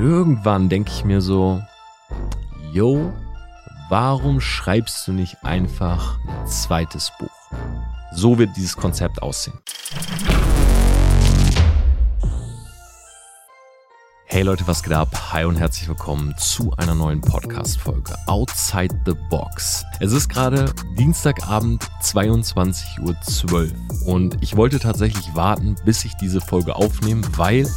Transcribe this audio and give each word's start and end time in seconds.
irgendwann 0.00 0.70
denke 0.70 0.90
ich 0.90 1.04
mir 1.04 1.20
so, 1.20 1.60
yo, 2.72 3.12
warum 3.90 4.40
schreibst 4.40 5.06
du 5.06 5.12
nicht 5.12 5.44
einfach 5.44 6.18
ein 6.26 6.46
zweites 6.46 7.12
Buch? 7.18 7.28
So 8.12 8.38
wird 8.38 8.56
dieses 8.56 8.76
Konzept 8.76 9.20
aussehen. 9.20 9.58
Hey 14.24 14.42
Leute, 14.42 14.66
was 14.66 14.82
geht 14.82 14.92
ab? 14.94 15.08
Hi 15.32 15.44
und 15.44 15.56
herzlich 15.56 15.88
willkommen 15.88 16.34
zu 16.38 16.72
einer 16.78 16.94
neuen 16.94 17.20
Podcast-Folge 17.20 18.14
Outside 18.26 18.96
the 19.04 19.14
Box. 19.28 19.84
Es 19.98 20.12
ist 20.12 20.30
gerade 20.30 20.72
Dienstagabend 20.96 21.84
22.12 22.00 23.52
Uhr 23.52 23.68
und 24.06 24.38
ich 24.40 24.56
wollte 24.56 24.78
tatsächlich 24.78 25.34
warten, 25.34 25.76
bis 25.84 26.04
ich 26.04 26.14
diese 26.14 26.40
Folge 26.40 26.74
aufnehme, 26.76 27.22
weil 27.36 27.68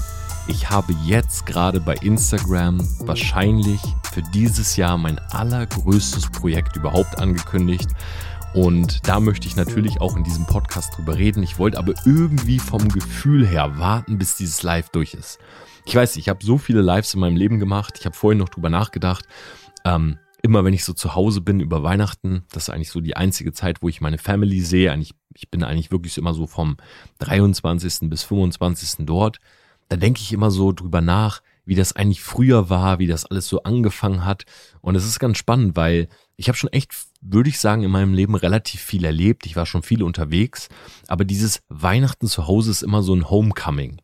ich 0.48 0.70
habe 0.70 0.94
jetzt 1.06 1.46
gerade 1.46 1.80
bei 1.80 1.96
Instagram 1.96 2.80
wahrscheinlich 3.00 3.80
für 4.12 4.22
dieses 4.34 4.76
Jahr 4.76 4.98
mein 4.98 5.18
allergrößtes 5.20 6.32
Projekt 6.32 6.76
überhaupt 6.76 7.18
angekündigt. 7.18 7.90
Und 8.54 9.08
da 9.08 9.20
möchte 9.20 9.48
ich 9.48 9.56
natürlich 9.56 10.02
auch 10.02 10.18
in 10.18 10.24
diesem 10.24 10.46
Podcast 10.46 10.98
drüber 10.98 11.18
reden. 11.18 11.42
Ich 11.44 11.58
wollte 11.60 11.78
aber 11.78 11.94
irgendwie 12.06 12.60
vom 12.60 12.90
Gefühl 12.90 13.48
her 13.48 13.80
warten, 13.80 14.18
bis 14.18 14.36
dieses 14.36 14.62
Live 14.64 14.90
durch 14.90 15.14
ist. 15.14 15.40
Ich 15.86 15.96
weiß, 15.96 16.18
ich 16.18 16.30
habe 16.30 16.46
so 16.46 16.58
viele 16.58 16.82
Lives 16.82 17.14
in 17.14 17.22
meinem 17.22 17.38
Leben 17.38 17.60
gemacht. 17.60 17.96
Ich 18.00 18.06
habe 18.06 18.16
vorhin 18.16 18.40
noch 18.40 18.50
drüber 18.50 18.70
nachgedacht. 18.70 19.26
Ähm, 19.86 20.20
immer 20.42 20.66
wenn 20.66 20.74
ich 20.74 20.84
so 20.84 20.94
zu 20.94 21.16
Hause 21.16 21.42
bin 21.42 21.62
über 21.62 21.84
Weihnachten, 21.84 22.44
das 22.52 22.64
ist 22.64 22.70
eigentlich 22.70 22.92
so 22.92 23.00
die 23.00 23.16
einzige 23.16 23.54
Zeit, 23.54 23.82
wo 23.82 23.90
ich 23.90 24.02
meine 24.02 24.18
Family 24.18 24.60
sehe. 24.60 24.92
Eigentlich, 24.92 25.14
ich 25.34 25.50
bin 25.50 25.64
eigentlich 25.64 25.92
wirklich 25.92 26.18
immer 26.18 26.34
so 26.34 26.48
vom 26.48 26.78
23. 27.20 28.10
bis 28.10 28.24
25. 28.24 29.06
dort 29.06 29.40
da 29.90 29.98
denke 29.98 30.22
ich 30.22 30.34
immer 30.34 30.52
so 30.52 30.72
drüber 30.72 31.02
nach, 31.02 31.42
wie 31.66 31.76
das 31.76 31.96
eigentlich 31.96 32.22
früher 32.22 32.70
war, 32.70 33.00
wie 33.00 33.08
das 33.08 33.26
alles 33.26 33.48
so 33.48 33.64
angefangen 33.64 34.26
hat. 34.26 34.46
Und 34.82 34.96
es 34.96 35.06
ist 35.06 35.20
ganz 35.20 35.38
spannend, 35.38 35.76
weil 35.76 36.10
ich 36.36 36.48
habe 36.48 36.58
schon 36.58 36.72
echt, 36.72 36.94
würde 37.22 37.50
ich 37.50 37.60
sagen, 37.60 37.84
in 37.84 37.92
meinem 37.92 38.14
Leben 38.14 38.36
relativ 38.36 38.82
viel 38.82 39.06
erlebt. 39.06 39.46
Ich 39.46 39.56
war 39.56 39.66
schon 39.66 39.84
viel 39.84 40.04
unterwegs. 40.04 40.68
Aber 41.08 41.26
dieses 41.26 41.62
Weihnachten 41.70 42.28
zu 42.28 42.48
Hause 42.48 42.72
ist 42.72 42.84
immer 42.84 43.02
so 43.02 43.14
ein 43.14 43.30
Homecoming. 43.30 44.02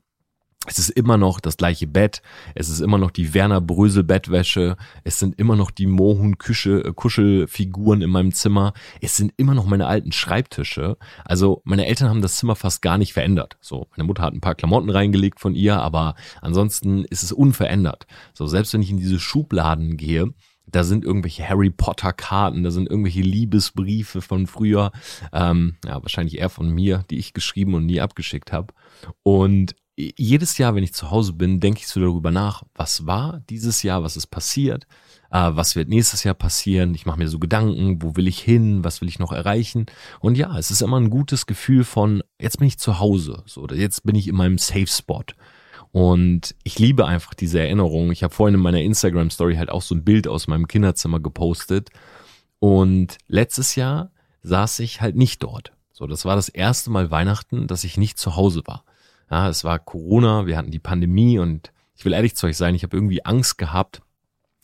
Es 0.70 0.78
ist 0.78 0.90
immer 0.92 1.18
noch 1.18 1.40
das 1.40 1.58
gleiche 1.58 1.88
Bett, 1.88 2.22
es 2.54 2.70
ist 2.70 2.80
immer 2.80 3.00
noch 3.00 3.10
die 3.10 3.34
Werner 3.34 3.60
Brösel 3.60 4.04
Bettwäsche, 4.04 4.78
es 5.04 5.18
sind 5.18 5.40
immer 5.40 5.56
noch 5.56 5.72
die 5.72 5.88
Mohun 5.88 6.34
äh, 6.34 6.94
Kuschelfiguren 6.94 8.04
in 8.04 8.12
meinem 8.12 8.32
Zimmer, 8.34 8.74
es 9.02 9.18
sind 9.18 9.34
immer 9.38 9.56
noch 9.56 9.66
meine 9.66 9.88
alten 9.88 10.12
Schreibtische. 10.12 10.98
Also 11.26 11.64
meine 11.64 11.88
Eltern 11.88 12.10
haben 12.10 12.22
das 12.22 12.38
Zimmer 12.38 12.56
fast 12.56 12.84
gar 12.84 13.00
nicht 13.00 13.14
verändert. 13.14 13.58
So, 13.62 13.88
meine 13.98 14.06
Mutter 14.06 14.22
hat 14.22 14.34
ein 14.34 14.42
paar 14.42 14.54
Klamotten 14.54 14.92
reingelegt 14.92 15.40
von 15.40 15.56
ihr, 15.56 15.82
aber 15.82 16.14
ansonsten 16.40 17.04
ist 17.06 17.24
es 17.24 17.32
unverändert. 17.32 18.06
So, 18.36 18.46
selbst 18.46 18.72
wenn 18.74 18.84
ich 18.84 18.92
in 18.92 18.98
diese 18.98 19.20
Schubladen 19.20 19.98
gehe, 19.98 20.36
da 20.72 20.84
sind 20.84 21.04
irgendwelche 21.04 21.48
Harry 21.48 21.72
Potter 21.72 22.14
Karten, 22.14 22.64
da 22.64 22.70
sind 22.70 22.88
irgendwelche 22.88 23.22
Liebesbriefe 23.22 24.22
von 24.22 24.46
früher, 24.46 24.92
ähm, 25.34 25.78
ja 25.84 26.02
wahrscheinlich 26.02 26.38
eher 26.38 26.50
von 26.50 26.70
mir, 26.70 27.06
die 27.10 27.18
ich 27.18 27.34
geschrieben 27.34 27.74
und 27.74 27.88
nie 27.88 28.02
abgeschickt 28.02 28.52
habe. 28.52 28.74
Und 29.24 29.76
jedes 30.00 30.58
Jahr, 30.58 30.76
wenn 30.76 30.84
ich 30.84 30.94
zu 30.94 31.12
Hause 31.12 31.34
bin, 31.34 31.60
denke 31.60 31.82
ich 31.82 31.88
so 31.88 32.00
darüber 32.00 32.32
nach, 32.32 32.64
was 32.74 33.06
war 33.06 33.42
dieses 33.50 33.84
Jahr, 33.84 34.02
was 34.02 34.16
ist 34.16 34.28
passiert, 34.28 34.88
äh, 35.30 35.50
was 35.52 35.76
wird 35.76 35.90
nächstes 35.90 36.24
Jahr 36.24 36.36
passieren. 36.36 36.96
Ich 36.96 37.06
mache 37.06 37.20
mir 37.20 37.28
so 37.28 37.38
Gedanken, 37.38 38.02
wo 38.02 38.16
will 38.16 38.28
ich 38.28 38.40
hin, 38.40 38.84
was 38.84 39.02
will 39.02 39.10
ich 39.10 39.20
noch 39.20 39.34
erreichen. 39.34 39.88
Und 40.22 40.38
ja, 40.38 40.58
es 40.58 40.72
ist 40.72 40.82
immer 40.82 41.00
ein 41.00 41.10
gutes 41.10 41.46
Gefühl 41.46 41.84
von, 41.84 42.24
jetzt 42.40 42.60
bin 42.60 42.68
ich 42.68 42.80
zu 42.80 43.00
Hause, 43.00 43.44
so, 43.46 43.68
jetzt 43.68 44.04
bin 44.06 44.16
ich 44.16 44.28
in 44.28 44.36
meinem 44.36 44.58
Safe 44.58 44.88
Spot. 44.88 45.26
Und 45.92 46.56
ich 46.64 46.80
liebe 46.80 47.06
einfach 47.06 47.34
diese 47.34 47.60
Erinnerung. 47.60 48.12
Ich 48.12 48.24
habe 48.24 48.34
vorhin 48.34 48.56
in 48.56 48.62
meiner 48.62 48.82
Instagram 48.82 49.32
Story 49.32 49.56
halt 49.56 49.70
auch 49.70 49.82
so 49.82 49.96
ein 49.96 50.04
Bild 50.04 50.28
aus 50.28 50.48
meinem 50.48 50.68
Kinderzimmer 50.68 51.20
gepostet. 51.20 51.90
Und 52.60 53.18
letztes 53.28 53.76
Jahr 53.76 54.12
saß 54.44 54.80
ich 54.80 55.02
halt 55.02 55.16
nicht 55.16 55.42
dort. 55.42 55.74
So, 55.92 56.06
das 56.06 56.26
war 56.26 56.36
das 56.36 56.48
erste 56.48 56.92
Mal 56.92 57.12
Weihnachten, 57.12 57.68
dass 57.68 57.84
ich 57.84 57.98
nicht 57.98 58.20
zu 58.20 58.36
Hause 58.36 58.62
war. 58.66 58.86
Ja, 59.30 59.50
es 59.50 59.64
war 59.64 59.80
Corona, 59.80 60.46
wir 60.46 60.58
hatten 60.58 60.72
die 60.72 60.80
Pandemie 60.80 61.40
und 61.40 61.72
ich 61.96 62.06
will 62.06 62.14
ehrlich 62.14 62.36
zu 62.36 62.48
euch 62.48 62.58
sein, 62.58 62.76
ich 62.76 62.84
habe 62.84 62.96
irgendwie 62.96 63.26
Angst 63.26 63.58
gehabt, 63.58 64.02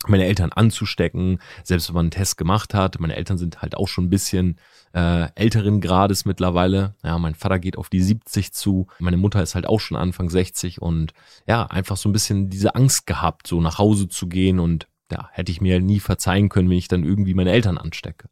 meine 0.07 0.25
Eltern 0.25 0.51
anzustecken, 0.51 1.39
selbst 1.63 1.89
wenn 1.89 1.95
man 1.95 2.05
einen 2.05 2.11
Test 2.11 2.37
gemacht 2.37 2.73
hat. 2.73 2.99
Meine 2.99 3.15
Eltern 3.15 3.37
sind 3.37 3.61
halt 3.61 3.75
auch 3.75 3.87
schon 3.87 4.05
ein 4.05 4.09
bisschen 4.09 4.57
äh, 4.93 5.27
älteren 5.35 5.81
Grades 5.81 6.25
mittlerweile. 6.25 6.95
Ja, 7.03 7.17
mein 7.17 7.35
Vater 7.35 7.59
geht 7.59 7.77
auf 7.77 7.89
die 7.89 8.01
70 8.01 8.53
zu, 8.53 8.87
meine 8.99 9.17
Mutter 9.17 9.41
ist 9.41 9.55
halt 9.55 9.67
auch 9.67 9.79
schon 9.79 9.97
Anfang 9.97 10.29
60 10.29 10.81
und 10.81 11.13
ja, 11.47 11.65
einfach 11.65 11.97
so 11.97 12.09
ein 12.09 12.13
bisschen 12.13 12.49
diese 12.49 12.75
Angst 12.75 13.07
gehabt, 13.07 13.47
so 13.47 13.61
nach 13.61 13.77
Hause 13.77 14.07
zu 14.07 14.27
gehen 14.27 14.59
und 14.59 14.87
ja, 15.11 15.29
hätte 15.31 15.51
ich 15.51 15.61
mir 15.61 15.79
nie 15.79 15.99
verzeihen 15.99 16.49
können, 16.49 16.69
wenn 16.69 16.77
ich 16.77 16.87
dann 16.87 17.03
irgendwie 17.03 17.33
meine 17.33 17.51
Eltern 17.51 17.77
anstecke. 17.77 18.29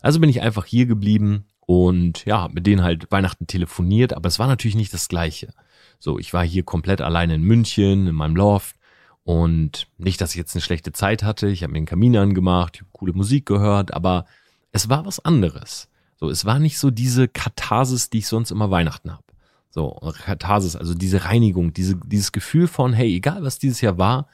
Also 0.00 0.20
bin 0.20 0.30
ich 0.30 0.42
einfach 0.42 0.64
hier 0.64 0.86
geblieben 0.86 1.46
und 1.60 2.24
ja, 2.24 2.48
mit 2.52 2.66
denen 2.66 2.82
halt 2.82 3.10
Weihnachten 3.10 3.46
telefoniert, 3.46 4.12
aber 4.12 4.28
es 4.28 4.38
war 4.38 4.46
natürlich 4.46 4.76
nicht 4.76 4.92
das 4.92 5.08
Gleiche. 5.08 5.52
So, 6.02 6.18
ich 6.18 6.32
war 6.32 6.44
hier 6.44 6.64
komplett 6.64 7.00
alleine 7.00 7.36
in 7.36 7.44
München, 7.44 8.08
in 8.08 8.14
meinem 8.16 8.34
Loft. 8.34 8.74
Und 9.22 9.86
nicht, 9.98 10.20
dass 10.20 10.32
ich 10.32 10.36
jetzt 10.36 10.52
eine 10.56 10.60
schlechte 10.60 10.90
Zeit 10.90 11.22
hatte. 11.22 11.46
Ich 11.46 11.62
habe 11.62 11.70
mir 11.70 11.76
einen 11.76 11.86
Kamin 11.86 12.16
angemacht, 12.16 12.74
ich 12.74 12.80
habe 12.80 12.90
coole 12.90 13.12
Musik 13.12 13.46
gehört, 13.46 13.94
aber 13.94 14.26
es 14.72 14.88
war 14.88 15.06
was 15.06 15.24
anderes. 15.24 15.88
So, 16.16 16.28
es 16.28 16.44
war 16.44 16.58
nicht 16.58 16.80
so 16.80 16.90
diese 16.90 17.28
Katharsis, 17.28 18.10
die 18.10 18.18
ich 18.18 18.26
sonst 18.26 18.50
immer 18.50 18.68
Weihnachten 18.72 19.12
habe. 19.12 19.22
So, 19.70 19.90
Katharsis, 20.24 20.74
also 20.74 20.92
diese 20.94 21.24
Reinigung, 21.24 21.72
diese, 21.72 21.94
dieses 21.94 22.32
Gefühl 22.32 22.66
von, 22.66 22.92
hey, 22.92 23.14
egal 23.14 23.44
was 23.44 23.60
dieses 23.60 23.80
Jahr 23.80 23.96
war, 23.96 24.26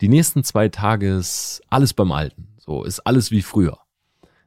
die 0.00 0.08
nächsten 0.08 0.44
zwei 0.44 0.68
Tage 0.68 1.16
ist 1.16 1.60
alles 1.70 1.92
beim 1.92 2.12
Alten. 2.12 2.46
So, 2.56 2.84
ist 2.84 3.00
alles 3.00 3.32
wie 3.32 3.42
früher. 3.42 3.78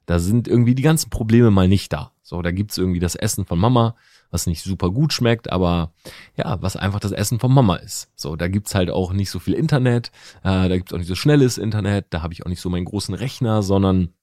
Da 0.06 0.20
sind 0.20 0.48
irgendwie 0.48 0.76
die 0.76 0.82
ganzen 0.82 1.10
Probleme 1.10 1.52
mal 1.52 1.68
nicht 1.68 1.92
da. 1.92 2.14
So, 2.24 2.42
da 2.42 2.52
gibt's 2.52 2.78
irgendwie 2.78 3.00
das 3.02 3.16
Essen 3.16 3.46
von 3.46 3.60
Mama, 3.60 3.98
was 4.32 4.48
nicht 4.48 4.64
super 4.64 4.92
gut 4.92 5.14
schmeckt, 5.14 5.52
aber 5.52 5.92
ja, 6.36 6.62
was 6.62 6.76
einfach 6.76 7.00
das 7.00 7.12
Essen 7.12 7.40
von 7.40 7.54
Mama 7.54 7.76
ist. 7.78 8.10
So, 8.16 8.36
da 8.36 8.48
gibt's 8.48 8.76
halt 8.76 8.90
auch 8.90 9.12
nicht 9.12 9.30
so 9.30 9.40
viel 9.40 9.54
Internet, 9.54 10.12
äh, 10.44 10.70
da 10.70 10.78
gibt's 10.78 10.94
auch 10.94 10.98
nicht 10.98 11.08
so 11.08 11.16
schnelles 11.16 11.58
Internet, 11.58 12.08
da 12.12 12.22
habe 12.22 12.34
ich 12.34 12.46
auch 12.46 12.50
nicht 12.50 12.62
so 12.62 12.70
meinen 12.70 12.86
großen 12.86 13.16
Rechner, 13.16 13.64
sondern 13.64 14.14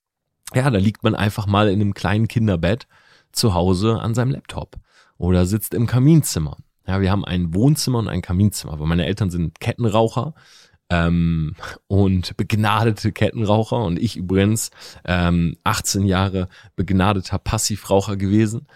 ja, 0.55 0.71
da 0.71 0.79
liegt 0.79 1.03
man 1.03 1.15
einfach 1.15 1.47
mal 1.47 1.69
in 1.69 1.81
einem 1.81 1.95
kleinen 1.95 2.29
Kinderbett 2.29 2.87
zu 3.33 3.55
Hause 3.55 4.01
an 4.01 4.15
seinem 4.15 4.31
Laptop 4.31 4.77
oder 5.19 5.47
sitzt 5.47 5.75
im 5.75 5.87
Kaminzimmer. 5.87 6.57
Ja, 6.87 7.01
wir 7.01 7.11
haben 7.11 7.25
ein 7.25 7.53
Wohnzimmer 7.53 7.99
und 7.99 8.09
ein 8.09 8.23
Kaminzimmer, 8.23 8.79
weil 8.79 8.87
meine 8.87 9.07
Eltern 9.07 9.31
sind 9.31 9.59
Kettenraucher 9.59 10.35
ähm, 10.89 11.57
und 11.89 12.37
begnadete 12.37 13.11
Kettenraucher 13.13 13.83
und 13.83 13.99
ich 13.99 14.17
übrigens 14.17 14.71
ähm, 15.05 15.57
18 15.65 16.07
Jahre 16.07 16.49
begnadeter 16.77 17.39
Passivraucher 17.39 18.17
gewesen. 18.17 18.67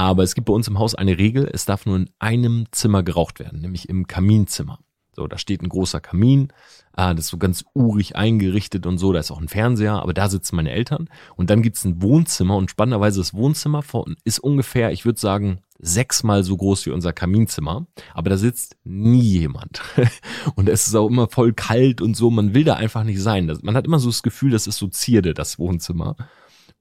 Aber 0.00 0.22
es 0.22 0.34
gibt 0.34 0.46
bei 0.46 0.54
uns 0.54 0.66
im 0.66 0.78
Haus 0.78 0.94
eine 0.94 1.18
Regel, 1.18 1.46
es 1.52 1.66
darf 1.66 1.84
nur 1.84 1.96
in 1.96 2.08
einem 2.20 2.64
Zimmer 2.72 3.02
geraucht 3.02 3.38
werden, 3.38 3.60
nämlich 3.60 3.90
im 3.90 4.06
Kaminzimmer. 4.06 4.78
So, 5.14 5.26
da 5.26 5.36
steht 5.36 5.60
ein 5.60 5.68
großer 5.68 6.00
Kamin, 6.00 6.48
ah, 6.94 7.12
das 7.12 7.26
ist 7.26 7.30
so 7.32 7.36
ganz 7.36 7.66
urig 7.74 8.16
eingerichtet 8.16 8.86
und 8.86 8.96
so, 8.96 9.12
da 9.12 9.20
ist 9.20 9.30
auch 9.30 9.42
ein 9.42 9.48
Fernseher, 9.48 10.00
aber 10.00 10.14
da 10.14 10.30
sitzen 10.30 10.56
meine 10.56 10.70
Eltern. 10.70 11.10
Und 11.36 11.50
dann 11.50 11.60
gibt's 11.60 11.84
ein 11.84 12.00
Wohnzimmer 12.00 12.56
und 12.56 12.70
spannenderweise 12.70 13.20
das 13.20 13.34
Wohnzimmer 13.34 13.82
ist 14.24 14.38
ungefähr, 14.38 14.90
ich 14.90 15.04
würde 15.04 15.20
sagen, 15.20 15.60
sechsmal 15.78 16.44
so 16.44 16.56
groß 16.56 16.86
wie 16.86 16.92
unser 16.92 17.12
Kaminzimmer, 17.12 17.86
aber 18.14 18.30
da 18.30 18.38
sitzt 18.38 18.78
nie 18.84 19.20
jemand. 19.20 19.82
und 20.54 20.70
es 20.70 20.86
ist 20.86 20.94
auch 20.94 21.08
immer 21.08 21.28
voll 21.28 21.52
kalt 21.52 22.00
und 22.00 22.16
so, 22.16 22.30
man 22.30 22.54
will 22.54 22.64
da 22.64 22.76
einfach 22.76 23.04
nicht 23.04 23.20
sein. 23.20 23.54
Man 23.60 23.76
hat 23.76 23.84
immer 23.84 23.98
so 23.98 24.08
das 24.08 24.22
Gefühl, 24.22 24.50
das 24.50 24.66
ist 24.66 24.78
so 24.78 24.88
Zierde, 24.88 25.34
das 25.34 25.58
Wohnzimmer. 25.58 26.16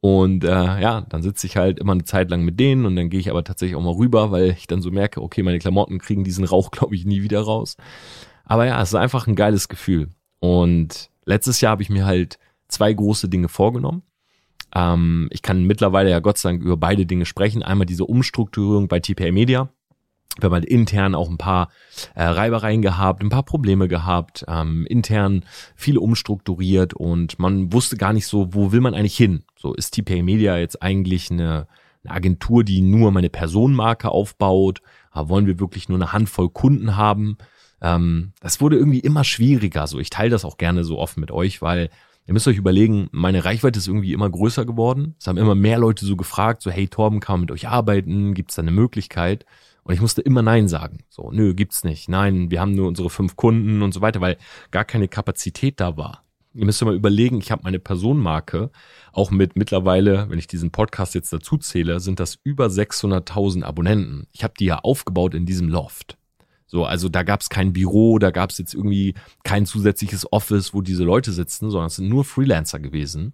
Und 0.01 0.45
äh, 0.45 0.81
ja, 0.81 1.01
dann 1.01 1.21
sitze 1.21 1.45
ich 1.45 1.57
halt 1.57 1.79
immer 1.79 1.91
eine 1.91 2.05
Zeit 2.05 2.29
lang 2.29 2.43
mit 2.43 2.59
denen 2.59 2.85
und 2.85 2.95
dann 2.95 3.09
gehe 3.09 3.19
ich 3.19 3.29
aber 3.29 3.43
tatsächlich 3.43 3.75
auch 3.75 3.83
mal 3.83 3.95
rüber, 3.95 4.31
weil 4.31 4.51
ich 4.51 4.65
dann 4.65 4.81
so 4.81 4.91
merke, 4.91 5.21
okay, 5.21 5.43
meine 5.43 5.59
Klamotten 5.59 5.99
kriegen 5.99 6.23
diesen 6.23 6.45
Rauch, 6.45 6.71
glaube 6.71 6.95
ich, 6.95 7.05
nie 7.05 7.21
wieder 7.21 7.41
raus. 7.41 7.75
Aber 8.45 8.65
ja, 8.65 8.81
es 8.81 8.89
ist 8.89 8.95
einfach 8.95 9.27
ein 9.27 9.35
geiles 9.35 9.67
Gefühl. 9.67 10.09
Und 10.39 11.09
letztes 11.25 11.61
Jahr 11.61 11.71
habe 11.71 11.83
ich 11.83 11.89
mir 11.89 12.05
halt 12.05 12.39
zwei 12.69 12.93
große 12.93 13.27
Dinge 13.29 13.49
vorgenommen. 13.49 14.03
Ähm, 14.73 15.27
ich 15.31 15.41
kann 15.41 15.65
mittlerweile 15.65 16.09
ja 16.09 16.19
Gott 16.19 16.37
sei 16.37 16.49
Dank 16.49 16.63
über 16.63 16.77
beide 16.77 17.05
Dinge 17.05 17.25
sprechen. 17.25 17.61
Einmal 17.61 17.85
diese 17.85 18.05
Umstrukturierung 18.05 18.87
bei 18.87 18.99
TPA 18.99 19.31
Media 19.31 19.69
wir 20.37 20.45
haben 20.45 20.53
halt 20.53 20.65
intern 20.65 21.15
auch 21.15 21.29
ein 21.29 21.37
paar 21.37 21.69
äh, 22.15 22.23
Reibereien 22.23 22.81
gehabt, 22.81 23.21
ein 23.21 23.29
paar 23.29 23.43
Probleme 23.43 23.87
gehabt, 23.87 24.45
ähm, 24.47 24.85
intern 24.87 25.43
viel 25.75 25.97
umstrukturiert 25.97 26.93
und 26.93 27.39
man 27.39 27.73
wusste 27.73 27.97
gar 27.97 28.13
nicht 28.13 28.27
so, 28.27 28.53
wo 28.53 28.71
will 28.71 28.81
man 28.81 28.93
eigentlich 28.93 29.17
hin? 29.17 29.43
So 29.57 29.73
ist 29.73 29.91
TPA 29.91 30.21
Media 30.21 30.57
jetzt 30.57 30.81
eigentlich 30.81 31.31
eine, 31.31 31.67
eine 32.03 32.13
Agentur, 32.13 32.63
die 32.63 32.81
nur 32.81 33.11
meine 33.11 33.29
Personenmarke 33.29 34.09
aufbaut? 34.09 34.81
Aber 35.11 35.29
wollen 35.29 35.47
wir 35.47 35.59
wirklich 35.59 35.89
nur 35.89 35.97
eine 35.97 36.13
Handvoll 36.13 36.49
Kunden 36.49 36.95
haben? 36.95 37.37
Ähm, 37.81 38.33
das 38.39 38.61
wurde 38.61 38.77
irgendwie 38.77 38.99
immer 38.99 39.23
schwieriger. 39.23 39.87
So, 39.87 39.99
ich 39.99 40.09
teile 40.09 40.29
das 40.29 40.45
auch 40.45 40.57
gerne 40.57 40.83
so 40.83 40.99
offen 40.99 41.19
mit 41.19 41.31
euch, 41.31 41.61
weil 41.61 41.89
Ihr 42.29 42.33
müsst 42.33 42.47
euch 42.47 42.57
überlegen, 42.57 43.09
meine 43.11 43.43
Reichweite 43.43 43.79
ist 43.79 43.87
irgendwie 43.87 44.13
immer 44.13 44.29
größer 44.29 44.63
geworden. 44.63 45.15
Es 45.17 45.25
haben 45.25 45.39
immer 45.39 45.55
mehr 45.55 45.79
Leute 45.79 46.05
so 46.05 46.15
gefragt, 46.15 46.61
so 46.61 46.69
hey 46.69 46.87
Torben, 46.87 47.21
kann 47.21 47.33
man 47.33 47.39
mit 47.41 47.51
euch 47.51 47.67
arbeiten? 47.67 48.35
Gibt 48.35 48.51
es 48.51 48.55
da 48.55 48.61
eine 48.61 48.69
Möglichkeit? 48.69 49.47
Und 49.83 49.93
ich 49.93 50.01
musste 50.01 50.21
immer 50.21 50.41
Nein 50.41 50.67
sagen. 50.67 50.99
So, 51.09 51.31
nö, 51.31 51.53
gibt's 51.53 51.83
nicht. 51.83 52.09
Nein, 52.09 52.51
wir 52.51 52.61
haben 52.61 52.75
nur 52.75 52.87
unsere 52.87 53.09
fünf 53.09 53.35
Kunden 53.35 53.81
und 53.81 53.93
so 53.93 54.01
weiter, 54.01 54.21
weil 54.21 54.37
gar 54.71 54.85
keine 54.85 55.07
Kapazität 55.07 55.79
da 55.79 55.97
war. 55.97 56.23
Ihr 56.53 56.65
müsst 56.65 56.83
mal 56.83 56.95
überlegen, 56.95 57.39
ich 57.39 57.51
habe 57.51 57.61
meine 57.63 57.79
Personenmarke 57.79 58.71
auch 59.11 59.29
mit 59.29 59.55
mittlerweile, 59.55 60.29
wenn 60.29 60.39
ich 60.39 60.47
diesen 60.47 60.71
Podcast 60.71 61.13
jetzt 61.13 61.31
dazu 61.31 61.57
zähle, 61.57 61.99
sind 61.99 62.19
das 62.19 62.39
über 62.43 62.67
600.000 62.67 63.63
Abonnenten. 63.63 64.27
Ich 64.31 64.43
habe 64.43 64.55
die 64.59 64.65
ja 64.65 64.79
aufgebaut 64.79 65.35
in 65.35 65.45
diesem 65.45 65.69
Loft. 65.69 66.17
So, 66.65 66.85
also 66.85 67.09
da 67.09 67.23
gab 67.23 67.41
es 67.41 67.49
kein 67.49 67.73
Büro, 67.73 68.19
da 68.19 68.31
gab 68.31 68.51
es 68.51 68.57
jetzt 68.57 68.73
irgendwie 68.73 69.15
kein 69.43 69.65
zusätzliches 69.65 70.31
Office, 70.31 70.73
wo 70.73 70.81
diese 70.81 71.03
Leute 71.03 71.31
sitzen, 71.31 71.71
sondern 71.71 71.87
es 71.87 71.95
sind 71.95 72.09
nur 72.09 72.25
Freelancer 72.25 72.79
gewesen. 72.79 73.33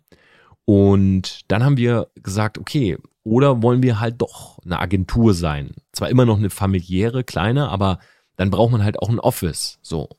Und 0.63 1.41
dann 1.49 1.63
haben 1.63 1.77
wir 1.77 2.07
gesagt, 2.15 2.57
okay, 2.57 2.97
oder 3.25 3.63
wollen 3.63 3.83
wir 3.83 3.99
halt 3.99 4.21
doch 4.21 4.59
eine 4.63 4.79
Agentur 4.79 5.33
sein? 5.33 5.71
Zwar 5.91 6.09
immer 6.09 6.25
noch 6.25 6.37
eine 6.37 6.51
familiäre, 6.51 7.23
kleine, 7.23 7.69
aber 7.69 7.99
dann 8.37 8.51
braucht 8.51 8.71
man 8.71 8.83
halt 8.83 8.99
auch 8.99 9.09
ein 9.09 9.19
Office. 9.19 9.79
So. 9.81 10.09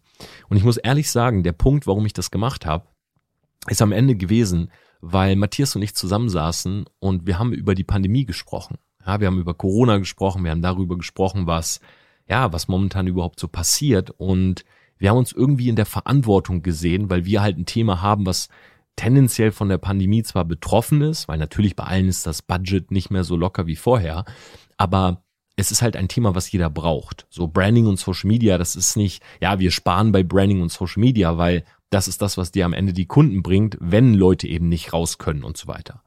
Und 0.48 0.56
ich 0.56 0.64
muss 0.64 0.76
ehrlich 0.76 1.10
sagen, 1.10 1.44
der 1.44 1.52
Punkt, 1.52 1.86
warum 1.86 2.04
ich 2.04 2.12
das 2.12 2.32
gemacht 2.32 2.66
habe, 2.66 2.86
ist 3.68 3.80
am 3.80 3.92
Ende 3.92 4.16
gewesen, 4.16 4.72
weil 5.00 5.36
Matthias 5.36 5.76
und 5.76 5.82
ich 5.82 5.94
zusammensaßen 5.94 6.86
und 6.98 7.26
wir 7.26 7.38
haben 7.38 7.52
über 7.52 7.76
die 7.76 7.84
Pandemie 7.84 8.24
gesprochen. 8.24 8.76
Ja, 9.06 9.20
wir 9.20 9.28
haben 9.28 9.38
über 9.38 9.54
Corona 9.54 9.98
gesprochen, 9.98 10.42
wir 10.42 10.50
haben 10.50 10.62
darüber 10.62 10.96
gesprochen, 10.96 11.46
was, 11.46 11.80
ja, 12.28 12.52
was 12.52 12.66
momentan 12.66 13.06
überhaupt 13.06 13.38
so 13.38 13.46
passiert 13.46 14.10
und 14.10 14.64
wir 14.98 15.10
haben 15.10 15.18
uns 15.18 15.30
irgendwie 15.30 15.68
in 15.68 15.76
der 15.76 15.86
Verantwortung 15.86 16.62
gesehen, 16.62 17.08
weil 17.08 17.24
wir 17.24 17.40
halt 17.40 17.56
ein 17.56 17.66
Thema 17.66 18.02
haben, 18.02 18.26
was 18.26 18.48
tendenziell 18.96 19.52
von 19.52 19.68
der 19.68 19.78
Pandemie 19.78 20.22
zwar 20.22 20.44
betroffen 20.44 21.02
ist, 21.02 21.28
weil 21.28 21.38
natürlich 21.38 21.76
bei 21.76 21.84
allen 21.84 22.08
ist 22.08 22.26
das 22.26 22.42
Budget 22.42 22.90
nicht 22.90 23.10
mehr 23.10 23.24
so 23.24 23.36
locker 23.36 23.66
wie 23.66 23.76
vorher, 23.76 24.24
aber 24.76 25.22
es 25.56 25.70
ist 25.70 25.82
halt 25.82 25.96
ein 25.96 26.08
Thema, 26.08 26.34
was 26.34 26.50
jeder 26.52 26.68
braucht. 26.68 27.26
So 27.30 27.48
Branding 27.48 27.86
und 27.86 27.98
Social 27.98 28.28
Media, 28.28 28.58
das 28.58 28.76
ist 28.76 28.96
nicht, 28.96 29.22
ja, 29.40 29.58
wir 29.58 29.70
sparen 29.70 30.12
bei 30.12 30.22
Branding 30.22 30.60
und 30.60 30.70
Social 30.70 31.00
Media, 31.00 31.38
weil 31.38 31.64
das 31.90 32.08
ist 32.08 32.20
das, 32.20 32.36
was 32.36 32.52
dir 32.52 32.66
am 32.66 32.72
Ende 32.72 32.92
die 32.92 33.06
Kunden 33.06 33.42
bringt, 33.42 33.78
wenn 33.80 34.14
Leute 34.14 34.48
eben 34.48 34.68
nicht 34.68 34.92
raus 34.92 35.18
können 35.18 35.44
und 35.44 35.56
so 35.56 35.66
weiter. 35.68 36.02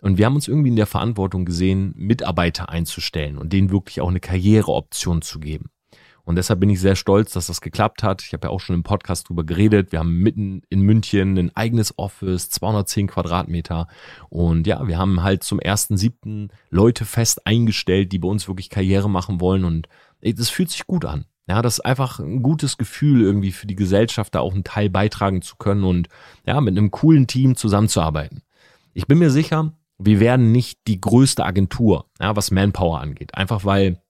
Und 0.00 0.18
wir 0.18 0.26
haben 0.26 0.36
uns 0.36 0.48
irgendwie 0.48 0.68
in 0.68 0.76
der 0.76 0.86
Verantwortung 0.86 1.44
gesehen, 1.44 1.92
Mitarbeiter 1.96 2.68
einzustellen 2.68 3.38
und 3.38 3.52
denen 3.52 3.70
wirklich 3.70 4.00
auch 4.00 4.08
eine 4.08 4.20
Karriereoption 4.20 5.22
zu 5.22 5.40
geben. 5.40 5.70
Und 6.26 6.34
deshalb 6.36 6.60
bin 6.60 6.68
ich 6.68 6.80
sehr 6.80 6.96
stolz, 6.96 7.32
dass 7.32 7.46
das 7.46 7.60
geklappt 7.60 8.02
hat. 8.02 8.20
Ich 8.22 8.32
habe 8.32 8.48
ja 8.48 8.50
auch 8.50 8.60
schon 8.60 8.74
im 8.74 8.82
Podcast 8.82 9.28
drüber 9.28 9.44
geredet. 9.44 9.92
Wir 9.92 10.00
haben 10.00 10.18
mitten 10.18 10.62
in 10.68 10.80
München 10.80 11.38
ein 11.38 11.56
eigenes 11.56 11.98
Office, 11.98 12.50
210 12.50 13.06
Quadratmeter. 13.06 13.86
Und 14.28 14.66
ja, 14.66 14.86
wir 14.88 14.98
haben 14.98 15.22
halt 15.22 15.44
zum 15.44 15.60
ersten 15.60 15.96
siebten 15.96 16.50
Leute 16.68 17.04
fest 17.04 17.46
eingestellt, 17.46 18.10
die 18.10 18.18
bei 18.18 18.28
uns 18.28 18.48
wirklich 18.48 18.70
Karriere 18.70 19.08
machen 19.08 19.40
wollen. 19.40 19.64
Und 19.64 19.88
das 20.20 20.50
fühlt 20.50 20.70
sich 20.70 20.86
gut 20.86 21.04
an. 21.04 21.26
Ja, 21.48 21.62
das 21.62 21.74
ist 21.74 21.84
einfach 21.84 22.18
ein 22.18 22.42
gutes 22.42 22.76
Gefühl, 22.76 23.22
irgendwie 23.22 23.52
für 23.52 23.68
die 23.68 23.76
Gesellschaft 23.76 24.34
da 24.34 24.40
auch 24.40 24.52
einen 24.52 24.64
Teil 24.64 24.90
beitragen 24.90 25.42
zu 25.42 25.54
können 25.54 25.84
und 25.84 26.08
ja, 26.44 26.60
mit 26.60 26.76
einem 26.76 26.90
coolen 26.90 27.28
Team 27.28 27.54
zusammenzuarbeiten. 27.54 28.42
Ich 28.94 29.06
bin 29.06 29.18
mir 29.18 29.30
sicher, 29.30 29.72
wir 29.96 30.18
werden 30.18 30.50
nicht 30.50 30.80
die 30.88 31.00
größte 31.00 31.44
Agentur, 31.44 32.06
ja, 32.20 32.34
was 32.34 32.50
Manpower 32.50 33.00
angeht. 33.00 33.36
Einfach 33.36 33.64
weil 33.64 34.02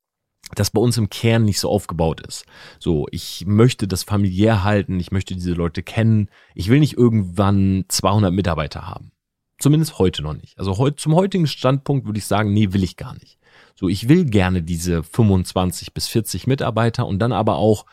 das 0.54 0.70
bei 0.70 0.80
uns 0.80 0.96
im 0.96 1.10
Kern 1.10 1.44
nicht 1.44 1.60
so 1.60 1.68
aufgebaut 1.68 2.20
ist. 2.20 2.46
So, 2.78 3.06
ich 3.10 3.44
möchte 3.46 3.88
das 3.88 4.04
familiär 4.04 4.64
halten, 4.64 5.00
ich 5.00 5.10
möchte 5.10 5.34
diese 5.34 5.52
Leute 5.52 5.82
kennen. 5.82 6.28
Ich 6.54 6.68
will 6.68 6.80
nicht 6.80 6.96
irgendwann 6.96 7.84
200 7.88 8.32
Mitarbeiter 8.32 8.86
haben. 8.86 9.12
Zumindest 9.58 9.98
heute 9.98 10.22
noch 10.22 10.34
nicht. 10.34 10.58
Also 10.58 10.78
heute, 10.78 10.96
zum 10.96 11.14
heutigen 11.14 11.46
Standpunkt 11.46 12.06
würde 12.06 12.18
ich 12.18 12.26
sagen, 12.26 12.52
nee, 12.52 12.72
will 12.72 12.84
ich 12.84 12.96
gar 12.96 13.14
nicht. 13.14 13.38
So, 13.74 13.88
ich 13.88 14.08
will 14.08 14.24
gerne 14.24 14.62
diese 14.62 15.02
25 15.02 15.94
bis 15.94 16.08
40 16.08 16.46
Mitarbeiter 16.46 17.06
und 17.06 17.18
dann 17.18 17.32
aber 17.32 17.56
auch 17.56 17.86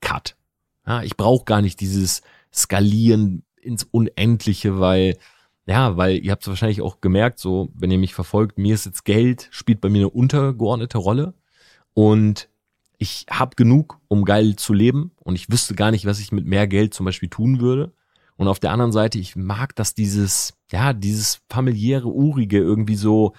Cut. 0.00 0.36
Ja, 0.86 1.02
ich 1.02 1.16
brauche 1.16 1.44
gar 1.44 1.62
nicht 1.62 1.80
dieses 1.80 2.22
Skalieren 2.52 3.44
ins 3.60 3.84
Unendliche, 3.84 4.80
weil 4.80 5.16
ja, 5.66 5.96
weil 5.96 6.18
ihr 6.18 6.32
habt 6.32 6.42
es 6.42 6.48
wahrscheinlich 6.48 6.82
auch 6.82 7.00
gemerkt, 7.00 7.38
so, 7.38 7.70
wenn 7.74 7.90
ihr 7.90 7.98
mich 7.98 8.14
verfolgt, 8.14 8.58
mir 8.58 8.74
ist 8.74 8.84
jetzt 8.84 9.04
Geld, 9.04 9.48
spielt 9.52 9.80
bei 9.80 9.88
mir 9.88 9.98
eine 9.98 10.10
untergeordnete 10.10 10.98
Rolle. 10.98 11.34
Und 11.94 12.48
ich 12.98 13.26
habe 13.30 13.56
genug, 13.56 13.98
um 14.08 14.24
geil 14.24 14.56
zu 14.56 14.72
leben. 14.72 15.12
Und 15.20 15.34
ich 15.34 15.50
wüsste 15.50 15.74
gar 15.74 15.90
nicht, 15.90 16.06
was 16.06 16.20
ich 16.20 16.32
mit 16.32 16.46
mehr 16.46 16.66
Geld 16.66 16.94
zum 16.94 17.06
Beispiel 17.06 17.28
tun 17.28 17.60
würde. 17.60 17.92
Und 18.36 18.48
auf 18.48 18.60
der 18.60 18.72
anderen 18.72 18.92
Seite, 18.92 19.18
ich 19.18 19.36
mag 19.36 19.76
das 19.76 19.94
dieses, 19.94 20.54
ja, 20.70 20.92
dieses 20.92 21.40
familiäre, 21.48 22.08
urige 22.08 22.58
irgendwie 22.58 22.96
so 22.96 23.34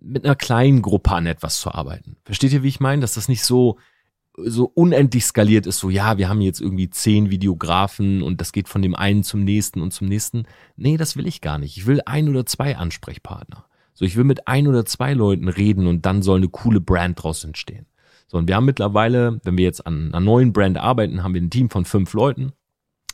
mit 0.00 0.24
einer 0.24 0.36
kleinen 0.36 0.82
Gruppe 0.82 1.12
an 1.12 1.26
etwas 1.26 1.60
zu 1.60 1.70
arbeiten. 1.70 2.16
Versteht 2.24 2.52
ihr, 2.52 2.62
wie 2.62 2.68
ich 2.68 2.80
meine? 2.80 3.00
Dass 3.00 3.14
das 3.14 3.28
nicht 3.28 3.42
so, 3.42 3.78
so 4.36 4.70
unendlich 4.74 5.24
skaliert 5.24 5.66
ist, 5.66 5.78
so, 5.78 5.90
ja, 5.90 6.18
wir 6.18 6.28
haben 6.28 6.40
jetzt 6.40 6.60
irgendwie 6.60 6.90
zehn 6.90 7.30
Videografen 7.30 8.22
und 8.22 8.40
das 8.40 8.52
geht 8.52 8.68
von 8.68 8.82
dem 8.82 8.94
einen 8.94 9.24
zum 9.24 9.42
nächsten 9.42 9.80
und 9.80 9.92
zum 9.92 10.06
nächsten. 10.06 10.44
Nee, 10.76 10.96
das 10.96 11.16
will 11.16 11.26
ich 11.26 11.40
gar 11.40 11.58
nicht. 11.58 11.76
Ich 11.76 11.86
will 11.86 12.00
ein 12.04 12.28
oder 12.28 12.46
zwei 12.46 12.76
Ansprechpartner. 12.76 13.66
So, 13.96 14.04
ich 14.04 14.14
will 14.14 14.24
mit 14.24 14.46
ein 14.46 14.68
oder 14.68 14.84
zwei 14.84 15.14
Leuten 15.14 15.48
reden 15.48 15.86
und 15.86 16.04
dann 16.04 16.20
soll 16.20 16.36
eine 16.36 16.50
coole 16.50 16.82
Brand 16.82 17.22
draus 17.22 17.44
entstehen. 17.44 17.86
So, 18.26 18.36
und 18.36 18.46
wir 18.46 18.54
haben 18.54 18.66
mittlerweile, 18.66 19.40
wenn 19.42 19.56
wir 19.56 19.64
jetzt 19.64 19.86
an 19.86 20.08
einer 20.08 20.20
neuen 20.20 20.52
Brand 20.52 20.76
arbeiten, 20.76 21.22
haben 21.22 21.32
wir 21.32 21.40
ein 21.40 21.48
Team 21.48 21.70
von 21.70 21.86
fünf 21.86 22.12
Leuten. 22.12 22.52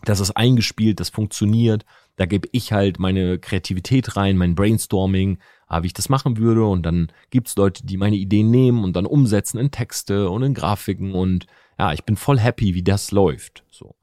Das 0.05 0.19
ist 0.19 0.33
eingespielt, 0.33 0.99
das 0.99 1.11
funktioniert. 1.11 1.85
Da 2.17 2.27
gebe 2.27 2.49
ich 2.51 2.73
halt 2.73 2.99
meine 2.99 3.39
Kreativität 3.39 4.17
rein, 4.17 4.37
mein 4.37 4.57
Brainstorming, 4.57 5.39
ah, 5.69 5.85
wie 5.85 5.87
ich 5.87 5.93
das 5.93 6.09
machen 6.09 6.37
würde. 6.37 6.65
Und 6.65 6.85
dann 6.85 7.13
gibt's 7.31 7.55
Leute, 7.55 7.87
die 7.87 7.97
meine 7.97 8.17
Ideen 8.17 8.51
nehmen 8.51 8.83
und 8.83 8.97
dann 8.97 9.07
umsetzen 9.07 9.59
in 9.59 9.71
Texte 9.71 10.31
und 10.31 10.43
in 10.43 10.53
Grafiken. 10.53 11.13
Und 11.13 11.47
ja, 11.79 11.93
ich 11.93 12.03
bin 12.03 12.17
voll 12.17 12.41
happy, 12.41 12.75
wie 12.75 12.83
das 12.83 13.13
läuft. 13.13 13.63
So. 13.71 13.95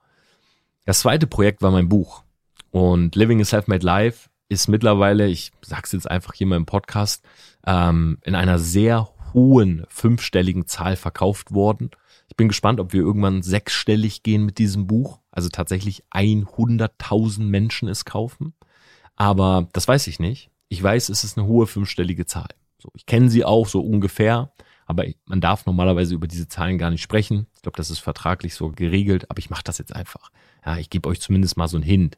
Das 0.86 1.02
zweite 1.02 1.28
Projekt 1.28 1.62
war 1.62 1.72
mein 1.72 1.90
Buch. 1.90 2.24
Und 2.72 3.16
Living 3.18 3.42
a 3.42 3.44
Self-Made 3.44 3.86
Life 3.86 4.29
ist 4.50 4.68
mittlerweile, 4.68 5.28
ich 5.28 5.52
sag's 5.62 5.92
jetzt 5.92 6.10
einfach 6.10 6.34
hier 6.34 6.48
mal 6.48 6.58
im 6.58 6.66
Podcast, 6.66 7.24
ähm, 7.66 8.18
in 8.24 8.36
einer 8.36 8.60
sehr 8.60 9.08
hohen 9.34 9.86
fünfstelligen 9.90 10.66
Zahl 10.66 10.96
verkauft 10.96 11.54
worden. 11.54 11.92
Ich 12.28 12.36
bin 12.36 12.48
gespannt, 12.48 12.80
ob 12.80 12.92
wir 12.92 13.02
irgendwann 13.02 13.44
sechsstellig 13.44 14.24
gehen 14.24 14.46
mit 14.46 14.58
diesem 14.58 14.88
Buch. 14.88 15.20
Also 15.32 15.50
tatsächlich 15.50 16.04
100.000 16.12 17.44
Menschen 17.44 17.88
es 17.88 18.06
kaufen. 18.06 18.54
Aber 19.16 19.68
das 19.74 19.88
weiß 19.88 20.08
ich 20.08 20.20
nicht. 20.20 20.50
Ich 20.68 20.82
weiß, 20.82 21.10
es 21.10 21.24
ist 21.24 21.38
eine 21.38 21.48
hohe 21.48 21.68
fünfstellige 21.68 22.26
Zahl. 22.26 22.50
So, 22.82 22.90
ich 22.94 23.06
kenne 23.06 23.30
sie 23.30 23.44
auch 23.44 23.68
so 23.68 23.82
ungefähr, 23.82 24.52
aber 24.86 25.06
man 25.26 25.42
darf 25.42 25.66
normalerweise 25.66 26.16
über 26.16 26.28
diese 26.28 26.48
Zahlen 26.48 26.78
gar 26.78 26.90
nicht 26.90 27.02
sprechen. 27.02 27.48
Ich 27.56 27.62
glaube, 27.62 27.78
das 27.78 27.90
ist 27.90 28.00
vertraglich 28.00 28.56
so 28.56 28.70
geregelt, 28.70 29.30
aber 29.30 29.40
ich 29.40 29.50
mache 29.50 29.64
das 29.64 29.78
jetzt 29.78 29.96
einfach. 29.96 30.32
Ja, 30.66 30.78
ich 30.78 30.90
gebe 30.90 31.10
euch 31.10 31.20
zumindest 31.20 31.58
mal 31.58 31.68
so 31.68 31.78
einen 31.78 31.84
Hint. 31.84 32.18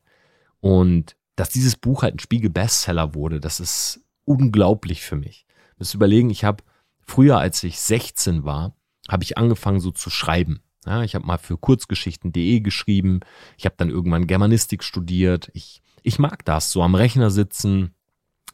Und 0.59 1.15
dass 1.35 1.49
dieses 1.49 1.75
Buch 1.75 2.03
halt 2.03 2.15
ein 2.15 2.19
Spiegel-Bestseller 2.19 3.15
wurde, 3.15 3.39
das 3.39 3.59
ist 3.59 4.01
unglaublich 4.25 5.01
für 5.01 5.15
mich. 5.15 5.45
Du 5.71 5.79
musst 5.79 5.93
überlegen, 5.93 6.29
ich 6.29 6.43
habe 6.43 6.63
früher, 7.01 7.37
als 7.37 7.63
ich 7.63 7.79
16 7.79 8.43
war, 8.43 8.75
habe 9.07 9.23
ich 9.23 9.37
angefangen 9.37 9.79
so 9.79 9.91
zu 9.91 10.09
schreiben. 10.09 10.61
Ja, 10.85 11.03
ich 11.03 11.15
habe 11.15 11.25
mal 11.25 11.37
für 11.37 11.57
kurzgeschichten.de 11.57 12.59
geschrieben. 12.61 13.19
Ich 13.57 13.65
habe 13.65 13.75
dann 13.77 13.89
irgendwann 13.89 14.27
Germanistik 14.27 14.83
studiert. 14.83 15.51
Ich, 15.53 15.81
ich 16.01 16.17
mag 16.17 16.43
das, 16.45 16.71
so 16.71 16.81
am 16.81 16.95
Rechner 16.95 17.29
sitzen, 17.29 17.93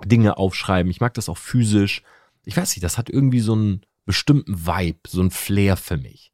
Dinge 0.04 0.38
aufschreiben. 0.38 0.92
Ich 0.92 1.00
mag 1.00 1.14
das 1.14 1.30
auch 1.30 1.38
physisch. 1.38 2.04
Ich 2.44 2.58
weiß 2.58 2.76
nicht, 2.76 2.84
das 2.84 2.98
hat 2.98 3.10
irgendwie 3.10 3.40
so 3.40 3.54
einen 3.54 3.82
bestimmten 4.06 4.66
Vibe, 4.66 5.00
so 5.08 5.22
ein 5.22 5.32
Flair 5.32 5.78
für 5.78 5.98
mich. 5.98 6.34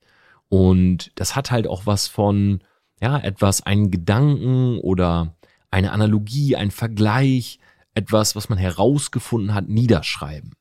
Und 0.50 1.12
das 1.16 1.36
hat 1.36 1.52
halt 1.52 1.68
auch 1.68 1.86
was 1.86 2.08
von, 2.08 2.64
ja, 3.02 3.20
etwas, 3.20 3.62
einen 3.62 3.92
Gedanken 3.92 4.80
oder 4.80 5.36
eine 5.74 5.92
Analogie, 5.92 6.56
ein 6.56 6.70
Vergleich, 6.70 7.58
etwas, 7.96 8.36
was 8.36 8.48
man 8.48 8.60
herausgefunden 8.60 9.56
hat, 9.56 9.70
niederschreiben. 9.70 10.52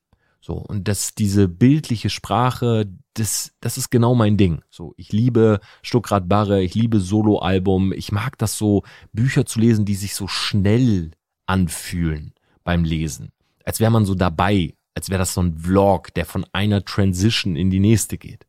So, 0.40 0.54
und 0.54 0.88
das, 0.88 1.14
diese 1.14 1.48
bildliche 1.48 2.08
Sprache, 2.08 2.90
das, 3.12 3.52
das 3.60 3.76
ist 3.76 3.90
genau 3.90 4.14
mein 4.14 4.38
Ding. 4.38 4.62
So, 4.70 4.94
ich 4.96 5.12
liebe 5.12 5.60
Stuckrad 5.82 6.30
Barre, 6.30 6.62
ich 6.62 6.74
liebe 6.74 6.98
Soloalbum, 6.98 7.92
ich 7.92 8.10
mag 8.10 8.38
das 8.38 8.56
so, 8.56 8.84
Bücher 9.12 9.44
zu 9.44 9.60
lesen, 9.60 9.84
die 9.84 9.96
sich 9.96 10.14
so 10.14 10.28
schnell 10.28 11.10
anfühlen 11.44 12.32
beim 12.64 12.82
Lesen. 12.82 13.32
Als 13.66 13.80
wäre 13.80 13.90
man 13.90 14.06
so 14.06 14.14
dabei, 14.14 14.74
als 14.94 15.10
wäre 15.10 15.18
das 15.18 15.34
so 15.34 15.42
ein 15.42 15.58
Vlog, 15.58 16.14
der 16.14 16.24
von 16.24 16.46
einer 16.52 16.86
Transition 16.86 17.54
in 17.54 17.68
die 17.68 17.80
nächste 17.80 18.16
geht. 18.16 18.46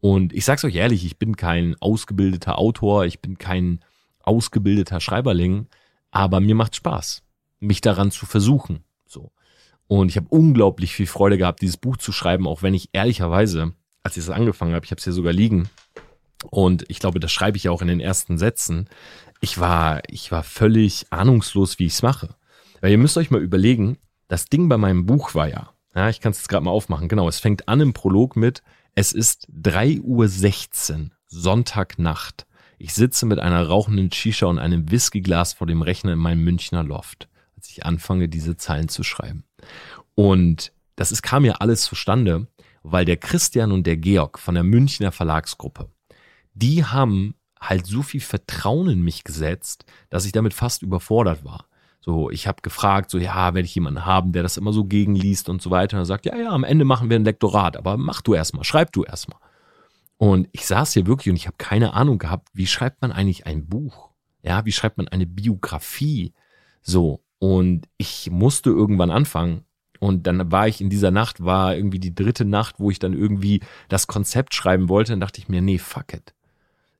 Und 0.00 0.32
ich 0.32 0.44
sag's 0.44 0.64
euch 0.64 0.74
ehrlich, 0.74 1.06
ich 1.06 1.16
bin 1.16 1.36
kein 1.36 1.76
ausgebildeter 1.80 2.58
Autor, 2.58 3.04
ich 3.04 3.20
bin 3.20 3.38
kein 3.38 3.78
ausgebildeter 4.24 5.00
Schreiberling, 5.00 5.68
aber 6.12 6.38
mir 6.38 6.54
macht 6.54 6.76
Spaß, 6.76 7.24
mich 7.58 7.80
daran 7.80 8.12
zu 8.12 8.26
versuchen. 8.26 8.84
So. 9.06 9.32
Und 9.88 10.08
ich 10.08 10.16
habe 10.16 10.28
unglaublich 10.30 10.94
viel 10.94 11.08
Freude 11.08 11.38
gehabt, 11.38 11.62
dieses 11.62 11.76
Buch 11.76 11.96
zu 11.96 12.12
schreiben, 12.12 12.46
auch 12.46 12.62
wenn 12.62 12.74
ich 12.74 12.90
ehrlicherweise, 12.92 13.72
als 14.04 14.16
ich 14.16 14.22
es 14.22 14.30
angefangen 14.30 14.74
habe, 14.74 14.84
ich 14.84 14.92
habe 14.92 14.98
es 14.98 15.04
hier 15.04 15.12
sogar 15.12 15.32
liegen, 15.32 15.68
und 16.50 16.84
ich 16.88 16.98
glaube, 16.98 17.20
das 17.20 17.32
schreibe 17.32 17.56
ich 17.56 17.64
ja 17.64 17.70
auch 17.70 17.82
in 17.82 17.88
den 17.88 18.00
ersten 18.00 18.38
Sätzen. 18.38 18.88
Ich 19.40 19.58
war, 19.58 20.02
ich 20.08 20.32
war 20.32 20.42
völlig 20.42 21.06
ahnungslos, 21.10 21.78
wie 21.78 21.86
ich 21.86 21.94
es 21.94 22.02
mache. 22.02 22.34
Weil 22.80 22.90
ihr 22.90 22.98
müsst 22.98 23.16
euch 23.16 23.30
mal 23.30 23.40
überlegen, 23.40 23.98
das 24.28 24.46
Ding 24.46 24.68
bei 24.68 24.76
meinem 24.76 25.06
Buch 25.06 25.34
war 25.34 25.48
ja, 25.48 25.70
ja, 25.94 26.08
ich 26.08 26.20
kann 26.20 26.32
es 26.32 26.38
jetzt 26.38 26.48
gerade 26.48 26.64
mal 26.64 26.70
aufmachen, 26.70 27.08
genau, 27.08 27.28
es 27.28 27.38
fängt 27.38 27.68
an 27.68 27.80
im 27.80 27.92
Prolog 27.92 28.34
mit, 28.36 28.62
Es 28.94 29.12
ist 29.12 29.46
3.16 29.50 30.00
Uhr, 30.02 31.10
Sonntagnacht. 31.26 32.46
Ich 32.82 32.94
sitze 32.94 33.26
mit 33.26 33.38
einer 33.38 33.64
rauchenden 33.64 34.10
Shisha 34.10 34.46
und 34.46 34.58
einem 34.58 34.90
Whiskyglas 34.90 35.52
vor 35.52 35.68
dem 35.68 35.82
Rechner 35.82 36.14
in 36.14 36.18
meinem 36.18 36.42
Münchner 36.42 36.82
Loft, 36.82 37.28
als 37.54 37.68
ich 37.68 37.86
anfange, 37.86 38.28
diese 38.28 38.56
Zeilen 38.56 38.88
zu 38.88 39.04
schreiben. 39.04 39.44
Und 40.16 40.72
das 40.96 41.12
ist, 41.12 41.22
kam 41.22 41.44
ja 41.44 41.52
alles 41.60 41.82
zustande, 41.82 42.48
weil 42.82 43.04
der 43.04 43.18
Christian 43.18 43.70
und 43.70 43.86
der 43.86 43.98
Georg 43.98 44.40
von 44.40 44.56
der 44.56 44.64
Münchner 44.64 45.12
Verlagsgruppe, 45.12 45.90
die 46.54 46.84
haben 46.84 47.36
halt 47.60 47.86
so 47.86 48.02
viel 48.02 48.20
Vertrauen 48.20 48.88
in 48.88 49.02
mich 49.02 49.22
gesetzt, 49.22 49.84
dass 50.10 50.24
ich 50.24 50.32
damit 50.32 50.52
fast 50.52 50.82
überfordert 50.82 51.44
war. 51.44 51.66
So, 52.00 52.30
ich 52.30 52.48
habe 52.48 52.62
gefragt, 52.62 53.12
so 53.12 53.18
ja, 53.18 53.54
werde 53.54 53.64
ich 53.64 53.76
jemanden 53.76 54.06
haben, 54.06 54.32
der 54.32 54.42
das 54.42 54.56
immer 54.56 54.72
so 54.72 54.86
gegenliest 54.86 55.48
und 55.48 55.62
so 55.62 55.70
weiter. 55.70 55.98
Und 55.98 56.02
er 56.02 56.06
sagt, 56.06 56.26
ja, 56.26 56.36
ja, 56.36 56.50
am 56.50 56.64
Ende 56.64 56.84
machen 56.84 57.10
wir 57.10 57.16
ein 57.16 57.24
Lektorat, 57.24 57.76
aber 57.76 57.96
mach 57.96 58.22
du 58.22 58.34
erstmal, 58.34 58.64
schreib 58.64 58.90
du 58.90 59.04
erstmal. 59.04 59.38
Und 60.22 60.48
ich 60.52 60.66
saß 60.66 60.92
hier 60.92 61.08
wirklich 61.08 61.30
und 61.30 61.36
ich 61.36 61.48
habe 61.48 61.56
keine 61.58 61.94
Ahnung 61.94 62.16
gehabt, 62.16 62.46
wie 62.52 62.68
schreibt 62.68 63.02
man 63.02 63.10
eigentlich 63.10 63.44
ein 63.44 63.66
Buch? 63.66 64.10
Ja, 64.44 64.64
wie 64.64 64.70
schreibt 64.70 64.96
man 64.96 65.08
eine 65.08 65.26
Biografie? 65.26 66.32
So. 66.80 67.24
Und 67.40 67.88
ich 67.96 68.30
musste 68.30 68.70
irgendwann 68.70 69.10
anfangen. 69.10 69.64
Und 69.98 70.28
dann 70.28 70.52
war 70.52 70.68
ich 70.68 70.80
in 70.80 70.90
dieser 70.90 71.10
Nacht, 71.10 71.44
war 71.44 71.74
irgendwie 71.74 71.98
die 71.98 72.14
dritte 72.14 72.44
Nacht, 72.44 72.78
wo 72.78 72.88
ich 72.88 73.00
dann 73.00 73.14
irgendwie 73.14 73.62
das 73.88 74.06
Konzept 74.06 74.54
schreiben 74.54 74.88
wollte. 74.88 75.10
Dann 75.10 75.18
dachte 75.18 75.40
ich 75.40 75.48
mir, 75.48 75.60
nee, 75.60 75.78
fuck 75.78 76.14
it. 76.14 76.34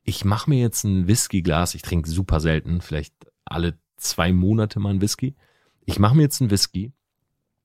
Ich 0.03 0.25
mache 0.25 0.51
mir 0.51 0.59
jetzt 0.59 0.83
ein 0.83 1.07
Whiskyglas. 1.07 1.77
Ich 1.77 1.83
trinke 1.83 2.11
super 2.11 2.41
selten, 2.41 2.81
vielleicht 2.81 3.15
alle 3.45 3.79
zwei 3.99 4.33
Monate 4.33 4.81
mal 4.81 4.95
ein 4.95 5.01
Whisky. 5.01 5.37
Ich 5.85 6.01
mache 6.01 6.17
mir 6.17 6.23
jetzt 6.23 6.41
ein 6.41 6.51
Whisky. 6.51 6.91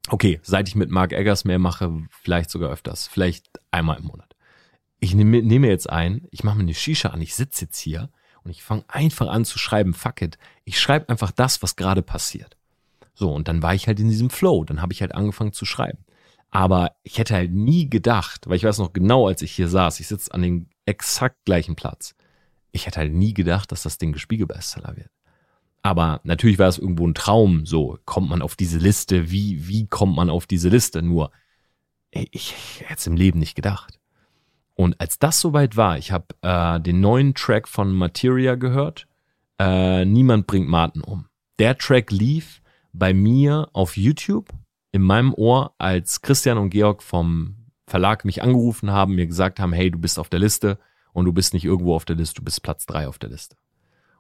Okay, 0.08 0.40
seit 0.44 0.68
ich 0.68 0.76
mit 0.76 0.92
Mark 0.92 1.14
Eggers 1.14 1.46
mehr 1.46 1.58
mache, 1.58 2.04
vielleicht 2.12 2.52
sogar 2.52 2.70
öfters, 2.70 3.08
vielleicht 3.08 3.60
einmal 3.72 3.98
im 3.98 4.06
Monat 4.06 4.27
ich 5.00 5.14
nehme, 5.14 5.42
nehme 5.42 5.68
jetzt 5.68 5.90
ein, 5.90 6.28
ich 6.32 6.44
mache 6.44 6.58
mir 6.58 6.64
eine 6.64 6.74
Shisha 6.74 7.10
an, 7.10 7.22
ich 7.22 7.36
sitze 7.36 7.66
jetzt 7.66 7.78
hier 7.78 8.10
und 8.44 8.52
ich 8.52 8.64
fange 8.64 8.86
einfach 8.88 9.28
an 9.28 9.46
zu 9.46 9.60
schreiben, 9.60 9.94
fuck 9.94 10.22
it. 10.22 10.38
Ich 10.64 10.80
schreibe 10.80 11.10
einfach 11.10 11.32
das, 11.32 11.62
was 11.62 11.76
gerade 11.76 12.02
passiert. 12.02 12.58
So, 13.14 13.34
und 13.34 13.48
dann 13.48 13.62
war 13.62 13.74
ich 13.74 13.88
halt 13.88 14.00
in 14.00 14.10
diesem 14.10 14.30
Flow, 14.30 14.64
dann 14.64 14.82
habe 14.82 14.94
ich 14.94 15.02
halt 15.02 15.14
angefangen 15.14 15.54
zu 15.54 15.66
schreiben. 15.66 16.06
Aber 16.50 16.96
ich 17.04 17.18
hätte 17.18 17.36
halt 17.36 17.52
nie 17.52 17.90
gedacht, 17.90 18.48
weil 18.48 18.56
ich 18.56 18.64
weiß 18.64 18.78
noch 18.78 18.94
genau, 18.94 19.28
als 19.28 19.42
ich 19.42 19.52
hier 19.52 19.68
saß, 19.68 20.00
ich 20.00 20.08
sitze 20.08 20.34
an 20.34 20.42
dem 20.42 20.70
exakt 20.86 21.44
gleichen 21.46 21.76
Platz. 21.76 22.16
Ich 22.72 22.86
hätte 22.86 23.00
halt 23.00 23.14
nie 23.14 23.34
gedacht, 23.34 23.72
dass 23.72 23.84
das 23.84 23.98
Ding 23.98 24.14
Gespiegel-Bestseller 24.14 24.96
wird. 24.96 25.10
Aber 25.82 26.22
natürlich 26.24 26.60
war 26.60 26.68
es 26.68 26.78
irgendwo 26.78 27.08
ein 27.08 27.16
Traum, 27.16 27.66
so 27.66 28.00
kommt 28.06 28.30
man 28.30 28.42
auf 28.42 28.56
diese 28.56 28.78
Liste, 28.78 29.32
wie, 29.32 29.68
wie 29.68 29.88
kommt 29.88 30.16
man 30.16 30.30
auf 30.30 30.48
diese 30.48 30.70
Liste? 30.70 31.02
Nur, 31.02 31.32
ich, 32.12 32.30
ich 32.32 32.82
hätte 32.82 33.00
es 33.00 33.08
im 33.08 33.16
Leben 33.16 33.40
nicht 33.40 33.56
gedacht. 33.56 33.97
Und 34.78 35.02
als 35.02 35.18
das 35.18 35.42
soweit 35.42 35.76
war, 35.76 35.98
ich 35.98 36.12
habe 36.12 36.28
äh, 36.44 36.80
den 36.80 37.02
neuen 37.02 37.34
Track 37.34 37.68
von 37.68 37.92
Materia 37.92 38.56
gehört, 38.56 39.08
äh, 39.60 40.06
Niemand 40.06 40.46
bringt 40.46 40.70
Martin 40.70 41.02
um. 41.02 41.26
Der 41.58 41.78
Track 41.80 42.12
lief 42.12 42.62
bei 42.94 43.12
mir 43.12 43.70
auf 43.74 43.98
YouTube 43.98 44.50
in 44.92 45.02
meinem 45.02 45.34
Ohr, 45.34 45.74
als 45.80 46.22
Christian 46.22 46.60
und 46.60 46.70
Georg 46.70 47.02
vom 47.02 47.56
Verlag 47.88 48.24
mich 48.24 48.44
angerufen 48.44 48.92
haben, 48.92 49.16
mir 49.16 49.26
gesagt 49.26 49.60
haben, 49.60 49.74
hey, 49.74 49.90
du 49.90 49.98
bist 49.98 50.20
auf 50.20 50.30
der 50.30 50.40
Liste 50.40 50.78
und 51.12 51.26
du 51.26 51.34
bist 51.34 51.54
nicht 51.54 51.66
irgendwo 51.66 51.96
auf 51.96 52.06
der 52.06 52.16
Liste, 52.16 52.36
du 52.36 52.44
bist 52.44 52.62
Platz 52.62 52.86
drei 52.86 53.08
auf 53.08 53.18
der 53.18 53.32
Liste. 53.32 53.56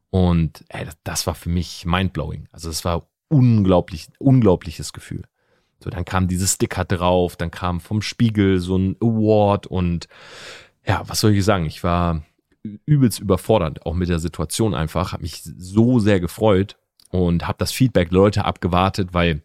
Und 0.10 0.64
ey, 0.70 0.88
das, 1.04 1.28
war 1.28 1.36
für 1.36 1.50
mich 1.50 1.86
mindblowing. 1.86 2.48
Also 2.52 2.70
es 2.72 2.84
war 2.84 3.08
unglaublich, 3.28 4.08
unglaubliches 4.18 4.92
Gefühl. 4.92 5.24
So, 5.80 5.90
dann 5.90 6.06
kam 6.06 6.28
dieses 6.28 6.54
Sticker 6.54 6.86
drauf, 6.86 7.36
dann 7.36 7.52
kam 7.52 7.80
vom 7.80 8.02
Spiegel 8.02 8.60
so 8.60 8.78
ein 8.78 8.96
Award 9.00 9.68
und 9.68 10.08
ja, 10.86 11.04
was 11.08 11.20
soll 11.20 11.34
ich 11.34 11.46
sagen? 11.46 11.66
Ich 11.66 11.84
war 11.84 12.24
übelst 12.86 13.20
überfordert, 13.20 13.86
auch 13.86 13.94
mit 13.94 14.10
der 14.10 14.20
Situation 14.20 14.74
einfach, 14.74 15.14
habe 15.14 15.24
mich 15.24 15.44
so 15.44 16.00
sehr 16.00 16.20
gefreut 16.20 16.78
und 17.10 17.48
habe 17.48 17.58
das 17.60 17.72
Feedback 17.72 18.12
Leute 18.12 18.46
abgewartet, 18.46 19.14
weil 19.14 19.44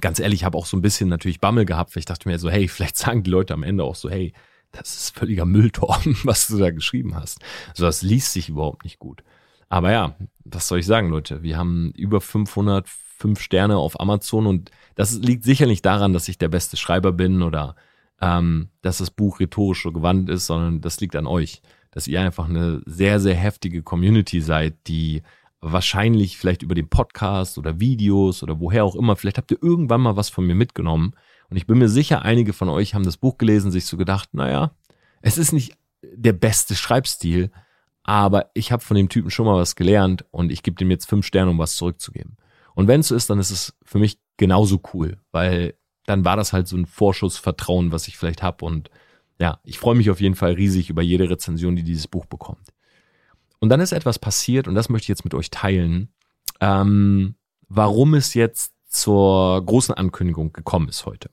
ganz 0.00 0.18
ehrlich, 0.18 0.44
habe 0.44 0.56
auch 0.56 0.66
so 0.66 0.76
ein 0.76 0.82
bisschen 0.82 1.08
natürlich 1.08 1.40
Bammel 1.40 1.64
gehabt, 1.64 1.94
weil 1.94 2.00
ich 2.00 2.06
dachte 2.06 2.28
mir 2.28 2.38
so, 2.38 2.50
hey, 2.50 2.68
vielleicht 2.68 2.96
sagen 2.96 3.22
die 3.22 3.30
Leute 3.30 3.54
am 3.54 3.62
Ende 3.62 3.84
auch 3.84 3.94
so, 3.94 4.08
hey, 4.08 4.32
das 4.72 4.94
ist 4.94 5.16
völliger 5.18 5.44
Mülltorben, 5.44 6.16
was 6.24 6.48
du 6.48 6.58
da 6.58 6.70
geschrieben 6.70 7.14
hast. 7.14 7.38
So, 7.74 7.84
das 7.84 8.02
liest 8.02 8.32
sich 8.32 8.48
überhaupt 8.48 8.84
nicht 8.84 8.98
gut. 8.98 9.22
Aber 9.68 9.90
ja, 9.90 10.16
was 10.44 10.68
soll 10.68 10.80
ich 10.80 10.86
sagen, 10.86 11.08
Leute? 11.08 11.42
Wir 11.42 11.56
haben 11.56 11.92
über 11.96 12.20
500 12.20 12.86
fünf 13.22 13.40
Sterne 13.40 13.76
auf 13.76 14.00
Amazon 14.00 14.46
und 14.46 14.70
das 14.96 15.14
liegt 15.14 15.44
sicherlich 15.44 15.80
daran, 15.80 16.12
dass 16.12 16.28
ich 16.28 16.38
der 16.38 16.48
beste 16.48 16.76
Schreiber 16.76 17.12
bin 17.12 17.42
oder 17.42 17.76
ähm, 18.20 18.68
dass 18.82 18.98
das 18.98 19.10
Buch 19.10 19.40
rhetorisch 19.40 19.84
so 19.84 19.92
gewandt 19.92 20.28
ist, 20.28 20.46
sondern 20.46 20.80
das 20.80 21.00
liegt 21.00 21.16
an 21.16 21.26
euch, 21.26 21.62
dass 21.92 22.08
ihr 22.08 22.20
einfach 22.20 22.48
eine 22.48 22.82
sehr, 22.84 23.20
sehr 23.20 23.34
heftige 23.34 23.82
Community 23.82 24.40
seid, 24.40 24.74
die 24.88 25.22
wahrscheinlich 25.60 26.36
vielleicht 26.36 26.62
über 26.62 26.74
den 26.74 26.88
Podcast 26.88 27.56
oder 27.56 27.78
Videos 27.78 28.42
oder 28.42 28.58
woher 28.58 28.84
auch 28.84 28.96
immer, 28.96 29.14
vielleicht 29.14 29.38
habt 29.38 29.52
ihr 29.52 29.62
irgendwann 29.62 30.00
mal 30.00 30.16
was 30.16 30.28
von 30.28 30.44
mir 30.44 30.56
mitgenommen 30.56 31.14
und 31.48 31.56
ich 31.56 31.66
bin 31.66 31.78
mir 31.78 31.88
sicher, 31.88 32.22
einige 32.22 32.52
von 32.52 32.68
euch 32.68 32.94
haben 32.94 33.04
das 33.04 33.18
Buch 33.18 33.38
gelesen, 33.38 33.70
sich 33.70 33.86
so 33.86 33.96
gedacht, 33.96 34.34
naja, 34.34 34.72
es 35.20 35.38
ist 35.38 35.52
nicht 35.52 35.76
der 36.02 36.32
beste 36.32 36.74
Schreibstil, 36.74 37.52
aber 38.02 38.50
ich 38.54 38.72
habe 38.72 38.82
von 38.82 38.96
dem 38.96 39.08
Typen 39.08 39.30
schon 39.30 39.46
mal 39.46 39.58
was 39.58 39.76
gelernt 39.76 40.24
und 40.30 40.50
ich 40.50 40.62
gebe 40.62 40.76
dem 40.76 40.90
jetzt 40.90 41.08
fünf 41.08 41.24
Sterne, 41.26 41.50
um 41.50 41.58
was 41.58 41.76
zurückzugeben. 41.76 42.36
Und 42.74 42.88
wenn 42.88 43.00
es 43.00 43.08
so 43.08 43.14
ist, 43.14 43.30
dann 43.30 43.38
ist 43.38 43.50
es 43.50 43.74
für 43.82 43.98
mich 43.98 44.18
genauso 44.36 44.80
cool, 44.94 45.18
weil 45.30 45.74
dann 46.06 46.24
war 46.24 46.36
das 46.36 46.52
halt 46.52 46.66
so 46.68 46.76
ein 46.76 46.86
Vorschussvertrauen, 46.86 47.92
was 47.92 48.08
ich 48.08 48.16
vielleicht 48.16 48.42
habe. 48.42 48.64
Und 48.64 48.90
ja, 49.38 49.60
ich 49.64 49.78
freue 49.78 49.94
mich 49.94 50.10
auf 50.10 50.20
jeden 50.20 50.34
Fall 50.34 50.52
riesig 50.52 50.90
über 50.90 51.02
jede 51.02 51.28
Rezension, 51.30 51.76
die 51.76 51.82
dieses 51.82 52.08
Buch 52.08 52.26
bekommt. 52.26 52.72
Und 53.60 53.68
dann 53.68 53.80
ist 53.80 53.92
etwas 53.92 54.18
passiert, 54.18 54.66
und 54.66 54.74
das 54.74 54.88
möchte 54.88 55.04
ich 55.04 55.08
jetzt 55.08 55.24
mit 55.24 55.34
euch 55.34 55.50
teilen, 55.50 56.12
ähm, 56.60 57.36
warum 57.68 58.14
es 58.14 58.34
jetzt 58.34 58.72
zur 58.88 59.64
großen 59.64 59.94
Ankündigung 59.94 60.52
gekommen 60.52 60.88
ist 60.88 61.06
heute. 61.06 61.30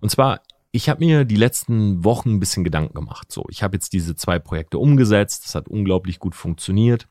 Und 0.00 0.10
zwar, 0.10 0.42
ich 0.72 0.88
habe 0.88 1.04
mir 1.04 1.24
die 1.24 1.36
letzten 1.36 2.04
Wochen 2.04 2.34
ein 2.34 2.40
bisschen 2.40 2.64
Gedanken 2.64 2.94
gemacht. 2.94 3.32
So, 3.32 3.46
ich 3.48 3.62
habe 3.62 3.76
jetzt 3.76 3.92
diese 3.92 4.14
zwei 4.14 4.38
Projekte 4.38 4.78
umgesetzt, 4.78 5.44
das 5.44 5.54
hat 5.54 5.68
unglaublich 5.68 6.18
gut 6.18 6.34
funktioniert. 6.34 7.08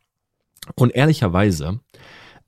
Und 0.75 0.95
ehrlicherweise 0.95 1.79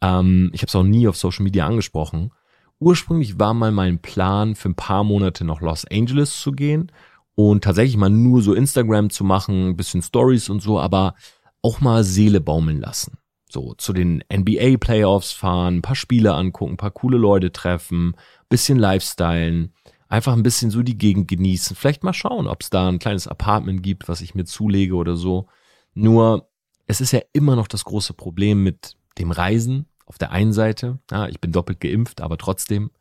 ähm, 0.01 0.50
ich 0.54 0.62
habe 0.62 0.68
es 0.68 0.75
auch 0.75 0.84
nie 0.84 1.08
auf 1.08 1.18
Social 1.18 1.44
Media 1.44 1.66
angesprochen. 1.66 2.32
Ursprünglich 2.80 3.39
war 3.39 3.54
mal 3.54 3.72
mein 3.72 4.00
Plan, 4.00 4.56
für 4.56 4.70
ein 4.70 4.75
paar 4.75 5.04
Monate 5.04 5.44
nach 5.44 5.62
Los 5.62 5.86
Angeles 5.86 6.39
zu 6.39 6.51
gehen 6.51 6.92
und 7.36 7.63
tatsächlich 7.63 7.98
mal 7.98 8.10
nur 8.10 8.42
so 8.42 8.54
Instagram 8.54 9.10
zu 9.10 9.24
machen, 9.24 9.75
bisschen 9.75 10.01
Stories 10.01 10.50
und 10.50 10.62
so, 10.62 10.80
aber 10.80 11.16
auch 11.62 11.82
mal 11.82 12.04
Seele 12.04 12.42
baumeln 12.42 12.80
lassen. 12.80 13.18
So 13.50 13.74
zu 13.75 13.94
den 13.94 14.24
NBA 14.32 14.77
Playoffs 14.77 15.32
fahren, 15.32 15.77
ein 15.77 15.82
paar 15.82 15.96
Spiele 15.96 16.34
angucken, 16.34 16.74
ein 16.74 16.77
paar 16.77 16.92
coole 16.92 17.18
Leute 17.18 17.51
treffen, 17.51 18.16
bisschen 18.50 18.77
Lifestylen, 18.77 19.74
einfach 20.10 20.34
ein 20.34 20.44
bisschen 20.44 20.70
so 20.70 20.84
die 20.84 20.98
Gegend 20.98 21.27
genießen. 21.27 21.75
Vielleicht 21.75 22.04
mal 22.04 22.13
schauen, 22.13 22.48
ob 22.48 22.62
es 22.62 22.70
da 22.70 22.88
ein 22.88 23.00
kleines 23.00 23.27
Apartment 23.27 23.84
gibt, 23.84 24.08
was 24.10 24.22
ich 24.22 24.36
mir 24.36 24.46
zulege 24.46 24.96
oder 24.96 25.16
so. 25.16 25.48
Nur 25.94 26.50
es 26.86 27.01
ist 27.01 27.12
ja 27.12 27.22
immer 27.34 27.56
noch 27.56 27.68
das 27.68 27.86
große 27.86 28.13
Problem 28.13 28.63
mit 28.63 28.96
dem 29.20 29.32
Reisen 29.32 29.86
auf 30.06 30.18
der 30.18 30.32
einen 30.32 30.54
Seite. 30.54 31.00
Ja, 31.12 31.28
ich 31.28 31.40
bin 31.40 31.52
doppelt 31.52 31.80
geimpft, 31.80 32.22
aber 32.22 32.38
trotzdem 32.38 32.92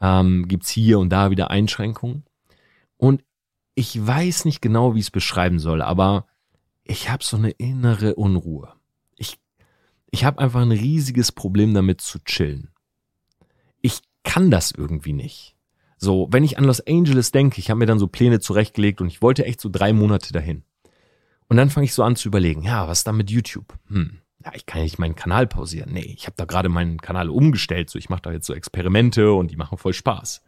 ähm, 0.00 0.46
gibt 0.48 0.66
hier 0.66 0.98
und 0.98 1.10
da 1.10 1.30
wieder 1.30 1.50
Einschränkungen. 1.50 2.24
Und 2.96 3.24
ich 3.74 4.04
weiß 4.04 4.44
nicht 4.44 4.60
genau, 4.60 4.94
wie 4.94 5.00
ich 5.00 5.06
es 5.06 5.10
beschreiben 5.10 5.58
soll, 5.58 5.82
aber 5.82 6.26
ich 6.84 7.10
habe 7.10 7.24
so 7.24 7.36
eine 7.36 7.50
innere 7.50 8.14
Unruhe. 8.16 8.72
Ich, 9.16 9.38
ich 10.10 10.24
habe 10.24 10.40
einfach 10.40 10.60
ein 10.60 10.72
riesiges 10.72 11.32
Problem 11.32 11.74
damit 11.74 12.00
zu 12.00 12.18
chillen. 12.24 12.70
Ich 13.80 14.00
kann 14.24 14.50
das 14.50 14.72
irgendwie 14.72 15.12
nicht. 15.12 15.56
So, 15.96 16.28
wenn 16.30 16.44
ich 16.44 16.58
an 16.58 16.64
Los 16.64 16.80
Angeles 16.80 17.30
denke, 17.30 17.60
ich 17.60 17.70
habe 17.70 17.78
mir 17.78 17.86
dann 17.86 18.00
so 18.00 18.08
Pläne 18.08 18.40
zurechtgelegt 18.40 19.00
und 19.00 19.06
ich 19.06 19.22
wollte 19.22 19.44
echt 19.44 19.60
so 19.60 19.68
drei 19.68 19.92
Monate 19.92 20.32
dahin. 20.32 20.64
Und 21.48 21.56
dann 21.56 21.70
fange 21.70 21.84
ich 21.84 21.94
so 21.94 22.02
an 22.02 22.16
zu 22.16 22.28
überlegen, 22.28 22.62
ja, 22.62 22.88
was 22.88 23.04
da 23.04 23.12
mit 23.12 23.30
YouTube? 23.30 23.78
Hm, 23.86 24.18
ja, 24.44 24.52
ich 24.54 24.66
kann 24.66 24.82
nicht 24.82 24.98
meinen 24.98 25.16
Kanal 25.16 25.46
pausieren. 25.46 25.92
Nee, 25.92 26.14
ich 26.16 26.26
habe 26.26 26.34
da 26.36 26.44
gerade 26.44 26.68
meinen 26.68 27.00
Kanal 27.00 27.30
umgestellt. 27.30 27.90
So, 27.90 27.98
ich 27.98 28.08
mache 28.08 28.22
da 28.22 28.32
jetzt 28.32 28.46
so 28.46 28.54
Experimente 28.54 29.32
und 29.32 29.50
die 29.50 29.56
machen 29.56 29.78
voll 29.78 29.92
Spaß. 29.92 30.42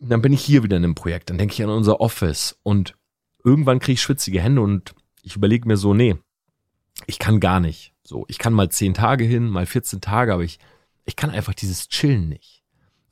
Und 0.00 0.10
dann 0.10 0.22
bin 0.22 0.32
ich 0.32 0.42
hier 0.42 0.62
wieder 0.62 0.76
in 0.76 0.84
einem 0.84 0.94
Projekt. 0.94 1.30
Dann 1.30 1.38
denke 1.38 1.54
ich 1.54 1.62
an 1.62 1.70
unser 1.70 2.00
Office 2.00 2.58
und 2.62 2.94
irgendwann 3.44 3.78
kriege 3.78 3.94
ich 3.94 4.02
schwitzige 4.02 4.40
Hände 4.40 4.60
und 4.62 4.94
ich 5.22 5.36
überlege 5.36 5.68
mir 5.68 5.76
so, 5.76 5.94
nee, 5.94 6.16
ich 7.06 7.18
kann 7.18 7.40
gar 7.40 7.60
nicht. 7.60 7.94
So, 8.02 8.24
ich 8.28 8.38
kann 8.38 8.52
mal 8.52 8.70
zehn 8.70 8.94
Tage 8.94 9.24
hin, 9.24 9.48
mal 9.48 9.66
14 9.66 10.00
Tage, 10.00 10.32
aber 10.32 10.42
ich, 10.42 10.58
ich 11.04 11.16
kann 11.16 11.30
einfach 11.30 11.54
dieses 11.54 11.88
Chillen 11.88 12.28
nicht. 12.28 12.62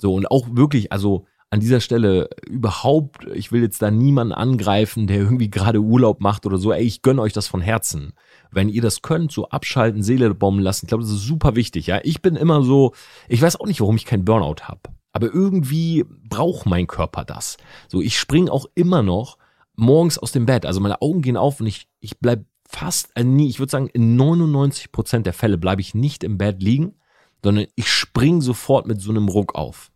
So, 0.00 0.14
und 0.14 0.30
auch 0.30 0.46
wirklich, 0.50 0.92
also 0.92 1.26
an 1.56 1.60
dieser 1.60 1.80
Stelle 1.80 2.28
überhaupt, 2.46 3.26
ich 3.32 3.50
will 3.50 3.62
jetzt 3.62 3.80
da 3.80 3.90
niemanden 3.90 4.34
angreifen, 4.34 5.06
der 5.06 5.16
irgendwie 5.16 5.48
gerade 5.48 5.78
Urlaub 5.80 6.20
macht 6.20 6.44
oder 6.44 6.58
so. 6.58 6.70
Ey, 6.70 6.84
ich 6.84 7.00
gönne 7.00 7.22
euch 7.22 7.32
das 7.32 7.46
von 7.46 7.62
Herzen. 7.62 8.12
Wenn 8.50 8.68
ihr 8.68 8.82
das 8.82 9.00
könnt, 9.00 9.32
so 9.32 9.48
abschalten, 9.48 10.02
Seele 10.02 10.34
bomben 10.34 10.60
lassen, 10.60 10.84
ich 10.84 10.88
glaube, 10.88 11.02
das 11.02 11.12
ist 11.14 11.22
super 11.22 11.56
wichtig. 11.56 11.86
Ja, 11.86 12.00
ich 12.02 12.20
bin 12.20 12.36
immer 12.36 12.62
so, 12.62 12.92
ich 13.26 13.40
weiß 13.40 13.58
auch 13.58 13.64
nicht, 13.64 13.80
warum 13.80 13.96
ich 13.96 14.04
keinen 14.04 14.26
Burnout 14.26 14.64
habe. 14.64 14.80
Aber 15.14 15.32
irgendwie 15.32 16.04
braucht 16.28 16.66
mein 16.66 16.86
Körper 16.86 17.24
das. 17.24 17.56
So, 17.88 18.02
ich 18.02 18.18
spring 18.18 18.50
auch 18.50 18.66
immer 18.74 19.02
noch 19.02 19.38
morgens 19.76 20.18
aus 20.18 20.32
dem 20.32 20.44
Bett, 20.44 20.66
also 20.66 20.80
meine 20.80 21.00
Augen 21.00 21.22
gehen 21.22 21.38
auf 21.38 21.58
und 21.58 21.68
ich, 21.68 21.88
ich 22.00 22.18
bleib 22.18 22.44
fast 22.68 23.16
äh, 23.16 23.24
nie, 23.24 23.48
ich 23.48 23.60
würde 23.60 23.70
sagen, 23.70 23.88
in 23.88 24.16
99 24.16 24.92
Prozent 24.92 25.24
der 25.24 25.32
Fälle 25.32 25.56
bleibe 25.56 25.80
ich 25.80 25.94
nicht 25.94 26.22
im 26.22 26.36
Bett 26.36 26.62
liegen, 26.62 26.96
sondern 27.42 27.64
ich 27.76 27.88
spring 27.88 28.42
sofort 28.42 28.86
mit 28.86 29.00
so 29.00 29.10
einem 29.10 29.28
Ruck 29.28 29.54
auf. 29.54 29.90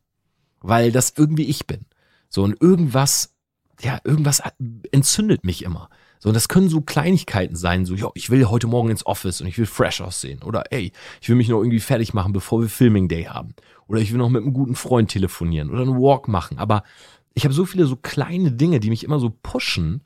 Weil 0.61 0.93
das 0.93 1.15
irgendwie 1.17 1.45
ich 1.45 1.67
bin. 1.67 1.87
So, 2.29 2.43
und 2.43 2.61
irgendwas, 2.61 3.35
ja, 3.81 4.01
irgendwas 4.05 4.43
entzündet 4.93 5.45
mich 5.45 5.65
immer. 5.65 5.89
So, 6.19 6.29
und 6.29 6.35
das 6.35 6.49
können 6.49 6.69
so 6.69 6.83
Kleinigkeiten 6.83 7.57
sein, 7.57 7.87
so, 7.87 7.95
ja, 7.95 8.11
ich 8.15 8.29
will 8.29 8.45
heute 8.47 8.67
Morgen 8.67 8.91
ins 8.91 9.07
Office 9.07 9.41
und 9.41 9.47
ich 9.47 9.57
will 9.57 9.67
fresh 9.67 10.03
aussehen. 10.03 10.43
Oder, 10.43 10.71
ey, 10.71 10.93
ich 11.21 11.29
will 11.29 11.37
mich 11.37 11.49
noch 11.49 11.61
irgendwie 11.61 11.81
fertig 11.81 12.13
machen, 12.13 12.35
bevor 12.35 12.61
wir 12.61 12.69
Filming 12.69 13.09
Day 13.09 13.25
haben. 13.25 13.55
Oder 13.87 14.01
ich 14.01 14.13
will 14.13 14.19
noch 14.19 14.29
mit 14.29 14.43
einem 14.43 14.53
guten 14.53 14.75
Freund 14.75 15.11
telefonieren 15.11 15.71
oder 15.71 15.81
einen 15.81 15.97
Walk 15.97 16.29
machen. 16.29 16.59
Aber 16.59 16.85
ich 17.33 17.45
habe 17.45 17.55
so 17.55 17.65
viele 17.65 17.87
so 17.87 17.97
kleine 17.97 18.53
Dinge, 18.53 18.81
die 18.81 18.91
mich 18.91 19.03
immer 19.03 19.19
so 19.19 19.31
pushen. 19.31 20.03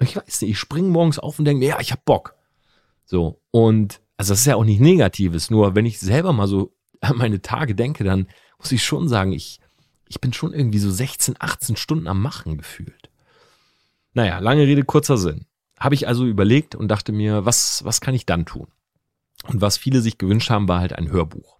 Ich 0.00 0.16
weiß 0.16 0.42
nicht, 0.42 0.50
ich 0.50 0.58
springe 0.58 0.88
morgens 0.88 1.18
auf 1.18 1.38
und 1.38 1.46
denke, 1.46 1.66
ja, 1.66 1.80
ich 1.80 1.92
hab 1.92 2.04
Bock. 2.04 2.34
So, 3.06 3.40
und 3.50 4.02
also 4.16 4.32
das 4.32 4.40
ist 4.40 4.46
ja 4.46 4.56
auch 4.56 4.64
nicht 4.64 4.80
Negatives, 4.80 5.50
nur 5.50 5.74
wenn 5.74 5.86
ich 5.86 5.98
selber 5.98 6.32
mal 6.32 6.46
so 6.46 6.74
an 7.00 7.16
meine 7.16 7.42
Tage 7.42 7.74
denke, 7.74 8.04
dann 8.04 8.28
muss 8.58 8.72
ich 8.72 8.84
schon 8.84 9.08
sagen, 9.08 9.32
ich, 9.32 9.60
ich 10.14 10.20
bin 10.20 10.32
schon 10.32 10.54
irgendwie 10.54 10.78
so 10.78 10.92
16, 10.92 11.34
18 11.40 11.74
Stunden 11.74 12.06
am 12.06 12.22
Machen 12.22 12.56
gefühlt. 12.56 13.10
Naja, 14.12 14.38
lange 14.38 14.62
Rede, 14.62 14.84
kurzer 14.84 15.18
Sinn. 15.18 15.46
Habe 15.78 15.96
ich 15.96 16.06
also 16.06 16.24
überlegt 16.24 16.76
und 16.76 16.86
dachte 16.86 17.10
mir, 17.10 17.44
was, 17.44 17.84
was 17.84 18.00
kann 18.00 18.14
ich 18.14 18.24
dann 18.24 18.46
tun? 18.46 18.68
Und 19.48 19.60
was 19.60 19.76
viele 19.76 20.00
sich 20.00 20.16
gewünscht 20.16 20.50
haben, 20.50 20.68
war 20.68 20.78
halt 20.78 20.92
ein 20.92 21.10
Hörbuch. 21.10 21.58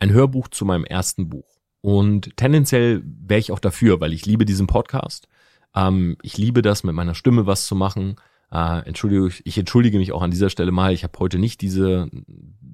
Ein 0.00 0.10
Hörbuch 0.10 0.48
zu 0.48 0.64
meinem 0.64 0.84
ersten 0.84 1.28
Buch. 1.28 1.46
Und 1.82 2.36
tendenziell 2.36 3.04
wäre 3.04 3.38
ich 3.38 3.52
auch 3.52 3.60
dafür, 3.60 4.00
weil 4.00 4.12
ich 4.12 4.26
liebe 4.26 4.44
diesen 4.44 4.66
Podcast. 4.66 5.28
Ähm, 5.72 6.16
ich 6.22 6.36
liebe 6.36 6.62
das, 6.62 6.82
mit 6.82 6.96
meiner 6.96 7.14
Stimme 7.14 7.46
was 7.46 7.64
zu 7.66 7.76
machen. 7.76 8.16
Äh, 8.54 8.86
Entschuldigung, 8.86 9.32
ich 9.42 9.58
entschuldige 9.58 9.98
mich 9.98 10.12
auch 10.12 10.22
an 10.22 10.30
dieser 10.30 10.48
Stelle 10.48 10.70
mal. 10.70 10.92
Ich 10.92 11.02
habe 11.02 11.18
heute 11.18 11.38
nicht 11.38 11.60
diese 11.60 12.08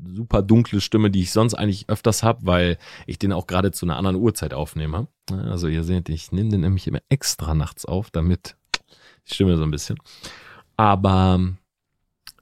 super 0.07 0.43
dunkle 0.43 0.81
Stimme, 0.81 1.11
die 1.11 1.23
ich 1.23 1.33
sonst 1.33 1.55
eigentlich 1.55 1.89
öfters 1.89 2.23
habe, 2.23 2.45
weil 2.45 2.79
ich 3.07 3.19
den 3.19 3.33
auch 3.33 3.47
gerade 3.47 3.73
zu 3.73 3.87
einer 3.87 3.97
anderen 3.97 4.17
Uhrzeit 4.17 4.53
aufnehme. 4.53 5.09
Also 5.31 5.69
ihr 5.69 5.83
seht, 5.83 6.11
ich 6.11 6.33
nehme 6.33 6.51
den 6.51 6.61
nämlich 6.61 6.87
immer 6.87 7.01
extra 7.09 7.55
nachts 7.55 7.87
auf, 7.87 8.11
damit 8.11 8.57
die 9.27 9.35
Stimme 9.35 9.57
so 9.57 9.63
ein 9.63 9.71
bisschen. 9.71 9.97
Aber 10.77 11.41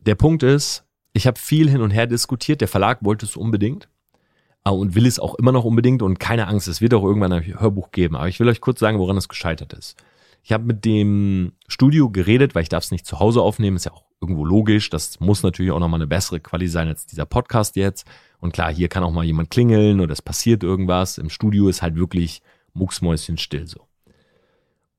der 0.00 0.16
Punkt 0.16 0.42
ist, 0.42 0.84
ich 1.12 1.26
habe 1.28 1.38
viel 1.38 1.70
hin 1.70 1.80
und 1.80 1.90
her 1.90 2.08
diskutiert. 2.08 2.60
Der 2.60 2.68
Verlag 2.68 3.04
wollte 3.04 3.24
es 3.24 3.36
unbedingt 3.36 3.88
äh, 4.64 4.70
und 4.70 4.96
will 4.96 5.06
es 5.06 5.20
auch 5.20 5.36
immer 5.36 5.52
noch 5.52 5.64
unbedingt 5.64 6.02
und 6.02 6.18
keine 6.18 6.48
Angst, 6.48 6.66
es 6.66 6.80
wird 6.80 6.92
auch 6.92 7.04
irgendwann 7.04 7.32
ein 7.32 7.60
Hörbuch 7.60 7.92
geben. 7.92 8.16
Aber 8.16 8.28
ich 8.28 8.40
will 8.40 8.48
euch 8.48 8.60
kurz 8.60 8.80
sagen, 8.80 8.98
woran 8.98 9.16
es 9.16 9.28
gescheitert 9.28 9.74
ist. 9.74 9.96
Ich 10.48 10.52
habe 10.54 10.64
mit 10.64 10.86
dem 10.86 11.52
Studio 11.66 12.08
geredet, 12.08 12.54
weil 12.54 12.62
ich 12.62 12.70
darf 12.70 12.82
es 12.82 12.90
nicht 12.90 13.04
zu 13.04 13.20
Hause 13.20 13.42
aufnehmen, 13.42 13.76
ist 13.76 13.84
ja 13.84 13.92
auch 13.92 14.04
irgendwo 14.18 14.46
logisch. 14.46 14.88
Das 14.88 15.20
muss 15.20 15.42
natürlich 15.42 15.72
auch 15.72 15.78
nochmal 15.78 15.98
eine 16.00 16.06
bessere 16.06 16.40
Qualität 16.40 16.72
sein 16.72 16.88
als 16.88 17.04
dieser 17.04 17.26
Podcast 17.26 17.76
jetzt. 17.76 18.06
Und 18.40 18.54
klar, 18.54 18.72
hier 18.72 18.88
kann 18.88 19.02
auch 19.04 19.12
mal 19.12 19.26
jemand 19.26 19.50
klingeln 19.50 20.00
oder 20.00 20.14
es 20.14 20.22
passiert 20.22 20.62
irgendwas. 20.62 21.18
Im 21.18 21.28
Studio 21.28 21.68
ist 21.68 21.82
halt 21.82 21.96
wirklich 21.96 22.40
mucksmäuschen 22.72 23.36
still 23.36 23.66
so. 23.66 23.88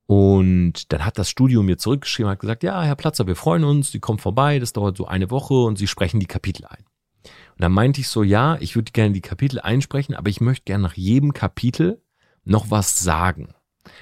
Und 0.05 0.93
dann 0.93 1.03
hat 1.03 1.17
das 1.17 1.31
Studio 1.31 1.63
mir 1.63 1.79
zurückgeschrieben, 1.79 2.29
hat 2.29 2.41
gesagt, 2.41 2.61
ja, 2.61 2.83
Herr 2.83 2.95
Platzer, 2.95 3.25
wir 3.25 3.35
freuen 3.35 3.63
uns, 3.63 3.91
Sie 3.91 3.99
kommen 3.99 4.19
vorbei, 4.19 4.59
das 4.59 4.73
dauert 4.73 4.97
so 4.97 5.07
eine 5.07 5.31
Woche 5.31 5.55
und 5.55 5.79
Sie 5.79 5.87
sprechen 5.87 6.19
die 6.19 6.27
Kapitel 6.27 6.67
ein. 6.67 6.85
Und 7.23 7.61
dann 7.63 7.71
meinte 7.71 8.01
ich 8.01 8.07
so, 8.07 8.21
ja, 8.21 8.57
ich 8.59 8.75
würde 8.75 8.91
gerne 8.91 9.13
die 9.13 9.21
Kapitel 9.21 9.59
einsprechen, 9.59 10.13
aber 10.13 10.29
ich 10.29 10.41
möchte 10.41 10.65
gerne 10.65 10.83
nach 10.83 10.93
jedem 10.93 11.33
Kapitel 11.33 12.03
noch 12.45 12.69
was 12.69 12.99
sagen 12.99 13.55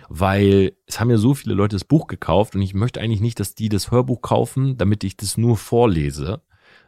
weil 0.10 0.74
es 0.86 1.00
haben 1.00 1.10
ja 1.10 1.18
so 1.18 1.34
viele 1.34 1.56
Leute 1.56 1.76
das 1.76 1.84
Buch 1.84 2.08
gekauft 2.08 2.56
und 2.56 2.62
ich 2.62 2.74
möchte 2.74 3.00
eigentlich 3.00 3.22
nicht, 3.22 3.40
dass 3.40 3.56
die 3.56 3.70
das 3.70 3.92
Hörbuch 3.92 4.22
kaufen, 4.22 4.78
damit 4.78 5.04
ich 5.04 5.18
das 5.18 5.38
nur 5.38 5.58
vorlese, 5.58 6.42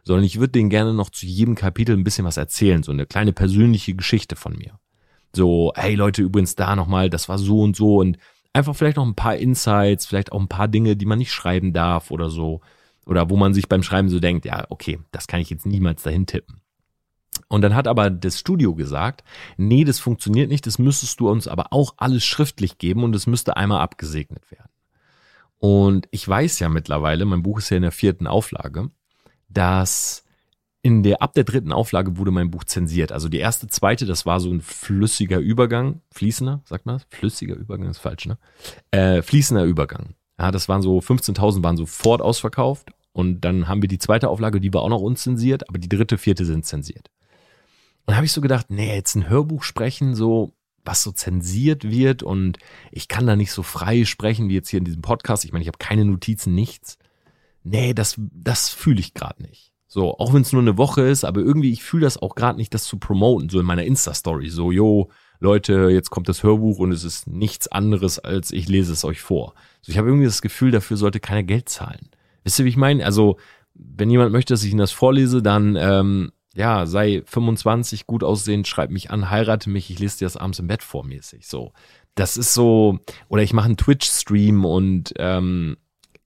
sondern 0.04 0.24
ich 0.24 0.38
würde 0.38 0.52
denen 0.52 0.70
gerne 0.70 0.94
noch 0.94 1.10
zu 1.10 1.26
jedem 1.26 1.54
Kapitel 1.54 1.96
ein 1.96 2.04
bisschen 2.04 2.24
was 2.24 2.36
erzählen, 2.36 2.82
so 2.82 2.92
eine 2.92 3.06
kleine 3.06 3.32
persönliche 3.32 3.94
Geschichte 3.94 4.36
von 4.36 4.56
mir. 4.56 4.78
So, 5.34 5.72
hey 5.76 5.94
Leute, 5.94 6.22
übrigens 6.22 6.56
da 6.56 6.74
nochmal, 6.74 7.10
das 7.10 7.28
war 7.28 7.38
so 7.38 7.60
und 7.60 7.76
so 7.76 7.98
und 7.98 8.18
einfach 8.52 8.74
vielleicht 8.74 8.96
noch 8.96 9.06
ein 9.06 9.14
paar 9.14 9.36
Insights, 9.36 10.06
vielleicht 10.06 10.32
auch 10.32 10.40
ein 10.40 10.48
paar 10.48 10.68
Dinge, 10.68 10.96
die 10.96 11.06
man 11.06 11.18
nicht 11.18 11.32
schreiben 11.32 11.72
darf 11.72 12.10
oder 12.10 12.30
so. 12.30 12.60
Oder 13.06 13.30
wo 13.30 13.36
man 13.36 13.54
sich 13.54 13.68
beim 13.68 13.82
Schreiben 13.82 14.08
so 14.08 14.20
denkt, 14.20 14.44
ja, 14.44 14.66
okay, 14.68 15.00
das 15.10 15.26
kann 15.26 15.40
ich 15.40 15.50
jetzt 15.50 15.66
niemals 15.66 16.02
dahin 16.02 16.26
tippen. 16.26 16.60
Und 17.50 17.62
dann 17.62 17.74
hat 17.74 17.88
aber 17.88 18.10
das 18.10 18.38
Studio 18.38 18.76
gesagt, 18.76 19.24
nee, 19.56 19.82
das 19.82 19.98
funktioniert 19.98 20.48
nicht, 20.48 20.66
das 20.66 20.78
müsstest 20.78 21.18
du 21.18 21.28
uns 21.28 21.48
aber 21.48 21.72
auch 21.72 21.94
alles 21.96 22.24
schriftlich 22.24 22.78
geben 22.78 23.02
und 23.02 23.12
es 23.14 23.26
müsste 23.26 23.56
einmal 23.56 23.80
abgesegnet 23.80 24.52
werden. 24.52 24.70
Und 25.58 26.06
ich 26.12 26.26
weiß 26.26 26.60
ja 26.60 26.68
mittlerweile, 26.68 27.24
mein 27.24 27.42
Buch 27.42 27.58
ist 27.58 27.70
ja 27.70 27.76
in 27.76 27.82
der 27.82 27.90
vierten 27.90 28.28
Auflage, 28.28 28.90
dass 29.48 30.22
in 30.80 31.02
der, 31.02 31.22
ab 31.22 31.34
der 31.34 31.42
dritten 31.42 31.72
Auflage 31.72 32.16
wurde 32.16 32.30
mein 32.30 32.52
Buch 32.52 32.62
zensiert. 32.62 33.10
Also 33.10 33.28
die 33.28 33.38
erste, 33.38 33.66
zweite, 33.66 34.06
das 34.06 34.24
war 34.24 34.38
so 34.38 34.50
ein 34.50 34.60
flüssiger 34.60 35.40
Übergang, 35.40 36.02
fließender, 36.12 36.62
sagt 36.64 36.86
man 36.86 36.98
das? 36.98 37.06
Flüssiger 37.10 37.56
Übergang 37.56 37.90
ist 37.90 37.98
falsch, 37.98 38.26
ne? 38.26 38.38
Äh, 38.92 39.22
fließender 39.22 39.64
Übergang. 39.64 40.14
Ja, 40.38 40.52
das 40.52 40.68
waren 40.68 40.82
so, 40.82 41.00
15.000 41.00 41.64
waren 41.64 41.76
sofort 41.76 42.22
ausverkauft 42.22 42.92
und 43.12 43.40
dann 43.40 43.66
haben 43.66 43.82
wir 43.82 43.88
die 43.88 43.98
zweite 43.98 44.28
Auflage, 44.28 44.60
die 44.60 44.72
war 44.72 44.82
auch 44.82 44.88
noch 44.88 45.02
unzensiert, 45.02 45.68
aber 45.68 45.80
die 45.80 45.88
dritte, 45.88 46.16
vierte 46.16 46.44
sind 46.44 46.64
zensiert. 46.64 47.10
Und 48.10 48.16
habe 48.16 48.26
ich 48.26 48.32
so 48.32 48.40
gedacht, 48.40 48.70
nee, 48.70 48.92
jetzt 48.92 49.14
ein 49.14 49.28
Hörbuch 49.28 49.62
sprechen, 49.62 50.16
so 50.16 50.52
was 50.84 51.04
so 51.04 51.12
zensiert 51.12 51.88
wird 51.88 52.24
und 52.24 52.58
ich 52.90 53.06
kann 53.06 53.24
da 53.24 53.36
nicht 53.36 53.52
so 53.52 53.62
frei 53.62 54.04
sprechen 54.04 54.48
wie 54.48 54.54
jetzt 54.54 54.68
hier 54.68 54.78
in 54.78 54.84
diesem 54.84 55.00
Podcast. 55.00 55.44
Ich 55.44 55.52
meine, 55.52 55.62
ich 55.62 55.68
habe 55.68 55.78
keine 55.78 56.04
Notizen, 56.04 56.52
nichts. 56.52 56.98
Nee, 57.62 57.94
das, 57.94 58.16
das 58.18 58.68
fühle 58.68 58.98
ich 58.98 59.14
gerade 59.14 59.40
nicht. 59.44 59.70
So, 59.86 60.18
auch 60.18 60.34
wenn 60.34 60.42
es 60.42 60.52
nur 60.52 60.60
eine 60.60 60.76
Woche 60.76 61.02
ist, 61.02 61.22
aber 61.22 61.40
irgendwie, 61.40 61.70
ich 61.70 61.84
fühle 61.84 62.02
das 62.02 62.20
auch 62.20 62.34
gerade 62.34 62.58
nicht, 62.58 62.74
das 62.74 62.82
zu 62.82 62.98
promoten, 62.98 63.48
so 63.48 63.60
in 63.60 63.66
meiner 63.66 63.84
Insta-Story. 63.84 64.48
So, 64.48 64.72
yo, 64.72 65.10
Leute, 65.38 65.90
jetzt 65.90 66.10
kommt 66.10 66.28
das 66.28 66.42
Hörbuch 66.42 66.80
und 66.80 66.90
es 66.90 67.04
ist 67.04 67.28
nichts 67.28 67.68
anderes, 67.68 68.18
als 68.18 68.50
ich 68.50 68.66
lese 68.66 68.92
es 68.92 69.04
euch 69.04 69.20
vor. 69.20 69.54
So, 69.82 69.92
ich 69.92 69.98
habe 69.98 70.08
irgendwie 70.08 70.26
das 70.26 70.42
Gefühl, 70.42 70.72
dafür 70.72 70.96
sollte 70.96 71.20
keiner 71.20 71.44
Geld 71.44 71.68
zahlen. 71.68 72.08
Wisst 72.42 72.58
ihr, 72.58 72.64
wie 72.64 72.70
ich 72.70 72.76
meine? 72.76 73.04
Also, 73.04 73.36
wenn 73.74 74.10
jemand 74.10 74.32
möchte, 74.32 74.52
dass 74.52 74.64
ich 74.64 74.70
Ihnen 74.70 74.80
das 74.80 74.90
vorlese, 74.90 75.42
dann 75.42 75.76
ähm, 75.76 76.32
ja, 76.54 76.86
sei 76.86 77.22
25, 77.26 78.06
gut 78.06 78.24
aussehend, 78.24 78.66
schreib 78.66 78.90
mich 78.90 79.10
an, 79.10 79.30
heirate 79.30 79.70
mich, 79.70 79.90
ich 79.90 79.98
lese 79.98 80.18
dir 80.18 80.24
das 80.26 80.36
abends 80.36 80.58
im 80.58 80.66
Bett 80.66 80.82
vormäßig. 80.82 81.46
So. 81.46 81.72
Das 82.14 82.36
ist 82.36 82.54
so, 82.54 82.98
oder 83.28 83.42
ich 83.42 83.52
mache 83.52 83.66
einen 83.66 83.76
Twitch-Stream 83.76 84.64
und 84.64 85.14
ähm, 85.16 85.76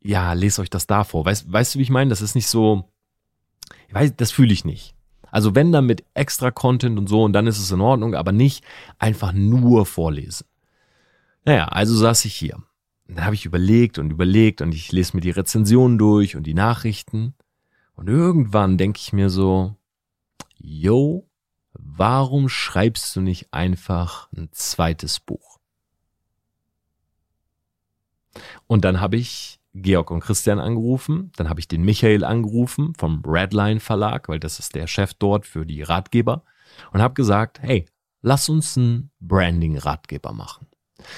ja, 0.00 0.32
lese 0.32 0.62
euch 0.62 0.70
das 0.70 0.86
da 0.86 1.04
vor. 1.04 1.24
Weißt, 1.24 1.52
weißt 1.52 1.74
du, 1.74 1.78
wie 1.78 1.82
ich 1.82 1.90
meine? 1.90 2.10
Das 2.10 2.22
ist 2.22 2.34
nicht 2.34 2.48
so, 2.48 2.90
ich 3.88 3.94
weiß, 3.94 4.14
das 4.16 4.32
fühle 4.32 4.52
ich 4.52 4.64
nicht. 4.64 4.94
Also 5.30 5.54
wenn 5.54 5.72
dann 5.72 5.86
mit 5.86 6.04
extra 6.14 6.50
Content 6.50 6.98
und 6.98 7.08
so, 7.08 7.24
und 7.24 7.32
dann 7.32 7.46
ist 7.46 7.58
es 7.58 7.70
in 7.70 7.80
Ordnung, 7.80 8.14
aber 8.14 8.32
nicht 8.32 8.64
einfach 8.98 9.32
nur 9.32 9.84
vorlesen. 9.84 10.46
Naja, 11.44 11.66
also 11.66 11.94
saß 11.94 12.24
ich 12.24 12.34
hier. 12.34 12.56
Und 13.08 13.18
dann 13.18 13.24
habe 13.24 13.34
ich 13.34 13.44
überlegt 13.44 13.98
und 13.98 14.10
überlegt 14.10 14.62
und 14.62 14.74
ich 14.74 14.90
lese 14.92 15.16
mir 15.16 15.20
die 15.20 15.30
Rezensionen 15.30 15.98
durch 15.98 16.36
und 16.36 16.44
die 16.44 16.54
Nachrichten. 16.54 17.34
Und 17.94 18.08
irgendwann 18.08 18.78
denke 18.78 19.00
ich 19.02 19.12
mir 19.12 19.28
so, 19.28 19.76
yo, 20.56 21.28
warum 21.72 22.48
schreibst 22.48 23.14
du 23.16 23.20
nicht 23.20 23.52
einfach 23.52 24.28
ein 24.36 24.48
zweites 24.52 25.20
Buch? 25.20 25.58
Und 28.66 28.84
dann 28.84 29.00
habe 29.00 29.16
ich 29.16 29.60
Georg 29.74 30.10
und 30.10 30.20
Christian 30.20 30.60
angerufen, 30.60 31.32
dann 31.36 31.48
habe 31.48 31.60
ich 31.60 31.68
den 31.68 31.82
Michael 31.82 32.24
angerufen 32.24 32.94
vom 32.96 33.22
Redline 33.24 33.80
Verlag, 33.80 34.28
weil 34.28 34.40
das 34.40 34.58
ist 34.58 34.74
der 34.74 34.86
Chef 34.86 35.14
dort 35.14 35.46
für 35.46 35.66
die 35.66 35.82
Ratgeber 35.82 36.44
und 36.92 37.02
habe 37.02 37.14
gesagt, 37.14 37.60
hey, 37.60 37.86
lass 38.22 38.48
uns 38.48 38.76
einen 38.76 39.10
Branding-Ratgeber 39.20 40.32
machen. 40.32 40.68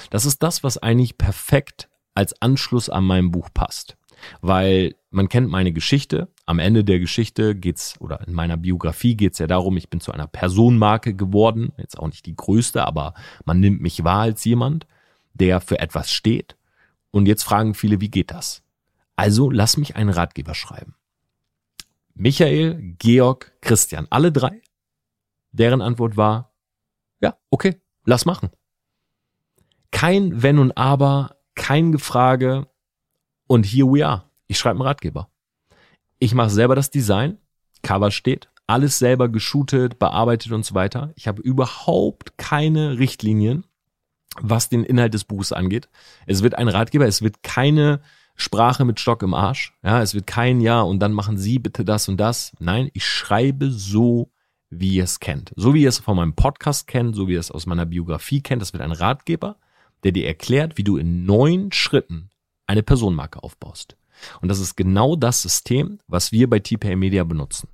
Das 0.09 0.25
ist 0.25 0.43
das, 0.43 0.63
was 0.63 0.77
eigentlich 0.77 1.17
perfekt 1.17 1.89
als 2.15 2.39
Anschluss 2.41 2.89
an 2.89 3.05
meinem 3.05 3.31
Buch 3.31 3.49
passt, 3.53 3.96
weil 4.41 4.95
man 5.09 5.29
kennt 5.29 5.49
meine 5.49 5.73
Geschichte. 5.73 6.27
Am 6.45 6.59
Ende 6.59 6.83
der 6.83 6.99
Geschichte 6.99 7.55
geht's 7.55 7.99
oder 7.99 8.25
in 8.27 8.33
meiner 8.33 8.57
Biografie 8.57 9.15
geht's 9.15 9.39
ja 9.39 9.47
darum, 9.47 9.77
ich 9.77 9.89
bin 9.89 9.99
zu 9.99 10.11
einer 10.11 10.27
Personenmarke 10.27 11.13
geworden. 11.13 11.71
Jetzt 11.77 11.97
auch 11.97 12.07
nicht 12.07 12.25
die 12.25 12.35
größte, 12.35 12.85
aber 12.85 13.13
man 13.45 13.59
nimmt 13.59 13.81
mich 13.81 14.03
wahr 14.03 14.21
als 14.21 14.45
jemand, 14.45 14.87
der 15.33 15.61
für 15.61 15.79
etwas 15.79 16.11
steht. 16.11 16.55
Und 17.11 17.25
jetzt 17.25 17.43
fragen 17.43 17.73
viele, 17.73 18.01
wie 18.01 18.09
geht 18.09 18.31
das? 18.31 18.63
Also 19.15 19.49
lass 19.49 19.77
mich 19.77 19.95
einen 19.95 20.09
Ratgeber 20.09 20.53
schreiben. 20.53 20.95
Michael, 22.13 22.95
Georg, 22.99 23.53
Christian, 23.61 24.07
alle 24.09 24.31
drei. 24.31 24.61
Deren 25.51 25.81
Antwort 25.81 26.17
war, 26.17 26.53
ja, 27.19 27.37
okay, 27.49 27.81
lass 28.05 28.25
machen. 28.25 28.49
Kein 29.91 30.43
Wenn 30.43 30.59
und 30.59 30.77
Aber, 30.77 31.37
kein 31.55 31.91
Gefrage. 31.91 32.67
Und 33.47 33.65
here 33.65 33.87
we 33.87 34.05
are. 34.05 34.23
Ich 34.47 34.59
schreibe 34.59 34.79
einen 34.79 34.87
Ratgeber. 34.87 35.29
Ich 36.19 36.33
mache 36.33 36.49
selber 36.49 36.75
das 36.75 36.91
Design, 36.91 37.37
Cover 37.81 38.11
steht, 38.11 38.49
alles 38.65 38.99
selber 38.99 39.29
geshootet, 39.29 39.99
bearbeitet 39.99 40.51
und 40.51 40.65
so 40.65 40.75
weiter. 40.75 41.13
Ich 41.15 41.27
habe 41.27 41.41
überhaupt 41.41 42.37
keine 42.37 42.99
Richtlinien, 42.99 43.65
was 44.41 44.67
den 44.67 44.83
Inhalt 44.83 45.13
des 45.13 45.23
Buches 45.23 45.53
angeht. 45.53 45.87
Es 46.25 46.43
wird 46.43 46.55
ein 46.55 46.67
Ratgeber, 46.67 47.07
es 47.07 47.21
wird 47.21 47.43
keine 47.43 48.01
Sprache 48.35 48.83
mit 48.83 48.99
Stock 48.99 49.23
im 49.23 49.33
Arsch. 49.33 49.73
Ja, 49.83 50.01
es 50.01 50.13
wird 50.13 50.27
kein 50.27 50.59
Ja 50.59 50.81
und 50.81 50.99
dann 50.99 51.13
machen 51.13 51.37
Sie 51.37 51.59
bitte 51.59 51.85
das 51.85 52.09
und 52.09 52.17
das. 52.17 52.51
Nein, 52.59 52.89
ich 52.93 53.05
schreibe 53.05 53.71
so, 53.71 54.31
wie 54.69 54.95
ihr 54.95 55.05
es 55.05 55.19
kennt. 55.21 55.53
So 55.55 55.73
wie 55.73 55.83
ihr 55.83 55.89
es 55.89 55.99
von 55.99 56.17
meinem 56.17 56.35
Podcast 56.35 56.87
kennt, 56.87 57.15
so 57.15 57.27
wie 57.27 57.33
ihr 57.33 57.39
es 57.39 57.51
aus 57.51 57.65
meiner 57.65 57.85
Biografie 57.85 58.41
kennt. 58.41 58.61
Das 58.61 58.73
wird 58.73 58.83
ein 58.83 58.91
Ratgeber, 58.91 59.57
der 60.03 60.11
dir 60.11 60.27
erklärt, 60.27 60.77
wie 60.77 60.83
du 60.83 60.97
in 60.97 61.25
neun 61.25 61.71
Schritten 61.71 62.29
eine 62.67 62.83
Personenmarke 62.83 63.41
aufbaust. 63.41 63.97
Und 64.41 64.49
das 64.49 64.59
ist 64.59 64.75
genau 64.75 65.15
das 65.15 65.41
System, 65.41 65.99
was 66.07 66.31
wir 66.31 66.49
bei 66.49 66.59
TPA 66.59 66.95
Media 66.95 67.23
benutzen. 67.23 67.69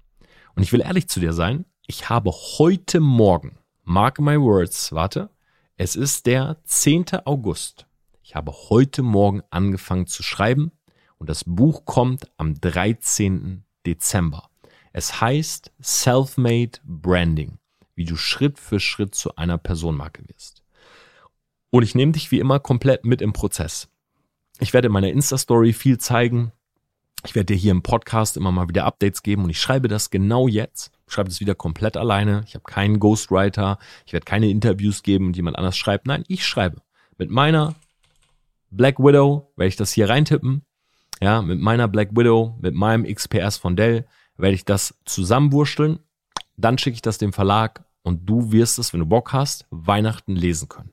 Und 0.55 0.63
ich 0.63 0.71
will 0.71 0.81
ehrlich 0.81 1.07
zu 1.09 1.19
dir 1.19 1.33
sein, 1.33 1.65
ich 1.87 2.09
habe 2.09 2.31
heute 2.31 2.99
Morgen, 2.99 3.57
mark 3.83 4.19
my 4.19 4.39
words, 4.39 4.91
warte, 4.91 5.29
es 5.75 5.95
ist 5.95 6.25
der 6.27 6.57
10. 6.63 7.25
August. 7.25 7.87
Ich 8.21 8.35
habe 8.35 8.53
heute 8.69 9.03
Morgen 9.03 9.41
angefangen 9.49 10.07
zu 10.07 10.23
schreiben 10.23 10.71
und 11.17 11.29
das 11.29 11.43
Buch 11.45 11.85
kommt 11.85 12.29
am 12.37 12.59
13. 12.59 13.63
Dezember. 13.85 14.49
Es 14.93 15.19
heißt 15.19 15.71
Self-Made 15.81 16.79
Branding, 16.83 17.57
wie 17.95 18.05
du 18.05 18.15
Schritt 18.15 18.59
für 18.59 18.79
Schritt 18.79 19.15
zu 19.15 19.35
einer 19.35 19.57
Personenmarke 19.57 20.23
wirst. 20.27 20.63
Und 21.71 21.83
ich 21.83 21.95
nehme 21.95 22.11
dich 22.11 22.31
wie 22.31 22.39
immer 22.39 22.59
komplett 22.59 23.03
mit 23.03 23.21
im 23.21 23.33
Prozess. 23.33 23.89
Ich 24.59 24.73
werde 24.73 24.87
in 24.87 24.91
meiner 24.91 25.09
Insta-Story 25.09 25.73
viel 25.73 25.97
zeigen. 25.97 26.51
Ich 27.25 27.35
werde 27.35 27.53
dir 27.53 27.55
hier 27.55 27.71
im 27.71 27.83
Podcast 27.83 28.37
immer 28.37 28.51
mal 28.51 28.67
wieder 28.67 28.85
Updates 28.85 29.23
geben 29.23 29.43
und 29.43 29.49
ich 29.49 29.59
schreibe 29.59 29.87
das 29.87 30.09
genau 30.09 30.47
jetzt. 30.47 30.91
Ich 31.07 31.13
schreibe 31.13 31.29
das 31.29 31.39
wieder 31.39 31.55
komplett 31.55 31.97
alleine. 31.97 32.43
Ich 32.47 32.55
habe 32.55 32.63
keinen 32.63 32.99
Ghostwriter. 32.99 33.79
Ich 34.05 34.13
werde 34.13 34.25
keine 34.25 34.49
Interviews 34.49 35.03
geben 35.03 35.27
und 35.27 35.35
jemand 35.35 35.57
anders 35.57 35.77
schreibt. 35.77 36.05
Nein, 36.05 36.23
ich 36.27 36.45
schreibe. 36.45 36.81
Mit 37.17 37.29
meiner 37.29 37.75
Black 38.71 38.99
Widow 38.99 39.51
werde 39.55 39.69
ich 39.69 39.75
das 39.75 39.93
hier 39.93 40.09
reintippen. 40.09 40.63
Ja, 41.21 41.41
mit 41.41 41.59
meiner 41.59 41.87
Black 41.87 42.09
Widow, 42.11 42.57
mit 42.59 42.73
meinem 42.73 43.05
XPS 43.05 43.57
von 43.57 43.75
Dell 43.75 44.05
werde 44.37 44.55
ich 44.55 44.65
das 44.65 44.95
zusammenwursteln. 45.05 45.99
Dann 46.57 46.77
schicke 46.77 46.95
ich 46.95 47.01
das 47.01 47.17
dem 47.17 47.33
Verlag 47.33 47.85
und 48.01 48.29
du 48.29 48.51
wirst 48.51 48.79
es, 48.79 48.91
wenn 48.93 48.99
du 48.99 49.05
Bock 49.05 49.31
hast, 49.31 49.65
Weihnachten 49.69 50.35
lesen 50.35 50.67
können. 50.67 50.91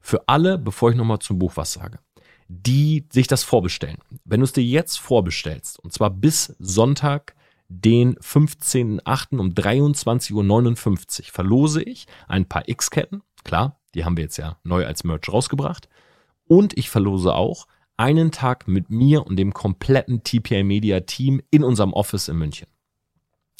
Für 0.00 0.28
alle, 0.28 0.58
bevor 0.58 0.90
ich 0.90 0.96
nochmal 0.96 1.18
zum 1.18 1.38
Buch 1.38 1.52
was 1.56 1.72
sage, 1.72 1.98
die 2.52 3.06
sich 3.12 3.28
das 3.28 3.44
vorbestellen. 3.44 3.98
Wenn 4.24 4.40
du 4.40 4.44
es 4.44 4.52
dir 4.52 4.64
jetzt 4.64 4.98
vorbestellst, 4.98 5.78
und 5.78 5.92
zwar 5.92 6.10
bis 6.10 6.56
Sonntag, 6.58 7.36
den 7.68 8.16
15.8. 8.16 9.38
um 9.38 9.50
23.59 9.50 10.32
Uhr, 11.20 11.26
verlose 11.30 11.82
ich 11.84 12.08
ein 12.26 12.46
paar 12.46 12.68
X-Ketten. 12.68 13.22
Klar, 13.44 13.78
die 13.94 14.04
haben 14.04 14.16
wir 14.16 14.24
jetzt 14.24 14.36
ja 14.36 14.58
neu 14.64 14.84
als 14.84 15.04
Merch 15.04 15.28
rausgebracht. 15.32 15.88
Und 16.48 16.76
ich 16.76 16.90
verlose 16.90 17.32
auch 17.36 17.68
einen 17.96 18.32
Tag 18.32 18.66
mit 18.66 18.90
mir 18.90 19.24
und 19.24 19.36
dem 19.36 19.54
kompletten 19.54 20.24
TPA 20.24 20.64
Media 20.64 20.98
Team 21.00 21.40
in 21.52 21.62
unserem 21.62 21.92
Office 21.92 22.26
in 22.26 22.36
München. 22.36 22.66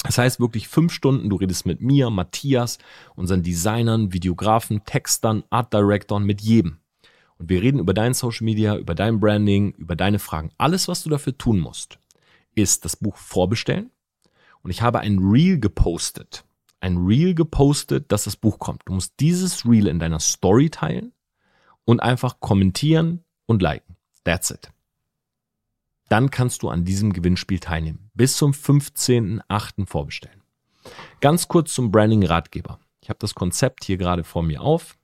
Das 0.03 0.17
heißt 0.17 0.41
wirklich 0.41 0.67
fünf 0.67 0.91
Stunden, 0.91 1.29
du 1.29 1.37
redest 1.37 1.65
mit 1.65 1.79
mir, 1.79 2.09
Matthias, 2.09 2.77
unseren 3.15 3.43
Designern, 3.43 4.11
Videografen, 4.11 4.83
Textern, 4.83 5.43
Art 5.49 5.71
Directoren, 5.73 6.25
mit 6.25 6.41
jedem. 6.41 6.80
Und 7.41 7.49
wir 7.49 7.61
reden 7.61 7.79
über 7.79 7.93
dein 7.93 8.13
Social 8.13 8.45
Media, 8.45 8.77
über 8.77 8.95
dein 8.95 9.19
Branding, 9.19 9.71
über 9.73 9.95
deine 9.95 10.19
Fragen. 10.19 10.51
Alles, 10.57 10.87
was 10.87 11.03
du 11.03 11.09
dafür 11.09 11.37
tun 11.37 11.59
musst, 11.59 11.99
ist 12.55 12.85
das 12.85 12.95
Buch 12.95 13.17
vorbestellen. 13.17 13.91
Und 14.61 14.71
ich 14.71 14.81
habe 14.81 14.99
ein 14.99 15.19
Reel 15.19 15.59
gepostet. 15.59 16.45
Ein 16.79 16.97
Reel 16.97 17.35
gepostet, 17.35 18.11
dass 18.11 18.23
das 18.23 18.35
Buch 18.35 18.59
kommt. 18.59 18.83
Du 18.85 18.93
musst 18.93 19.13
dieses 19.19 19.65
Reel 19.65 19.87
in 19.87 19.99
deiner 19.99 20.19
Story 20.19 20.69
teilen 20.69 21.11
und 21.83 21.99
einfach 21.99 22.39
kommentieren 22.39 23.23
und 23.45 23.61
liken. 23.61 23.97
That's 24.23 24.51
it 24.51 24.71
dann 26.11 26.29
kannst 26.29 26.61
du 26.61 26.67
an 26.67 26.83
diesem 26.83 27.13
Gewinnspiel 27.13 27.59
teilnehmen. 27.59 28.11
Bis 28.13 28.35
zum 28.35 28.51
15.8. 28.51 29.87
vorbestellen. 29.87 30.41
Ganz 31.21 31.47
kurz 31.47 31.73
zum 31.73 31.89
Branding-Ratgeber. 31.89 32.79
Ich 32.99 33.09
habe 33.09 33.19
das 33.19 33.33
Konzept 33.33 33.85
hier 33.85 33.95
gerade 33.95 34.25
vor 34.25 34.43
mir 34.43 34.61
auf. 34.61 34.97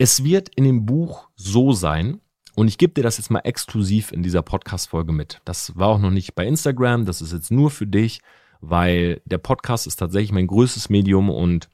Es 0.00 0.22
wird 0.22 0.48
in 0.54 0.62
dem 0.62 0.86
Buch 0.86 1.28
so 1.34 1.72
sein, 1.72 2.20
und 2.54 2.68
ich 2.68 2.78
gebe 2.78 2.94
dir 2.94 3.02
das 3.02 3.18
jetzt 3.18 3.30
mal 3.30 3.40
exklusiv 3.40 4.12
in 4.12 4.22
dieser 4.22 4.42
Podcast-Folge 4.42 5.12
mit. 5.12 5.40
Das 5.44 5.76
war 5.76 5.88
auch 5.88 5.98
noch 5.98 6.10
nicht 6.10 6.34
bei 6.36 6.46
Instagram, 6.46 7.04
das 7.04 7.20
ist 7.20 7.32
jetzt 7.32 7.50
nur 7.50 7.70
für 7.70 7.86
dich, 7.86 8.20
weil 8.60 9.20
der 9.24 9.38
Podcast 9.38 9.86
ist 9.88 9.96
tatsächlich 9.96 10.32
mein 10.32 10.46
größtes 10.46 10.88
Medium 10.88 11.30
und 11.30 11.68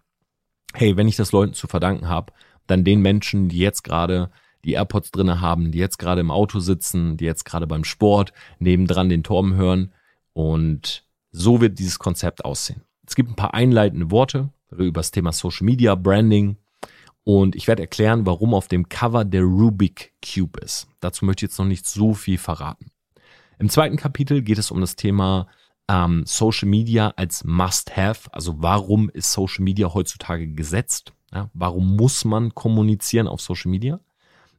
hey, 0.72 0.96
wenn 0.96 1.08
ich 1.08 1.16
das 1.16 1.32
Leuten 1.32 1.52
zu 1.52 1.66
verdanken 1.66 2.08
habe, 2.08 2.32
dann 2.66 2.82
den 2.82 3.00
Menschen, 3.02 3.48
die 3.48 3.58
jetzt 3.58 3.84
gerade 3.84 4.30
die 4.64 4.72
AirPods 4.72 5.10
drinne 5.10 5.42
haben, 5.42 5.70
die 5.70 5.78
jetzt 5.78 5.98
gerade 5.98 6.22
im 6.22 6.30
Auto 6.30 6.60
sitzen, 6.60 7.18
die 7.18 7.26
jetzt 7.26 7.44
gerade 7.44 7.66
beim 7.66 7.84
Sport 7.84 8.32
nebendran 8.58 9.10
den 9.10 9.22
Torben 9.22 9.54
hören. 9.54 9.92
Und 10.32 11.04
so 11.30 11.60
wird 11.60 11.78
dieses 11.78 11.98
Konzept 11.98 12.44
aussehen. 12.44 12.82
Es 13.06 13.14
gibt 13.14 13.28
ein 13.28 13.36
paar 13.36 13.52
einleitende 13.52 14.10
Worte 14.10 14.48
über 14.70 15.00
das 15.00 15.10
Thema 15.10 15.32
Social 15.32 15.66
Media, 15.66 15.94
Branding. 15.94 16.56
Und 17.24 17.56
ich 17.56 17.66
werde 17.66 17.82
erklären, 17.82 18.26
warum 18.26 18.52
auf 18.54 18.68
dem 18.68 18.88
Cover 18.88 19.24
der 19.24 19.42
Rubik 19.42 20.12
Cube 20.22 20.60
ist. 20.60 20.86
Dazu 21.00 21.24
möchte 21.24 21.44
ich 21.44 21.50
jetzt 21.50 21.58
noch 21.58 21.64
nicht 21.64 21.86
so 21.86 22.14
viel 22.14 22.38
verraten. 22.38 22.86
Im 23.58 23.70
zweiten 23.70 23.96
Kapitel 23.96 24.42
geht 24.42 24.58
es 24.58 24.70
um 24.70 24.80
das 24.80 24.96
Thema 24.96 25.46
ähm, 25.88 26.24
Social 26.26 26.68
Media 26.68 27.14
als 27.16 27.44
Must-Have. 27.44 28.32
Also 28.32 28.56
warum 28.58 29.08
ist 29.10 29.32
Social 29.32 29.64
Media 29.64 29.92
heutzutage 29.92 30.48
gesetzt? 30.48 31.12
Ja, 31.32 31.50
warum 31.54 31.96
muss 31.96 32.24
man 32.24 32.54
kommunizieren 32.54 33.26
auf 33.26 33.40
Social 33.40 33.70
Media? 33.70 34.00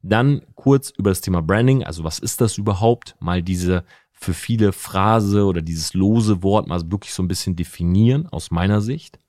Dann 0.01 0.41
kurz 0.55 0.91
über 0.91 1.09
das 1.09 1.21
Thema 1.21 1.41
Branding, 1.41 1.83
also 1.83 2.03
was 2.03 2.19
ist 2.19 2.41
das 2.41 2.57
überhaupt? 2.57 3.15
Mal 3.19 3.41
diese 3.41 3.83
für 4.11 4.33
viele 4.33 4.71
Phrase 4.71 5.45
oder 5.45 5.61
dieses 5.61 5.93
lose 5.93 6.41
Wort 6.41 6.67
mal 6.67 6.91
wirklich 6.91 7.13
so 7.13 7.23
ein 7.23 7.27
bisschen 7.27 7.55
definieren 7.55 8.27
aus 8.27 8.51
meiner 8.51 8.81
Sicht. 8.81 9.19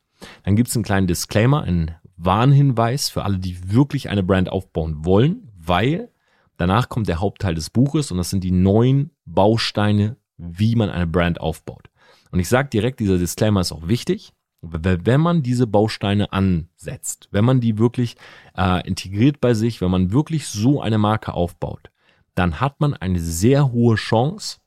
Dann 0.45 0.55
gibt 0.55 0.69
es 0.69 0.77
einen 0.77 0.85
kleinen 0.85 1.07
Disclaimer, 1.07 1.63
einen 1.63 1.95
Warnhinweis 2.17 3.09
für 3.09 3.25
alle, 3.25 3.39
die 3.39 3.73
wirklich 3.73 4.09
eine 4.09 4.23
Brand 4.23 4.49
aufbauen 4.49 5.05
wollen, 5.05 5.51
weil 5.57 6.11
danach 6.57 6.89
kommt 6.89 7.09
der 7.09 7.21
Hauptteil 7.21 7.55
des 7.55 7.71
Buches 7.71 8.11
und 8.11 8.19
das 8.19 8.31
sind 8.31 8.43
die 8.45 8.53
neun 8.53 9.11
Bausteine, 9.25 10.17
wie 10.37 10.77
man 10.77 10.91
eine 10.91 11.07
Brand 11.07 11.41
aufbaut. 11.41 11.91
Und 12.31 12.41
ich 12.41 12.49
sage 12.49 12.69
direkt, 12.69 13.01
dieser 13.01 13.19
Disclaimer 13.19 13.61
ist 13.61 13.73
auch 13.73 13.89
wichtig 13.89 14.33
wenn 14.63 15.21
man 15.21 15.43
diese 15.43 15.67
Bausteine 15.67 16.33
ansetzt, 16.33 17.29
wenn 17.31 17.45
man 17.45 17.61
die 17.61 17.79
wirklich 17.79 18.17
äh, 18.57 18.87
integriert 18.87 19.41
bei 19.41 19.55
sich, 19.55 19.81
wenn 19.81 19.91
man 19.91 20.13
wirklich 20.13 20.47
so 20.47 20.81
eine 20.81 20.99
Marke 20.99 21.35
aufbaut, 21.35 21.91
dann 22.35 22.61
hat 22.61 22.81
man 22.81 22.95
eine 22.95 23.21
sehr 23.21 23.73
hohe 23.73 23.97
Chance, 23.97 24.59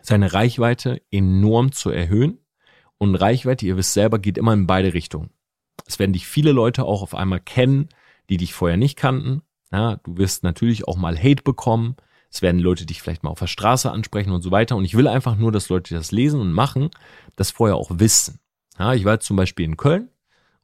seine 0.00 0.32
Reichweite 0.32 1.00
enorm 1.10 1.72
zu 1.72 1.90
erhöhen. 1.90 2.38
Und 2.98 3.14
Reichweite, 3.14 3.66
ihr 3.66 3.76
wisst 3.76 3.94
selber, 3.94 4.18
geht 4.18 4.38
immer 4.38 4.52
in 4.52 4.66
beide 4.66 4.94
Richtungen. 4.94 5.30
Es 5.86 5.98
werden 5.98 6.12
dich 6.12 6.26
viele 6.26 6.52
Leute 6.52 6.84
auch 6.84 7.02
auf 7.02 7.14
einmal 7.14 7.40
kennen, 7.40 7.88
die 8.28 8.36
dich 8.36 8.54
vorher 8.54 8.76
nicht 8.76 8.96
kannten. 8.96 9.42
Ja, 9.70 9.96
du 9.96 10.16
wirst 10.16 10.42
natürlich 10.42 10.86
auch 10.86 10.96
mal 10.96 11.18
Hate 11.18 11.42
bekommen. 11.42 11.96
Es 12.30 12.42
werden 12.42 12.60
Leute 12.60 12.86
dich 12.86 13.02
vielleicht 13.02 13.22
mal 13.22 13.30
auf 13.30 13.38
der 13.38 13.46
Straße 13.46 13.90
ansprechen 13.90 14.32
und 14.32 14.42
so 14.42 14.50
weiter. 14.50 14.76
Und 14.76 14.84
ich 14.84 14.96
will 14.96 15.08
einfach 15.08 15.36
nur, 15.36 15.52
dass 15.52 15.68
Leute 15.68 15.94
das 15.94 16.12
lesen 16.12 16.40
und 16.40 16.52
machen, 16.52 16.90
das 17.36 17.50
vorher 17.50 17.76
auch 17.76 17.90
wissen. 17.94 18.40
Ja, 18.78 18.94
ich 18.94 19.04
war 19.04 19.14
jetzt 19.14 19.26
zum 19.26 19.36
Beispiel 19.36 19.66
in 19.66 19.76
Köln 19.76 20.08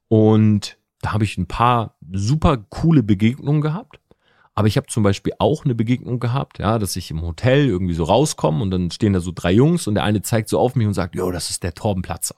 und 0.07 0.77
da 1.01 1.13
habe 1.13 1.23
ich 1.23 1.37
ein 1.37 1.47
paar 1.47 1.95
super 2.11 2.57
coole 2.57 3.03
Begegnungen 3.03 3.61
gehabt. 3.61 3.99
Aber 4.55 4.67
ich 4.67 4.75
habe 4.75 4.87
zum 4.87 5.03
Beispiel 5.03 5.33
auch 5.39 5.63
eine 5.63 5.75
Begegnung 5.75 6.19
gehabt, 6.19 6.59
ja, 6.59 6.79
dass 6.79 6.95
ich 6.97 7.11
im 7.11 7.21
Hotel 7.21 7.67
irgendwie 7.67 7.93
so 7.93 8.03
rauskomme 8.03 8.61
und 8.61 8.71
dann 8.71 8.91
stehen 8.91 9.13
da 9.13 9.21
so 9.21 9.31
drei 9.33 9.53
Jungs 9.53 9.87
und 9.87 9.95
der 9.95 10.03
eine 10.03 10.21
zeigt 10.21 10.49
so 10.49 10.59
auf 10.59 10.75
mich 10.75 10.85
und 10.85 10.93
sagt, 10.93 11.15
jo, 11.15 11.31
das 11.31 11.49
ist 11.49 11.63
der 11.63 11.73
Torbenplatzer. 11.73 12.35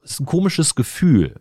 Das 0.00 0.12
ist 0.12 0.20
ein 0.20 0.26
komisches 0.26 0.74
Gefühl, 0.74 1.40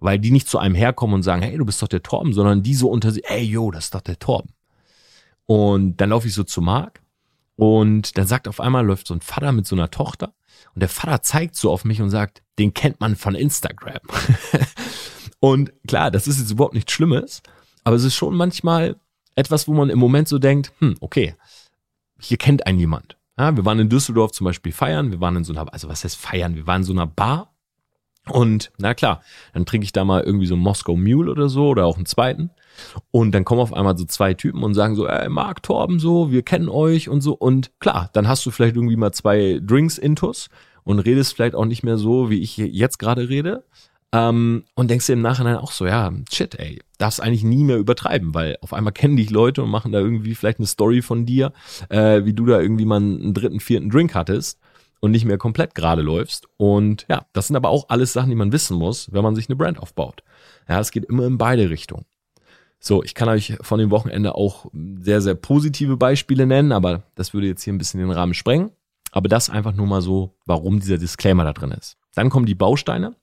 weil 0.00 0.18
die 0.18 0.30
nicht 0.30 0.48
zu 0.48 0.58
einem 0.58 0.74
herkommen 0.74 1.14
und 1.14 1.22
sagen, 1.22 1.42
hey, 1.42 1.56
du 1.56 1.64
bist 1.64 1.82
doch 1.82 1.88
der 1.88 2.02
Torben, 2.02 2.32
sondern 2.32 2.62
die 2.62 2.74
so 2.74 2.88
unter 2.90 3.12
sich, 3.12 3.24
ey, 3.28 3.42
jo, 3.42 3.70
das 3.70 3.84
ist 3.84 3.94
doch 3.94 4.00
der 4.00 4.18
Torben. 4.18 4.50
Und 5.46 5.98
dann 5.98 6.10
laufe 6.10 6.26
ich 6.26 6.34
so 6.34 6.42
zu 6.42 6.60
Marc 6.62 7.00
und 7.56 8.16
dann 8.16 8.26
sagt 8.26 8.48
auf 8.48 8.60
einmal, 8.60 8.84
läuft 8.84 9.06
so 9.06 9.14
ein 9.14 9.20
Vater 9.20 9.52
mit 9.52 9.66
so 9.66 9.76
einer 9.76 9.90
Tochter 9.90 10.32
und 10.74 10.80
der 10.80 10.88
Vater 10.88 11.22
zeigt 11.22 11.56
so 11.56 11.70
auf 11.70 11.84
mich 11.84 12.00
und 12.00 12.10
sagt, 12.10 12.42
den 12.58 12.72
kennt 12.72 13.00
man 13.00 13.16
von 13.16 13.34
Instagram. 13.34 14.00
und 15.40 15.72
klar, 15.86 16.10
das 16.10 16.26
ist 16.26 16.38
jetzt 16.38 16.50
überhaupt 16.50 16.74
nichts 16.74 16.92
Schlimmes, 16.92 17.42
aber 17.84 17.96
es 17.96 18.04
ist 18.04 18.14
schon 18.14 18.34
manchmal 18.34 18.96
etwas, 19.34 19.68
wo 19.68 19.74
man 19.74 19.90
im 19.90 19.98
Moment 19.98 20.28
so 20.28 20.38
denkt, 20.38 20.72
hm, 20.78 20.96
okay, 21.00 21.34
hier 22.18 22.36
kennt 22.36 22.66
einen 22.66 22.78
jemand. 22.78 23.16
Ja, 23.38 23.56
wir 23.56 23.64
waren 23.64 23.78
in 23.78 23.88
Düsseldorf 23.88 24.32
zum 24.32 24.44
Beispiel 24.44 24.72
feiern, 24.72 25.10
wir 25.10 25.20
waren 25.20 25.36
in 25.36 25.44
so 25.44 25.52
einer, 25.52 25.72
also 25.72 25.88
was 25.88 26.04
heißt 26.04 26.16
feiern? 26.16 26.56
Wir 26.56 26.66
waren 26.66 26.82
in 26.82 26.86
so 26.86 26.92
einer 26.92 27.06
Bar 27.06 27.49
und 28.28 28.70
na 28.78 28.94
klar, 28.94 29.22
dann 29.54 29.66
trinke 29.66 29.84
ich 29.84 29.92
da 29.92 30.04
mal 30.04 30.22
irgendwie 30.22 30.46
so 30.46 30.56
Moskau 30.56 30.96
Mule 30.96 31.30
oder 31.30 31.48
so 31.48 31.68
oder 31.68 31.86
auch 31.86 31.96
einen 31.96 32.06
zweiten. 32.06 32.50
Und 33.10 33.32
dann 33.32 33.44
kommen 33.44 33.60
auf 33.60 33.72
einmal 33.72 33.96
so 33.96 34.04
zwei 34.04 34.34
Typen 34.34 34.62
und 34.62 34.74
sagen 34.74 34.94
so, 34.94 35.06
ey, 35.06 35.28
Marc, 35.28 35.62
Torben, 35.62 35.98
so, 35.98 36.30
wir 36.30 36.42
kennen 36.42 36.68
euch 36.68 37.08
und 37.08 37.22
so. 37.22 37.32
Und 37.32 37.72
klar, 37.80 38.10
dann 38.12 38.28
hast 38.28 38.44
du 38.46 38.50
vielleicht 38.50 38.76
irgendwie 38.76 38.96
mal 38.96 39.12
zwei 39.12 39.60
Drinks 39.62 39.98
intus 39.98 40.48
und 40.84 41.00
redest 41.00 41.34
vielleicht 41.34 41.54
auch 41.54 41.64
nicht 41.64 41.82
mehr 41.82 41.98
so, 41.98 42.30
wie 42.30 42.40
ich 42.40 42.56
jetzt 42.56 42.98
gerade 42.98 43.28
rede. 43.28 43.64
Ähm, 44.12 44.64
und 44.74 44.90
denkst 44.90 45.06
dir 45.06 45.12
im 45.12 45.22
Nachhinein 45.22 45.56
auch 45.56 45.70
so, 45.70 45.86
ja, 45.86 46.12
shit, 46.32 46.58
ey, 46.58 46.80
darfst 46.98 47.22
eigentlich 47.22 47.44
nie 47.44 47.62
mehr 47.62 47.78
übertreiben, 47.78 48.34
weil 48.34 48.56
auf 48.60 48.72
einmal 48.72 48.92
kennen 48.92 49.16
dich 49.16 49.30
Leute 49.30 49.62
und 49.62 49.70
machen 49.70 49.92
da 49.92 50.00
irgendwie 50.00 50.34
vielleicht 50.34 50.58
eine 50.58 50.66
Story 50.66 51.00
von 51.00 51.26
dir, 51.26 51.52
äh, 51.90 52.24
wie 52.24 52.34
du 52.34 52.44
da 52.44 52.60
irgendwie 52.60 52.86
mal 52.86 52.96
einen 52.96 53.34
dritten, 53.34 53.60
vierten 53.60 53.88
Drink 53.88 54.14
hattest 54.14 54.58
und 55.00 55.10
nicht 55.10 55.24
mehr 55.24 55.38
komplett 55.38 55.74
gerade 55.74 56.02
läufst. 56.02 56.46
Und 56.56 57.06
ja, 57.08 57.26
das 57.32 57.48
sind 57.48 57.56
aber 57.56 57.70
auch 57.70 57.88
alles 57.88 58.12
Sachen, 58.12 58.30
die 58.30 58.36
man 58.36 58.52
wissen 58.52 58.76
muss, 58.76 59.12
wenn 59.12 59.24
man 59.24 59.34
sich 59.34 59.48
eine 59.48 59.56
Brand 59.56 59.78
aufbaut. 59.78 60.22
Ja, 60.68 60.78
es 60.78 60.90
geht 60.90 61.06
immer 61.06 61.26
in 61.26 61.38
beide 61.38 61.70
Richtungen. 61.70 62.04
So, 62.78 63.02
ich 63.02 63.14
kann 63.14 63.28
euch 63.28 63.58
von 63.60 63.78
dem 63.78 63.90
Wochenende 63.90 64.34
auch 64.34 64.66
sehr, 64.72 65.20
sehr 65.20 65.34
positive 65.34 65.96
Beispiele 65.96 66.46
nennen, 66.46 66.72
aber 66.72 67.02
das 67.14 67.34
würde 67.34 67.46
jetzt 67.46 67.62
hier 67.62 67.74
ein 67.74 67.78
bisschen 67.78 68.00
den 68.00 68.10
Rahmen 68.10 68.32
sprengen. 68.34 68.70
Aber 69.12 69.28
das 69.28 69.50
einfach 69.50 69.74
nur 69.74 69.86
mal 69.86 70.02
so, 70.02 70.36
warum 70.46 70.80
dieser 70.80 70.96
Disclaimer 70.96 71.44
da 71.44 71.52
drin 71.52 71.72
ist. 71.72 71.98
Dann 72.14 72.30
kommen 72.30 72.46
die 72.46 72.54
Bausteine. 72.54 73.16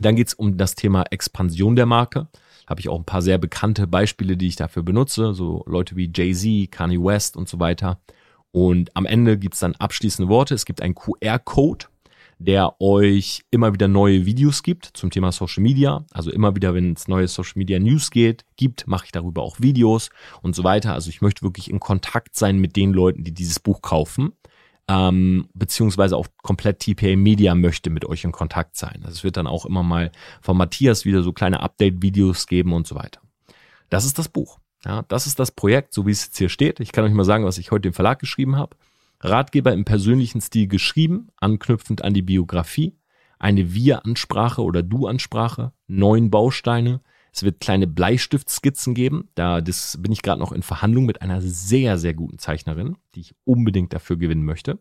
Dann 0.00 0.16
geht's 0.16 0.34
um 0.34 0.58
das 0.58 0.74
Thema 0.74 1.04
Expansion 1.10 1.76
der 1.76 1.86
Marke. 1.86 2.28
Habe 2.66 2.80
ich 2.80 2.88
auch 2.88 2.98
ein 2.98 3.06
paar 3.06 3.22
sehr 3.22 3.38
bekannte 3.38 3.86
Beispiele, 3.86 4.36
die 4.36 4.48
ich 4.48 4.56
dafür 4.56 4.82
benutze, 4.82 5.32
so 5.32 5.64
Leute 5.66 5.96
wie 5.96 6.12
Jay-Z, 6.14 6.70
Kanye 6.70 7.02
West 7.02 7.36
und 7.36 7.48
so 7.48 7.58
weiter. 7.58 8.00
Und 8.50 8.94
am 8.96 9.06
Ende 9.06 9.38
gibt's 9.38 9.60
dann 9.60 9.74
abschließende 9.74 10.28
Worte. 10.28 10.54
Es 10.54 10.64
gibt 10.64 10.80
einen 10.80 10.94
QR-Code, 10.94 11.86
der 12.38 12.80
euch 12.80 13.42
immer 13.50 13.72
wieder 13.72 13.88
neue 13.88 14.24
Videos 14.26 14.62
gibt 14.62 14.90
zum 14.94 15.10
Thema 15.10 15.32
Social 15.32 15.62
Media. 15.62 16.04
Also 16.12 16.30
immer 16.30 16.56
wieder, 16.56 16.74
wenn 16.74 16.92
es 16.92 17.08
neue 17.08 17.28
Social 17.28 17.54
Media 17.56 17.78
News 17.78 18.10
geht, 18.10 18.44
gibt, 18.56 18.86
mache 18.86 19.06
ich 19.06 19.12
darüber 19.12 19.42
auch 19.42 19.60
Videos 19.60 20.10
und 20.42 20.54
so 20.54 20.64
weiter. 20.64 20.94
Also 20.94 21.10
ich 21.10 21.20
möchte 21.20 21.42
wirklich 21.42 21.70
in 21.70 21.80
Kontakt 21.80 22.36
sein 22.36 22.58
mit 22.58 22.76
den 22.76 22.92
Leuten, 22.92 23.24
die 23.24 23.34
dieses 23.34 23.60
Buch 23.60 23.82
kaufen 23.82 24.32
ähm, 24.88 25.48
beziehungsweise 25.52 26.16
auch 26.16 26.26
komplett 26.42 26.80
TPA 26.80 27.14
Media 27.16 27.54
möchte 27.54 27.90
mit 27.90 28.06
euch 28.06 28.24
in 28.24 28.32
Kontakt 28.32 28.76
sein. 28.76 29.00
Also 29.02 29.16
es 29.16 29.24
wird 29.24 29.36
dann 29.36 29.46
auch 29.46 29.66
immer 29.66 29.82
mal 29.82 30.10
von 30.40 30.56
Matthias 30.56 31.04
wieder 31.04 31.22
so 31.22 31.32
kleine 31.32 31.60
Update-Videos 31.60 32.46
geben 32.46 32.72
und 32.72 32.86
so 32.86 32.94
weiter. 32.94 33.20
Das 33.90 34.04
ist 34.06 34.18
das 34.18 34.28
Buch. 34.28 34.58
Ja, 34.84 35.02
das 35.08 35.26
ist 35.26 35.38
das 35.38 35.50
Projekt, 35.50 35.92
so 35.92 36.06
wie 36.06 36.12
es 36.12 36.26
jetzt 36.26 36.38
hier 36.38 36.48
steht. 36.48 36.80
Ich 36.80 36.92
kann 36.92 37.04
euch 37.04 37.12
mal 37.12 37.24
sagen, 37.24 37.44
was 37.44 37.58
ich 37.58 37.70
heute 37.70 37.82
dem 37.82 37.94
Verlag 37.94 38.18
geschrieben 38.18 38.56
habe. 38.56 38.76
Ratgeber 39.20 39.72
im 39.72 39.84
persönlichen 39.84 40.40
Stil 40.40 40.68
geschrieben, 40.68 41.28
anknüpfend 41.38 42.02
an 42.02 42.14
die 42.14 42.22
Biografie, 42.22 42.96
eine 43.40 43.74
Wir-Ansprache 43.74 44.62
oder 44.62 44.82
Du-Ansprache, 44.82 45.72
neun 45.88 46.30
Bausteine, 46.30 47.00
es 47.32 47.42
wird 47.42 47.60
kleine 47.60 47.86
Bleistiftskizzen 47.86 48.94
geben. 48.94 49.28
Da 49.34 49.60
das 49.60 49.98
bin 50.00 50.12
ich 50.12 50.22
gerade 50.22 50.40
noch 50.40 50.52
in 50.52 50.62
Verhandlung 50.62 51.06
mit 51.06 51.22
einer 51.22 51.40
sehr, 51.40 51.98
sehr 51.98 52.14
guten 52.14 52.38
Zeichnerin, 52.38 52.96
die 53.14 53.20
ich 53.20 53.34
unbedingt 53.44 53.92
dafür 53.92 54.16
gewinnen 54.16 54.44
möchte. 54.44 54.78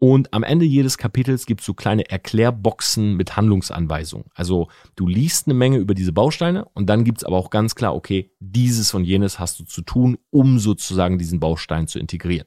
Und 0.00 0.32
am 0.32 0.44
Ende 0.44 0.64
jedes 0.64 0.96
Kapitels 0.96 1.44
gibt 1.44 1.60
es 1.60 1.66
so 1.66 1.74
kleine 1.74 2.08
Erklärboxen 2.08 3.14
mit 3.14 3.36
Handlungsanweisungen. 3.36 4.26
Also 4.34 4.68
du 4.94 5.08
liest 5.08 5.48
eine 5.48 5.54
Menge 5.54 5.78
über 5.78 5.94
diese 5.94 6.12
Bausteine 6.12 6.66
und 6.74 6.86
dann 6.86 7.02
gibt 7.02 7.18
es 7.18 7.24
aber 7.24 7.36
auch 7.36 7.50
ganz 7.50 7.74
klar, 7.74 7.96
okay, 7.96 8.30
dieses 8.38 8.94
und 8.94 9.04
jenes 9.04 9.40
hast 9.40 9.58
du 9.58 9.64
zu 9.64 9.82
tun, 9.82 10.16
um 10.30 10.60
sozusagen 10.60 11.18
diesen 11.18 11.40
Baustein 11.40 11.88
zu 11.88 11.98
integrieren. 11.98 12.46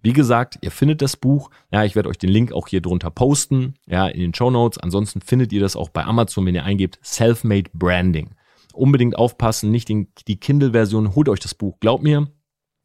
Wie 0.00 0.12
gesagt, 0.12 0.58
ihr 0.60 0.70
findet 0.70 1.02
das 1.02 1.16
Buch. 1.16 1.50
Ja, 1.72 1.82
ich 1.84 1.96
werde 1.96 2.08
euch 2.08 2.18
den 2.18 2.30
Link 2.30 2.52
auch 2.52 2.68
hier 2.68 2.80
drunter 2.80 3.10
posten, 3.10 3.74
ja, 3.86 4.06
in 4.06 4.20
den 4.20 4.34
Show 4.34 4.50
Notes. 4.50 4.78
Ansonsten 4.78 5.20
findet 5.20 5.52
ihr 5.52 5.60
das 5.60 5.74
auch 5.74 5.88
bei 5.88 6.04
Amazon, 6.04 6.46
wenn 6.46 6.54
ihr 6.54 6.64
eingebt 6.64 7.00
Selfmade 7.02 7.70
Branding 7.72 8.30
unbedingt 8.76 9.16
aufpassen, 9.16 9.70
nicht 9.70 9.88
den, 9.88 10.08
die 10.28 10.38
Kindle-Version, 10.38 11.14
holt 11.14 11.28
euch 11.28 11.40
das 11.40 11.54
Buch. 11.54 11.80
Glaubt 11.80 12.02
mir, 12.02 12.28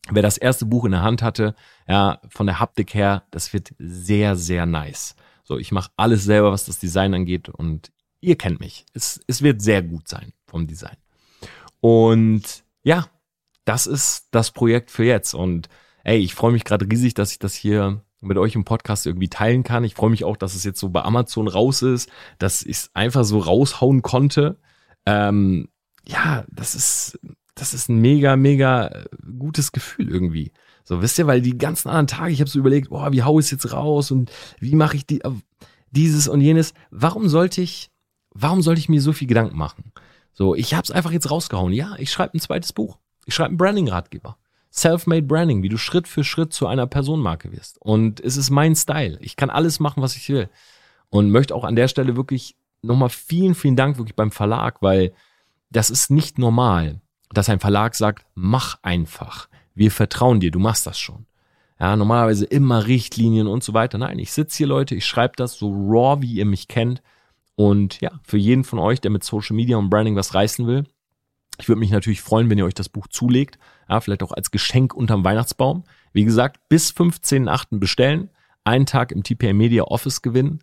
wer 0.10 0.22
das 0.22 0.38
erste 0.38 0.66
Buch 0.66 0.86
in 0.86 0.92
der 0.92 1.04
Hand 1.04 1.22
hatte, 1.22 1.56
ja, 1.88 2.20
von 2.30 2.48
der 2.48 2.60
Haptik 2.60 2.94
her, 2.94 3.24
das 3.32 3.54
wird 3.54 3.74
sehr, 3.78 4.36
sehr 4.36 4.66
nice. 4.66 5.16
So, 5.44 5.58
ich 5.58 5.72
mache 5.72 5.92
alles 5.98 6.24
selber, 6.24 6.52
was 6.52 6.66
das 6.66 6.80
Design 6.80 7.14
angeht 7.14 7.50
und 7.50 7.92
ihr 8.20 8.38
kennt 8.38 8.60
mich. 8.60 8.86
Es, 8.94 9.20
es 9.28 9.42
wird 9.42 9.62
sehr 9.62 9.82
gut 9.82 10.08
sein 10.08 10.34
vom 10.48 10.68
Design. 10.68 10.98
Und 11.80 12.64
ja, 12.84 13.08
das 13.66 13.88
ist 13.88 14.28
das 14.32 14.52
Projekt 14.52 14.92
für 14.92 15.04
jetzt. 15.04 15.34
Und 15.34 15.70
ey, 16.04 16.20
ich 16.20 16.36
freue 16.36 16.52
mich 16.52 16.64
gerade 16.64 16.86
riesig, 16.90 17.14
dass 17.14 17.32
ich 17.32 17.40
das 17.40 17.54
hier 17.54 18.04
mit 18.22 18.38
euch 18.38 18.56
im 18.56 18.66
Podcast 18.66 19.08
irgendwie 19.08 19.30
teilen 19.30 19.64
kann. 19.64 19.84
Ich 19.84 19.96
freue 19.96 20.12
mich 20.12 20.24
auch, 20.24 20.38
dass 20.38 20.56
es 20.56 20.64
jetzt 20.64 20.80
so 20.80 20.90
bei 20.90 21.02
Amazon 21.02 21.48
raus 21.48 21.82
ist, 21.82 22.10
dass 22.38 22.62
ich 22.62 22.78
es 22.78 22.92
einfach 22.94 23.24
so 23.24 23.40
raushauen 23.40 24.04
konnte. 24.04 24.60
Ähm, 25.06 25.70
ja, 26.06 26.46
das 26.50 26.76
ist, 26.76 27.20
das 27.56 27.74
ist 27.74 27.90
ein 27.90 27.98
mega, 27.98 28.36
mega 28.36 29.06
gutes 29.40 29.72
Gefühl 29.72 30.10
irgendwie. 30.10 30.52
So, 30.84 31.02
wisst 31.02 31.20
ihr, 31.20 31.28
weil 31.28 31.42
die 31.42 31.58
ganzen 31.58 31.90
anderen 31.90 32.08
Tage, 32.08 32.34
ich 32.34 32.40
habe 32.40 32.50
so 32.50 32.60
überlegt, 32.60 32.90
boah, 32.90 33.12
wie 33.12 33.24
hau 33.24 33.40
ich 33.40 33.46
es 33.46 33.52
jetzt 33.52 33.72
raus 33.74 34.12
und 34.12 34.32
wie 34.60 34.76
mache 34.76 34.98
ich 34.98 35.06
die, 35.06 35.22
dieses 35.92 36.28
und 36.28 36.42
jenes. 36.42 36.74
Warum 36.90 37.28
sollte 37.28 37.62
ich, 37.62 37.92
warum 38.34 38.62
sollte 38.62 38.80
ich 38.80 38.90
mir 38.90 39.02
so 39.02 39.14
viel 39.14 39.28
Gedanken 39.28 39.58
machen? 39.58 39.92
So, 40.34 40.56
ich 40.56 40.74
habe 40.74 40.84
es 40.84 40.92
einfach 40.92 41.12
jetzt 41.12 41.30
rausgehauen. 41.30 41.74
Ja, 41.74 41.96
ich 41.98 42.12
schreibe 42.12 42.38
ein 42.38 42.40
zweites 42.40 42.74
Buch. 42.74 42.98
Ich 43.26 43.36
schreibe 43.36 43.50
einen 43.50 43.58
Branding-Ratgeber. 43.58 44.38
Self-made 44.74 45.24
Branding, 45.24 45.64
wie 45.64 45.70
du 45.70 45.78
Schritt 45.78 46.08
für 46.08 46.24
Schritt 46.24 46.54
zu 46.54 46.66
einer 46.66 46.88
Personenmarke 46.88 47.52
wirst. 47.52 47.78
Und 47.82 48.22
es 48.22 48.38
ist 48.38 48.50
mein 48.50 48.76
Style. 48.76 49.18
Ich 49.20 49.36
kann 49.36 49.50
alles 49.50 49.82
machen, 49.82 50.02
was 50.02 50.16
ich 50.16 50.30
will. 50.30 50.50
Und 51.10 51.30
möchte 51.30 51.54
auch 51.54 51.66
an 51.66 51.76
der 51.76 51.90
Stelle 51.90 52.16
wirklich 52.16 52.56
nochmal 52.82 53.10
vielen, 53.10 53.54
vielen 53.54 53.76
Dank 53.76 53.98
wirklich 53.98 54.16
beim 54.16 54.32
Verlag, 54.32 54.82
weil 54.82 55.14
das 55.70 55.90
ist 55.90 56.10
nicht 56.10 56.40
normal, 56.40 57.02
dass 57.34 57.50
ein 57.50 57.60
Verlag 57.60 57.96
sagt, 57.96 58.26
mach 58.36 58.80
einfach. 58.82 59.48
Wir 59.74 59.92
vertrauen 59.92 60.40
dir, 60.40 60.52
du 60.52 60.60
machst 60.60 60.86
das 60.86 61.00
schon. 61.00 61.26
Ja, 61.80 61.96
normalerweise 61.96 62.46
immer 62.46 62.86
Richtlinien 62.86 63.48
und 63.48 63.64
so 63.64 63.74
weiter. 63.74 63.98
Nein, 63.98 64.20
ich 64.20 64.32
sitze 64.32 64.58
hier, 64.58 64.68
Leute, 64.68 64.94
ich 64.94 65.06
schreibe 65.06 65.34
das 65.36 65.56
so 65.56 65.72
raw, 65.72 66.22
wie 66.22 66.34
ihr 66.34 66.46
mich 66.46 66.68
kennt. 66.68 67.02
Und 67.56 68.00
ja, 68.02 68.12
für 68.24 68.38
jeden 68.38 68.64
von 68.64 68.80
euch, 68.80 69.02
der 69.02 69.12
mit 69.12 69.24
Social 69.24 69.56
Media 69.56 69.78
und 69.78 69.90
Branding 69.90 70.16
was 70.16 70.34
reißen 70.34 70.68
will, 70.68 70.86
ich 71.60 71.68
würde 71.68 71.80
mich 71.80 71.92
natürlich 71.92 72.22
freuen, 72.22 72.50
wenn 72.50 72.58
ihr 72.58 72.66
euch 72.66 72.74
das 72.74 72.90
Buch 72.90 73.08
zulegt. 73.08 73.60
Ja, 73.90 74.00
vielleicht 74.00 74.24
auch 74.24 74.32
als 74.32 74.52
Geschenk 74.52 74.94
unterm 74.94 75.24
Weihnachtsbaum. 75.24 75.84
Wie 76.14 76.24
gesagt, 76.24 76.60
bis 76.70 76.92
15.8. 76.92 77.80
bestellen, 77.80 78.30
einen 78.64 78.86
Tag 78.86 79.12
im 79.12 79.24
TPA 79.24 79.54
Media 79.54 79.84
Office 79.84 80.22
gewinnen. 80.22 80.60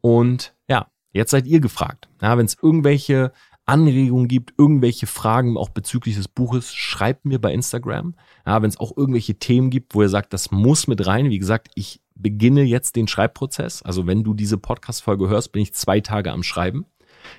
Und 0.00 0.54
ja, 0.68 0.88
jetzt 1.12 1.30
seid 1.30 1.46
ihr 1.46 1.60
gefragt. 1.60 2.08
Ja, 2.20 2.36
wenn 2.36 2.46
es 2.46 2.56
irgendwelche 2.60 3.32
Anregungen 3.70 4.26
gibt, 4.26 4.52
irgendwelche 4.58 5.06
Fragen 5.06 5.56
auch 5.56 5.68
bezüglich 5.68 6.16
des 6.16 6.26
Buches, 6.26 6.74
schreibt 6.74 7.24
mir 7.24 7.40
bei 7.40 7.52
Instagram. 7.52 8.16
Ja, 8.44 8.60
wenn 8.60 8.68
es 8.68 8.80
auch 8.80 8.96
irgendwelche 8.96 9.36
Themen 9.36 9.70
gibt, 9.70 9.94
wo 9.94 10.02
ihr 10.02 10.08
sagt, 10.08 10.32
das 10.32 10.50
muss 10.50 10.88
mit 10.88 11.06
rein. 11.06 11.30
Wie 11.30 11.38
gesagt, 11.38 11.68
ich 11.76 12.02
beginne 12.16 12.62
jetzt 12.62 12.96
den 12.96 13.06
Schreibprozess. 13.06 13.82
Also 13.82 14.08
wenn 14.08 14.24
du 14.24 14.34
diese 14.34 14.58
Podcast-Folge 14.58 15.28
hörst, 15.28 15.52
bin 15.52 15.62
ich 15.62 15.72
zwei 15.72 16.00
Tage 16.00 16.32
am 16.32 16.42
Schreiben. 16.42 16.84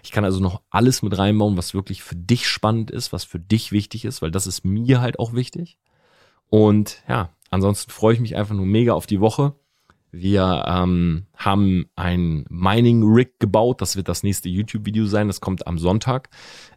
Ich 0.03 0.11
kann 0.11 0.23
also 0.23 0.39
noch 0.39 0.61
alles 0.69 1.01
mit 1.01 1.17
reinbauen, 1.17 1.57
was 1.57 1.73
wirklich 1.73 2.01
für 2.01 2.15
dich 2.15 2.47
spannend 2.47 2.91
ist, 2.91 3.11
was 3.11 3.25
für 3.25 3.39
dich 3.39 3.73
wichtig 3.73 4.05
ist, 4.05 4.21
weil 4.21 4.31
das 4.31 4.47
ist 4.47 4.63
mir 4.63 5.01
halt 5.01 5.19
auch 5.19 5.33
wichtig. 5.33 5.79
Und 6.49 7.03
ja, 7.09 7.29
ansonsten 7.49 7.91
freue 7.91 8.13
ich 8.13 8.21
mich 8.21 8.37
einfach 8.37 8.55
nur 8.55 8.65
mega 8.65 8.93
auf 8.93 9.05
die 9.05 9.19
Woche. 9.19 9.53
Wir 10.11 10.65
ähm, 10.67 11.25
haben 11.37 11.85
ein 11.95 12.45
Mining 12.49 13.03
Rig 13.03 13.39
gebaut. 13.39 13.81
Das 13.81 13.95
wird 13.95 14.09
das 14.09 14.23
nächste 14.23 14.49
YouTube-Video 14.49 15.05
sein. 15.05 15.27
Das 15.27 15.39
kommt 15.39 15.67
am 15.67 15.77
Sonntag. 15.77 16.29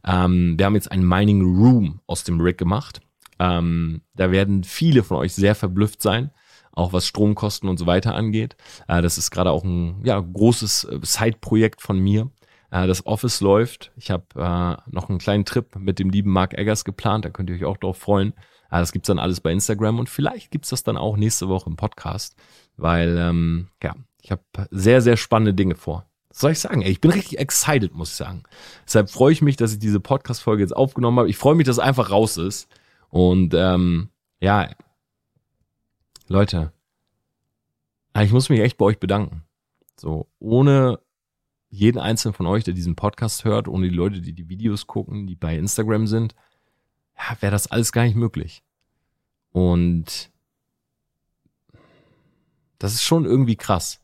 Ähm, 0.05 0.55
wir 0.57 0.67
haben 0.67 0.77
jetzt 0.77 0.93
ein 0.93 1.07
Mining 1.07 1.43
Room 1.43 2.01
aus 2.07 2.23
dem 2.23 2.41
Rig 2.41 2.57
gemacht. 2.59 3.01
Ähm, 3.41 4.03
da 4.15 4.31
werden 4.31 4.63
viele 4.63 5.03
von 5.03 5.17
euch 5.17 5.35
sehr 5.35 5.57
verblüfft 5.57 6.01
sein, 6.01 6.31
auch 6.73 6.93
was 6.93 7.09
Stromkosten 7.09 7.69
und 7.69 7.79
so 7.79 7.87
weiter 7.87 8.15
angeht. 8.15 8.57
Äh, 8.87 9.03
das 9.03 9.19
ist 9.19 9.33
gerade 9.33 9.51
auch 9.51 9.65
ein 9.65 10.03
ja, 10.05 10.21
großes 10.21 10.85
äh, 10.85 10.99
Side-Projekt 11.03 11.83
von 11.83 11.99
mir. 11.99 12.31
Äh, 12.71 12.87
das 12.87 13.05
Office 13.05 13.41
läuft. 13.41 13.91
Ich 13.97 14.13
habe 14.13 14.27
äh, 14.37 14.91
noch 14.93 15.09
einen 15.09 15.19
kleinen 15.19 15.45
Trip 15.45 15.75
mit 15.77 15.99
dem 15.99 16.11
lieben 16.11 16.31
Mark 16.31 16.57
Eggers 16.57 16.85
geplant. 16.85 17.25
Da 17.25 17.31
könnt 17.31 17.51
ihr 17.51 17.57
euch 17.57 17.65
auch 17.65 17.79
drauf 17.79 17.99
freuen. 17.99 18.33
Äh, 18.71 18.79
das 18.79 18.93
gibt's 18.93 19.09
dann 19.09 19.19
alles 19.19 19.41
bei 19.41 19.51
Instagram 19.51 19.99
und 19.99 20.09
vielleicht 20.09 20.53
gibt's 20.53 20.71
das 20.71 20.85
dann 20.85 20.97
auch 20.97 21.17
nächste 21.17 21.49
Woche 21.49 21.69
im 21.69 21.77
Podcast 21.77 22.37
weil 22.77 23.17
ähm, 23.19 23.69
ja, 23.83 23.95
ich 24.23 24.31
habe 24.31 24.43
sehr, 24.71 25.01
sehr 25.01 25.17
spannende 25.17 25.55
Dinge 25.55 25.75
vor. 25.75 26.07
Was 26.31 26.41
soll 26.41 26.53
ich 26.53 26.61
sagen? 26.61 26.83
Ey, 26.83 26.91
ich 26.91 27.01
bin 27.01 27.13
richtig 27.13 27.39
excited, 27.39 27.95
muss 27.95 28.11
ich 28.11 28.17
sagen. 28.17 28.43
Deshalb 28.85 29.11
freue 29.11 29.33
ich 29.33 29.43
mich, 29.43 29.57
dass 29.57 29.73
ich 29.73 29.79
diese 29.79 30.01
Podcast-Folge 30.01 30.63
jetzt 30.63 30.75
aufgenommen 30.75 31.19
habe. 31.19 31.31
Ich 31.31 31.37
freue 31.37 31.55
mich, 31.55 31.67
dass 31.67 31.77
es 31.77 31.83
einfach 31.83 32.11
raus 32.11 32.37
ist. 32.37 32.69
Und 33.11 33.55
ähm, 33.55 34.09
ja, 34.41 34.71
Leute, 36.27 36.73
ich 38.19 38.33
muss 38.33 38.49
mich 38.49 38.61
echt 38.61 38.79
bei 38.79 38.87
euch 38.87 38.99
bedanken. 38.99 39.45
So, 39.97 40.29
ohne 40.39 40.99
jeden 41.69 41.99
einzelnen 41.99 42.35
von 42.35 42.47
euch, 42.47 42.65
der 42.65 42.75
diesen 42.75 42.97
Podcast 42.97 43.45
hört, 43.45 43.69
ohne 43.69 43.89
die 43.89 43.95
Leute, 43.95 44.21
die 44.21 44.33
die 44.33 44.49
Videos 44.49 44.87
gucken, 44.87 45.27
die 45.27 45.37
bei 45.37 45.57
Instagram 45.57 46.07
sind, 46.07 46.35
ja, 47.17 47.37
wäre 47.41 47.53
das 47.53 47.71
alles 47.71 47.93
gar 47.93 48.05
nicht 48.05 48.17
möglich. 48.17 48.63
Und 49.51 50.33
das 52.79 52.95
ist 52.95 53.03
schon 53.03 53.25
irgendwie 53.25 53.57
krass. 53.57 54.01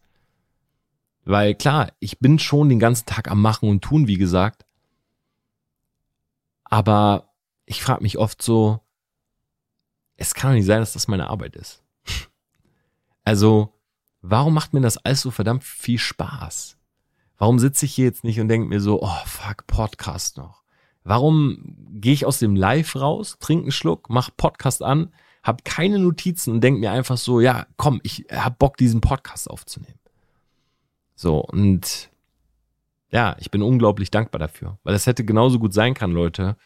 Weil 1.24 1.54
klar, 1.54 1.92
ich 2.00 2.18
bin 2.18 2.38
schon 2.38 2.68
den 2.68 2.78
ganzen 2.78 3.06
Tag 3.06 3.30
am 3.30 3.40
Machen 3.40 3.68
und 3.68 3.82
Tun, 3.82 4.06
wie 4.06 4.16
gesagt. 4.16 4.64
Aber 6.64 7.32
ich 7.66 7.82
frage 7.82 8.02
mich 8.02 8.18
oft 8.18 8.42
so, 8.42 8.80
es 10.16 10.34
kann 10.34 10.50
doch 10.50 10.56
nicht 10.56 10.66
sein, 10.66 10.80
dass 10.80 10.92
das 10.92 11.08
meine 11.08 11.28
Arbeit 11.28 11.56
ist. 11.56 11.82
also, 13.24 13.80
warum 14.22 14.54
macht 14.54 14.72
mir 14.72 14.80
das 14.80 14.98
alles 14.98 15.22
so 15.22 15.30
verdammt 15.30 15.64
viel 15.64 15.98
Spaß? 15.98 16.76
Warum 17.38 17.58
sitze 17.58 17.86
ich 17.86 17.94
hier 17.94 18.04
jetzt 18.04 18.24
nicht 18.24 18.38
und 18.38 18.48
denke 18.48 18.68
mir 18.68 18.80
so, 18.80 19.02
oh 19.02 19.22
fuck, 19.24 19.66
Podcast 19.66 20.36
noch? 20.36 20.62
Warum 21.04 21.76
gehe 21.92 22.12
ich 22.12 22.26
aus 22.26 22.38
dem 22.38 22.54
Live 22.54 22.96
raus, 22.96 23.38
trinke 23.40 23.64
einen 23.64 23.72
Schluck, 23.72 24.10
mach 24.10 24.30
Podcast 24.36 24.82
an, 24.82 25.12
habe 25.42 25.62
keine 25.64 25.98
Notizen 25.98 26.52
und 26.52 26.60
denke 26.60 26.80
mir 26.80 26.92
einfach 26.92 27.16
so, 27.16 27.40
ja, 27.40 27.66
komm, 27.76 28.00
ich 28.02 28.26
hab 28.30 28.58
Bock, 28.58 28.76
diesen 28.76 29.00
Podcast 29.00 29.50
aufzunehmen. 29.50 29.98
So, 31.14 31.38
und 31.38 32.10
ja, 33.10 33.36
ich 33.38 33.50
bin 33.50 33.62
unglaublich 33.62 34.10
dankbar 34.10 34.38
dafür, 34.38 34.78
weil 34.84 34.92
das 34.92 35.06
hätte 35.06 35.24
genauso 35.24 35.58
gut 35.58 35.74
sein 35.74 35.94
kann, 35.94 36.12
Leute, 36.12 36.56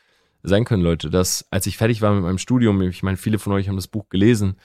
sein 0.43 0.65
können, 0.65 0.83
Leute, 0.83 1.11
dass 1.11 1.47
als 1.51 1.67
ich 1.67 1.79
fertig 1.79 2.03
war 2.03 2.13
mit 2.13 2.23
meinem 2.23 2.39
Studium, 2.39 2.83
ich 2.83 3.03
meine, 3.03 3.17
viele 3.17 3.39
von 3.39 3.53
euch 3.53 3.69
haben 3.69 3.77
das 3.77 3.89
Buch 3.89 4.09
gelesen, 4.11 4.57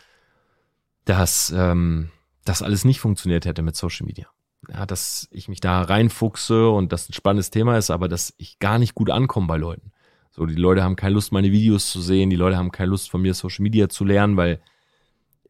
dass 1.05 1.53
ähm, 1.55 2.11
das 2.43 2.61
alles 2.61 2.85
nicht 2.85 2.99
funktioniert 2.99 3.45
hätte 3.45 3.61
mit 3.61 3.75
Social 3.75 4.05
Media. 4.05 4.27
Ja, 4.67 4.85
dass 4.85 5.27
ich 5.31 5.47
mich 5.47 5.61
da 5.61 5.81
reinfuchse 5.81 6.69
und 6.69 6.91
das 6.91 7.09
ein 7.09 7.13
spannendes 7.13 7.49
Thema 7.49 7.77
ist, 7.77 7.91
aber 7.91 8.09
dass 8.09 8.33
ich 8.37 8.59
gar 8.59 8.77
nicht 8.77 8.93
gut 8.93 9.09
ankomme 9.09 9.47
bei 9.47 9.57
Leuten. 9.57 9.91
So, 10.39 10.45
die 10.45 10.55
Leute 10.55 10.83
haben 10.83 10.95
keine 10.95 11.15
Lust, 11.15 11.33
meine 11.33 11.51
Videos 11.51 11.91
zu 11.91 11.99
sehen, 11.99 12.29
die 12.29 12.37
Leute 12.37 12.55
haben 12.55 12.71
keine 12.71 12.91
Lust 12.91 13.09
von 13.09 13.21
mir 13.21 13.33
Social 13.33 13.61
Media 13.61 13.89
zu 13.89 14.05
lernen, 14.05 14.37
weil 14.37 14.61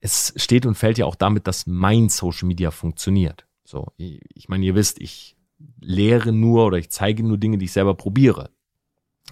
es 0.02 0.34
steht 0.36 0.66
und 0.66 0.74
fällt 0.74 0.98
ja 0.98 1.06
auch 1.06 1.14
damit, 1.14 1.46
dass 1.46 1.68
mein 1.68 2.10
Social 2.10 2.48
Media 2.48 2.72
funktioniert. 2.72 3.46
So, 3.64 3.94
ich 3.98 4.50
meine, 4.50 4.66
ihr 4.66 4.74
wisst, 4.74 5.00
ich 5.00 5.38
lehre 5.80 6.32
nur 6.32 6.66
oder 6.66 6.80
ich 6.80 6.90
zeige 6.90 7.22
nur 7.22 7.38
Dinge, 7.38 7.60
die 7.60 7.66
ich 7.66 7.72
selber 7.72 7.94
probiere. 7.94 8.50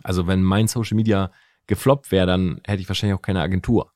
Also 0.04 0.28
wenn 0.28 0.44
mein 0.44 0.68
Social 0.68 0.96
Media 0.96 1.32
gefloppt 1.66 2.12
wäre, 2.12 2.28
dann 2.28 2.62
hätte 2.64 2.84
ich 2.84 2.88
wahrscheinlich 2.88 3.18
auch 3.18 3.24
keine 3.24 3.42
Agentur. 3.42 3.92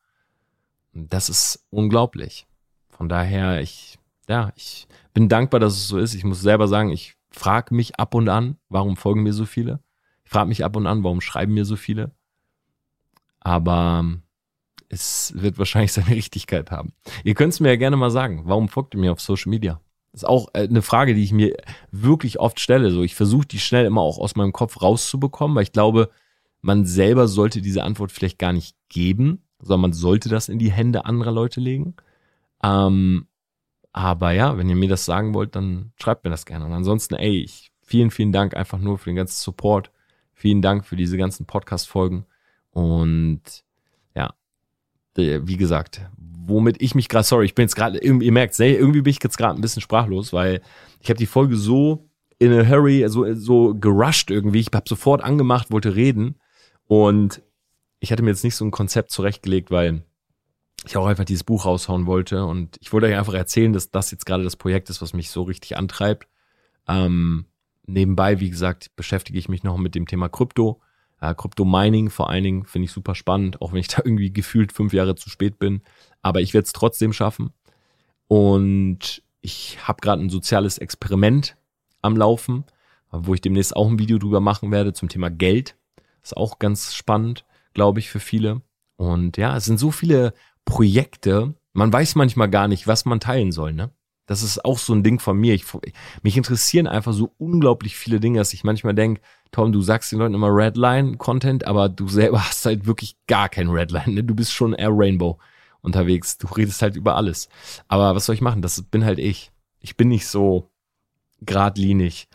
Das 0.94 1.30
ist 1.30 1.68
unglaublich. 1.70 2.48
Von 2.90 3.08
daher, 3.08 3.62
ich, 3.62 4.00
ja, 4.28 4.52
ich 4.56 4.88
bin 5.14 5.30
dankbar, 5.30 5.60
dass 5.60 5.74
es 5.74 5.88
so 5.88 6.00
ist. 6.00 6.16
Ich 6.16 6.24
muss 6.24 6.42
selber 6.42 6.68
sagen, 6.68 6.90
ich 6.90 7.14
frage 7.30 7.76
mich 7.76 8.00
ab 8.00 8.16
und 8.16 8.30
an, 8.30 8.58
warum 8.68 8.98
folgen 8.98 9.22
mir 9.22 9.34
so 9.34 9.46
viele? 9.46 9.80
Ich 10.32 10.34
frage 10.34 10.48
mich 10.48 10.64
ab 10.64 10.78
und 10.78 10.88
an, 10.88 11.04
warum 11.04 11.20
schreiben 11.20 11.54
mir 11.54 11.66
so 11.66 11.76
viele? 11.76 12.16
Aber 13.42 14.06
es 14.88 15.34
wird 15.36 15.58
wahrscheinlich 15.58 15.92
seine 15.92 16.12
Richtigkeit 16.12 16.72
haben. 16.72 16.94
Ihr 17.26 17.34
könnt 17.34 17.52
es 17.52 17.60
mir 17.60 17.68
ja 17.68 17.76
gerne 17.76 17.98
mal 17.98 18.12
sagen. 18.12 18.44
Warum 18.46 18.70
folgt 18.70 18.94
ihr 18.94 19.02
mir 19.02 19.12
auf 19.12 19.20
Social 19.20 19.50
Media? 19.50 19.82
Das 20.14 20.22
ist 20.22 20.30
auch 20.30 20.48
äh, 20.54 20.70
eine 20.70 20.84
Frage, 20.84 21.16
die 21.16 21.24
ich 21.26 21.34
mir 21.34 21.58
wirklich 21.92 22.40
oft 22.40 22.62
stelle. 22.62 22.92
So, 22.92 23.04
ich 23.04 23.14
versuche 23.14 23.46
die 23.46 23.60
schnell 23.60 23.84
immer 23.84 24.00
auch 24.00 24.20
aus 24.20 24.38
meinem 24.38 24.54
Kopf 24.54 24.82
rauszubekommen, 24.82 25.54
weil 25.54 25.64
ich 25.64 25.74
glaube, 25.74 26.10
man 26.62 26.86
selber 26.86 27.28
sollte 27.28 27.62
diese 27.62 27.84
Antwort 27.84 28.14
vielleicht 28.14 28.40
gar 28.40 28.54
nicht 28.54 28.78
geben, 28.88 29.44
sondern 29.60 29.82
man 29.82 29.94
sollte 29.94 30.30
das 30.30 30.48
in 30.48 30.60
die 30.60 30.72
Hände 30.72 31.04
anderer 31.04 31.34
Leute 31.34 31.60
legen. 31.60 31.98
Ähm, 32.64 33.28
aber 33.92 34.32
ja, 34.32 34.58
wenn 34.58 34.70
ihr 34.70 34.78
mir 34.78 34.88
das 34.88 35.04
sagen 35.04 35.34
wollt, 35.34 35.58
dann 35.58 35.92
schreibt 36.02 36.24
mir 36.24 36.30
das 36.30 36.46
gerne. 36.46 36.64
Und 36.64 36.72
ansonsten, 36.72 37.16
ey, 37.16 37.44
ich, 37.44 37.74
vielen, 37.82 38.12
vielen 38.12 38.32
Dank 38.32 38.56
einfach 38.56 38.80
nur 38.80 38.98
für 38.98 39.10
den 39.10 39.18
ganzen 39.18 39.44
Support. 39.44 39.92
Vielen 40.42 40.64
Dank 40.64 40.88
für 40.88 40.96
diese 40.96 41.18
ganzen 41.18 41.46
Podcast-Folgen. 41.46 42.26
Und 42.72 43.44
ja, 44.16 44.34
wie 45.16 45.58
gesagt, 45.58 46.02
womit 46.18 46.82
ich 46.82 46.96
mich 46.96 47.10
gerade, 47.10 47.24
sorry, 47.24 47.46
ich 47.46 47.54
bin 47.54 47.62
jetzt 47.62 47.76
gerade, 47.76 48.00
ihr 48.00 48.32
merkt, 48.32 48.60
irgendwie 48.60 49.04
bin 49.04 49.12
ich 49.12 49.20
jetzt 49.22 49.38
gerade 49.38 49.54
ein 49.54 49.62
bisschen 49.62 49.84
sprachlos, 49.84 50.34
weil 50.34 50.64
ich 51.00 51.10
habe 51.12 51.20
die 51.20 51.28
Folge 51.28 51.58
so 51.58 52.10
in 52.40 52.52
a 52.54 52.68
hurry, 52.68 53.06
so, 53.08 53.32
so 53.36 53.76
gerusht 53.76 54.32
irgendwie. 54.32 54.62
Ich 54.62 54.70
habe 54.74 54.90
sofort 54.90 55.24
angemacht, 55.24 55.70
wollte 55.70 55.96
reden 55.96 56.40
und 56.88 57.44
ich 58.00 58.12
hatte 58.12 58.24
mir 58.24 58.32
jetzt 58.32 58.44
nicht 58.44 58.56
so 58.56 58.66
ein 58.66 58.72
Konzept 58.72 59.12
zurechtgelegt, 59.12 59.70
weil 59.70 60.02
ich 60.88 60.98
auch 60.98 61.06
einfach 61.06 61.26
dieses 61.26 61.44
Buch 61.44 61.66
raushauen 61.66 62.08
wollte 62.08 62.46
und 62.46 62.78
ich 62.82 62.92
wollte 62.92 63.06
euch 63.06 63.16
einfach 63.16 63.36
erzählen, 63.36 63.74
dass 63.74 63.92
das 63.92 64.10
jetzt 64.10 64.26
gerade 64.26 64.44
das 64.44 64.56
Projekt 64.56 64.90
ist, 64.90 65.04
was 65.04 65.14
mich 65.14 65.30
so 65.30 65.44
richtig 65.44 65.78
antreibt. 65.78 66.28
Ähm, 66.88 67.46
nebenbei, 67.86 68.40
wie 68.40 68.50
gesagt, 68.50 68.96
beschäftige 68.96 69.40
ich 69.40 69.50
mich 69.50 69.64
noch 69.64 69.78
mit 69.78 69.96
dem 69.96 70.08
Thema 70.08 70.30
Krypto 70.30 70.82
Krypto-Mining 71.22 72.10
vor 72.10 72.30
allen 72.30 72.44
Dingen 72.44 72.66
finde 72.66 72.86
ich 72.86 72.92
super 72.92 73.14
spannend, 73.14 73.62
auch 73.62 73.72
wenn 73.72 73.80
ich 73.80 73.88
da 73.96 74.02
irgendwie 74.04 74.34
gefühlt 74.34 74.72
fünf 74.72 74.94
Jahre 74.94 75.16
zu 75.16 75.30
spät 75.30 75.60
bin. 75.60 75.82
Aber 76.22 76.42
ich 76.42 76.54
werde 76.54 76.66
es 76.66 76.74
trotzdem 76.74 77.14
schaffen. 77.14 77.52
Und 78.28 79.24
ich 79.42 79.88
habe 79.88 80.02
gerade 80.02 80.22
ein 80.22 80.30
soziales 80.30 80.78
Experiment 80.78 81.58
am 82.02 82.18
Laufen, 82.18 82.64
wo 83.12 83.34
ich 83.34 83.42
demnächst 83.42 83.76
auch 83.76 83.88
ein 83.88 84.00
Video 84.00 84.18
drüber 84.18 84.40
machen 84.40 84.72
werde 84.72 84.94
zum 84.94 85.10
Thema 85.10 85.30
Geld. 85.30 85.76
Ist 86.24 86.38
auch 86.38 86.60
ganz 86.60 86.94
spannend, 86.94 87.46
glaube 87.74 88.00
ich, 88.00 88.10
für 88.10 88.20
viele. 88.20 88.62
Und 88.96 89.38
ja, 89.38 89.56
es 89.58 89.66
sind 89.66 89.80
so 89.80 89.92
viele 89.92 90.34
Projekte. 90.66 91.56
Man 91.74 91.92
weiß 91.92 92.16
manchmal 92.16 92.50
gar 92.50 92.68
nicht, 92.68 92.88
was 92.88 93.06
man 93.06 93.20
teilen 93.20 93.52
soll, 93.52 93.74
ne? 93.74 93.92
Das 94.32 94.44
ist 94.44 94.64
auch 94.64 94.78
so 94.78 94.94
ein 94.94 95.04
Ding 95.04 95.20
von 95.20 95.38
mir. 95.38 95.54
Ich, 95.54 95.66
mich 96.24 96.38
interessieren 96.38 96.88
einfach 96.88 97.12
so 97.12 97.34
unglaublich 97.38 97.98
viele 97.98 98.22
Dinge, 98.22 98.38
dass 98.38 98.54
ich 98.54 98.64
manchmal 98.64 98.94
denke, 98.94 99.20
Tom, 99.52 99.74
du 99.74 99.82
sagst 99.82 100.10
den 100.10 100.20
Leuten 100.20 100.36
immer 100.36 100.48
Redline-Content, 100.48 101.68
aber 101.68 101.90
du 101.90 102.08
selber 102.08 102.40
hast 102.48 102.66
halt 102.66 102.86
wirklich 102.86 103.18
gar 103.28 103.50
kein 103.50 103.68
Redline. 103.68 104.14
Ne? 104.14 104.24
Du 104.24 104.34
bist 104.34 104.54
schon 104.54 104.72
eher 104.72 104.88
Rainbow 104.90 105.38
unterwegs. 105.82 106.38
Du 106.38 106.48
redest 106.48 106.82
halt 106.82 106.96
über 106.96 107.18
alles. 107.18 107.50
Aber 107.90 108.16
was 108.16 108.26
soll 108.26 108.36
ich 108.36 108.40
machen? 108.40 108.62
Das 108.62 108.82
bin 108.82 109.04
halt 109.04 109.20
ich. 109.20 109.52
Ich 109.82 109.98
bin 109.98 110.08
nicht 110.08 110.26
so 110.26 110.72
geradlinig. 111.42 112.30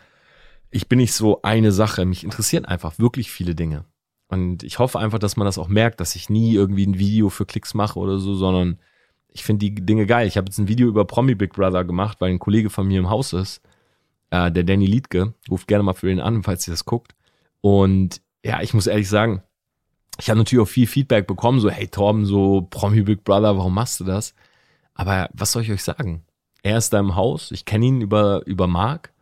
Ich 0.69 0.87
bin 0.87 0.99
nicht 0.99 1.13
so 1.13 1.41
eine 1.41 1.71
Sache. 1.71 2.05
Mich 2.05 2.23
interessieren 2.23 2.65
einfach 2.65 2.99
wirklich 2.99 3.31
viele 3.31 3.55
Dinge. 3.55 3.85
Und 4.27 4.61
ich 4.61 4.77
hoffe 4.77 4.99
einfach, 4.99 5.17
dass 5.17 5.35
man 5.35 5.45
das 5.45 5.57
auch 5.57 5.67
merkt, 5.67 5.99
dass 5.99 6.15
ich 6.15 6.29
nie 6.29 6.53
irgendwie 6.53 6.85
ein 6.85 6.99
Video 6.99 7.29
für 7.29 7.47
Klicks 7.47 7.73
mache 7.73 7.97
oder 7.97 8.19
so, 8.19 8.35
sondern 8.35 8.77
ich 9.37 9.43
finde 9.43 9.69
die 9.69 9.75
Dinge 9.75 10.07
geil. 10.07 10.27
Ich 10.27 10.35
habe 10.35 10.45
jetzt 10.45 10.57
ein 10.57 10.67
Video 10.67 10.87
über 10.87 11.05
Promi 11.05 11.35
Big 11.35 11.53
Brother 11.53 11.83
gemacht, 11.83 12.17
weil 12.19 12.31
ein 12.31 12.39
Kollege 12.39 12.71
von 12.71 12.87
mir 12.87 12.97
im 12.99 13.09
Haus 13.09 13.33
ist, 13.33 13.61
äh, 14.31 14.51
der 14.51 14.63
Danny 14.63 14.87
Liedke. 14.87 15.35
Ruft 15.49 15.67
gerne 15.67 15.83
mal 15.83 15.93
für 15.93 16.11
ihn 16.11 16.19
an, 16.19 16.41
falls 16.41 16.67
ihr 16.67 16.71
das 16.71 16.85
guckt. 16.85 17.13
Und 17.61 18.19
ja, 18.43 18.61
ich 18.61 18.73
muss 18.73 18.87
ehrlich 18.87 19.07
sagen, 19.07 19.43
ich 20.19 20.29
habe 20.29 20.39
natürlich 20.39 20.63
auch 20.63 20.69
viel 20.69 20.87
Feedback 20.87 21.27
bekommen, 21.27 21.59
so, 21.59 21.69
hey 21.69 21.87
Torben, 21.87 22.25
so 22.25 22.65
Promi 22.67 23.03
Big 23.03 23.23
Brother, 23.23 23.57
warum 23.57 23.75
machst 23.75 23.99
du 23.99 24.05
das? 24.05 24.33
Aber 24.95 25.29
was 25.33 25.51
soll 25.51 25.61
ich 25.61 25.71
euch 25.71 25.83
sagen? 25.83 26.23
Er 26.63 26.79
ist 26.79 26.91
da 26.91 26.99
im 26.99 27.15
Haus, 27.15 27.51
ich 27.51 27.65
kenne 27.65 27.85
ihn 27.85 28.01
über, 28.01 28.41
über 28.47 28.65
Mark 28.65 29.13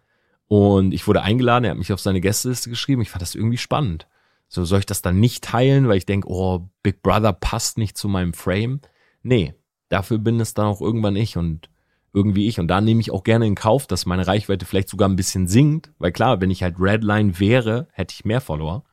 und 0.48 0.94
ich 0.94 1.06
wurde 1.08 1.24
eingeladen, 1.24 1.66
er 1.66 1.72
hat 1.72 1.78
mich 1.78 1.92
auf 1.92 2.00
seine 2.00 2.22
Gästeliste 2.22 2.70
geschrieben, 2.70 3.02
ich 3.02 3.10
fand 3.10 3.22
das 3.22 3.36
irgendwie 3.36 3.58
spannend. 3.58 4.08
So, 4.48 4.64
soll 4.64 4.80
ich 4.80 4.86
das 4.86 5.02
dann 5.02 5.20
nicht 5.20 5.44
teilen, 5.44 5.90
weil 5.90 5.98
ich 5.98 6.06
denke, 6.06 6.30
oh, 6.30 6.70
Big 6.84 7.02
Brother 7.02 7.34
passt 7.34 7.78
nicht 7.78 7.98
zu 7.98 8.08
meinem 8.08 8.34
Frame? 8.34 8.80
Nee, 9.22 9.54
dafür 9.96 10.18
bin 10.18 10.42
es 10.42 10.54
dann 10.54 10.66
auch 10.66 10.82
irgendwann 10.82 11.16
ich 11.16 11.38
und 11.38 11.70
irgendwie 12.14 12.48
ich. 12.48 12.60
Und 12.60 12.68
da 12.68 12.82
nehme 12.82 13.00
ich 13.00 13.12
auch 13.12 13.24
gerne 13.24 13.48
in 13.48 13.56
Kauf, 13.56 13.88
dass 13.88 14.06
meine 14.06 14.28
Reichweite 14.28 14.66
vielleicht 14.66 14.90
sogar 14.90 15.08
ein 15.08 15.16
bisschen 15.16 15.48
sinkt, 15.48 15.92
weil 16.00 16.12
klar, 16.12 16.42
wenn 16.42 16.52
ich 16.52 16.64
halt 16.64 16.76
Redline 16.80 17.40
wäre, 17.40 17.88
hätte 17.94 18.14
ich 18.14 18.26
mehr 18.26 18.42
Follower. 18.42 18.84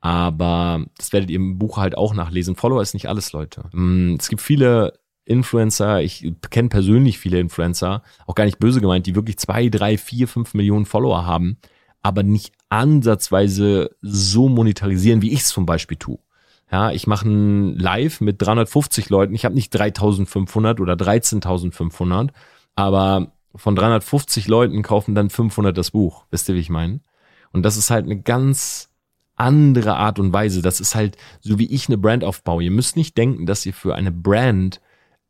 Aber 0.00 0.84
das 0.96 1.12
werdet 1.12 1.30
ihr 1.30 1.36
im 1.36 1.58
Buch 1.58 1.76
halt 1.76 1.98
auch 1.98 2.14
nachlesen. 2.14 2.54
Follower 2.54 2.80
ist 2.80 2.94
nicht 2.94 3.08
alles, 3.08 3.32
Leute. 3.32 3.64
Mm, 3.72 4.14
es 4.14 4.28
gibt 4.28 4.40
viele 4.40 4.92
Influencer, 5.24 6.02
ich 6.02 6.32
kenne 6.50 6.68
persönlich 6.68 7.18
viele 7.18 7.40
Influencer, 7.40 8.02
auch 8.26 8.36
gar 8.36 8.44
nicht 8.44 8.60
böse 8.60 8.80
gemeint, 8.80 9.06
die 9.06 9.16
wirklich 9.16 9.38
zwei, 9.38 9.68
drei, 9.68 9.98
vier, 9.98 10.28
fünf 10.28 10.54
Millionen 10.54 10.86
Follower 10.86 11.26
haben, 11.26 11.58
aber 12.00 12.22
nicht 12.22 12.54
ansatzweise 12.68 13.90
so 14.00 14.48
monetarisieren, 14.48 15.20
wie 15.20 15.32
ich 15.32 15.40
es 15.40 15.48
zum 15.48 15.66
Beispiel 15.66 15.98
tue. 15.98 16.18
Ja, 16.70 16.90
ich 16.90 17.06
mache 17.06 17.28
ein 17.28 17.76
Live 17.76 18.20
mit 18.20 18.42
350 18.42 19.08
Leuten. 19.08 19.34
Ich 19.34 19.44
habe 19.44 19.54
nicht 19.54 19.70
3500 19.70 20.80
oder 20.80 20.96
13500, 20.96 22.32
aber 22.74 23.32
von 23.54 23.74
350 23.74 24.48
Leuten 24.48 24.82
kaufen 24.82 25.14
dann 25.14 25.30
500 25.30 25.76
das 25.76 25.92
Buch. 25.92 26.24
Wisst 26.30 26.48
ihr, 26.48 26.54
wie 26.54 26.60
ich 26.60 26.70
meine? 26.70 27.00
Und 27.52 27.62
das 27.62 27.76
ist 27.76 27.90
halt 27.90 28.04
eine 28.04 28.20
ganz 28.20 28.90
andere 29.36 29.96
Art 29.96 30.18
und 30.18 30.32
Weise. 30.32 30.60
Das 30.60 30.80
ist 30.80 30.94
halt 30.94 31.16
so, 31.40 31.58
wie 31.58 31.72
ich 31.72 31.88
eine 31.88 31.96
Brand 31.96 32.24
aufbaue. 32.24 32.64
Ihr 32.64 32.70
müsst 32.70 32.96
nicht 32.96 33.16
denken, 33.16 33.46
dass 33.46 33.64
ihr 33.64 33.72
für 33.72 33.94
eine 33.94 34.12
Brand 34.12 34.80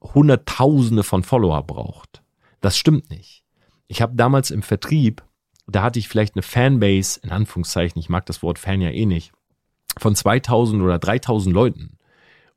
Hunderttausende 0.00 1.02
von 1.02 1.22
Follower 1.22 1.62
braucht. 1.62 2.22
Das 2.60 2.78
stimmt 2.78 3.10
nicht. 3.10 3.44
Ich 3.86 4.02
habe 4.02 4.14
damals 4.16 4.50
im 4.50 4.62
Vertrieb, 4.62 5.22
da 5.66 5.82
hatte 5.82 5.98
ich 5.98 6.08
vielleicht 6.08 6.34
eine 6.34 6.42
Fanbase, 6.42 7.20
in 7.22 7.30
Anführungszeichen, 7.30 7.98
ich 7.98 8.08
mag 8.08 8.26
das 8.26 8.42
Wort 8.42 8.58
Fan 8.58 8.80
ja 8.80 8.90
eh 8.90 9.06
nicht, 9.06 9.32
von 9.98 10.14
2000 10.14 10.82
oder 10.82 10.98
3000 10.98 11.54
Leuten. 11.54 11.98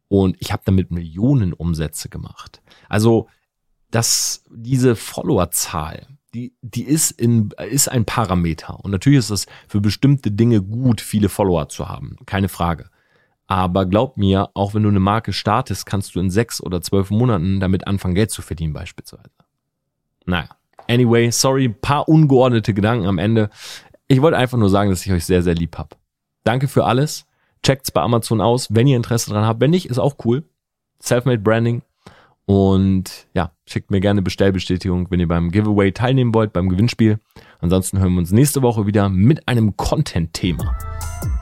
Und 0.08 0.36
ich 0.40 0.52
habe 0.52 0.64
damit 0.66 0.92
Millionen 0.92 1.54
Umsätze 1.54 2.10
gemacht. 2.10 2.62
Also 2.90 3.28
das, 3.92 4.44
diese 4.50 4.96
Followerzahl, 4.96 6.08
die, 6.34 6.54
die 6.62 6.84
ist, 6.84 7.12
in, 7.12 7.52
ist 7.70 7.90
ein 7.90 8.06
Parameter. 8.06 8.80
Und 8.80 8.92
natürlich 8.92 9.20
ist 9.20 9.30
es 9.30 9.46
für 9.68 9.82
bestimmte 9.82 10.32
Dinge 10.32 10.62
gut, 10.62 11.02
viele 11.02 11.30
Follower 11.30 11.70
zu 11.70 11.90
haben. 11.90 12.18
Keine 12.26 12.50
Frage. 12.50 12.90
Aber 13.48 13.86
glaub 13.86 14.16
mir, 14.16 14.50
auch 14.54 14.74
wenn 14.74 14.84
du 14.84 14.90
eine 14.90 15.02
Marke 15.02 15.34
startest, 15.34 15.86
kannst 15.86 16.16
du 16.16 16.20
in 16.20 16.30
sechs 16.30 16.62
oder 16.62 16.82
zwölf 16.82 17.10
Monaten 17.10 17.60
damit 17.60 17.86
anfangen, 17.86 18.16
Geld 18.16 18.32
zu 18.32 18.42
verdienen 18.42 18.74
beispielsweise. 18.74 19.30
Naja. 20.26 20.50
Anyway, 20.88 21.32
sorry, 21.32 21.70
paar 21.70 22.08
ungeordnete 22.08 22.74
Gedanken 22.74 23.08
am 23.08 23.18
Ende. 23.18 23.50
Ich 24.08 24.22
wollte 24.22 24.38
einfach 24.38 24.58
nur 24.58 24.70
sagen, 24.70 24.90
dass 24.90 25.06
ich 25.06 25.12
euch 25.12 25.26
sehr, 25.26 25.44
sehr 25.44 25.56
lieb 25.56 25.78
hab. 25.78 25.98
Danke 26.44 26.68
für 26.68 26.86
alles. 26.86 27.26
Checkt's 27.64 27.92
bei 27.92 28.02
Amazon 28.02 28.42
aus, 28.42 28.68
wenn 28.72 28.88
ihr 28.88 28.98
Interesse 28.98 29.30
dran 29.32 29.46
habt. 29.46 29.62
Wenn 29.62 29.72
nicht, 29.72 29.88
ist 29.88 30.00
auch 30.00 30.16
cool. 30.26 30.44
Selfmade 31.00 31.40
Branding. 31.40 31.82
Und 32.46 33.28
ja, 33.34 33.52
schickt 33.66 33.92
mir 33.92 34.02
gerne 34.02 34.22
Bestellbestätigung, 34.22 35.10
wenn 35.10 35.20
ihr 35.20 35.28
beim 35.28 35.52
Giveaway 35.52 35.92
teilnehmen 35.92 36.34
wollt, 36.34 36.54
beim 36.54 36.70
Gewinnspiel. 36.70 37.20
Ansonsten 37.60 38.00
hören 38.00 38.14
wir 38.14 38.20
uns 38.20 38.32
nächste 38.32 38.62
Woche 38.62 38.86
wieder 38.86 39.10
mit 39.10 39.48
einem 39.48 39.78
Content-Thema. 39.78 40.76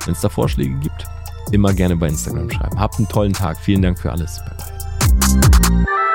Wenn 0.05 0.13
es 0.13 0.22
da 0.22 0.30
Vorschläge 0.30 0.76
gibt, 0.76 1.05
immer 1.51 1.74
gerne 1.74 1.95
bei 1.95 2.07
Instagram 2.07 2.49
schreiben. 2.49 2.80
Habt 2.80 2.97
einen 2.97 3.07
tollen 3.07 3.34
Tag. 3.34 3.57
Vielen 3.57 3.82
Dank 3.82 3.97
für 3.97 4.11
alles. 4.11 4.39
Bye 4.39 4.57
bye. 4.57 6.09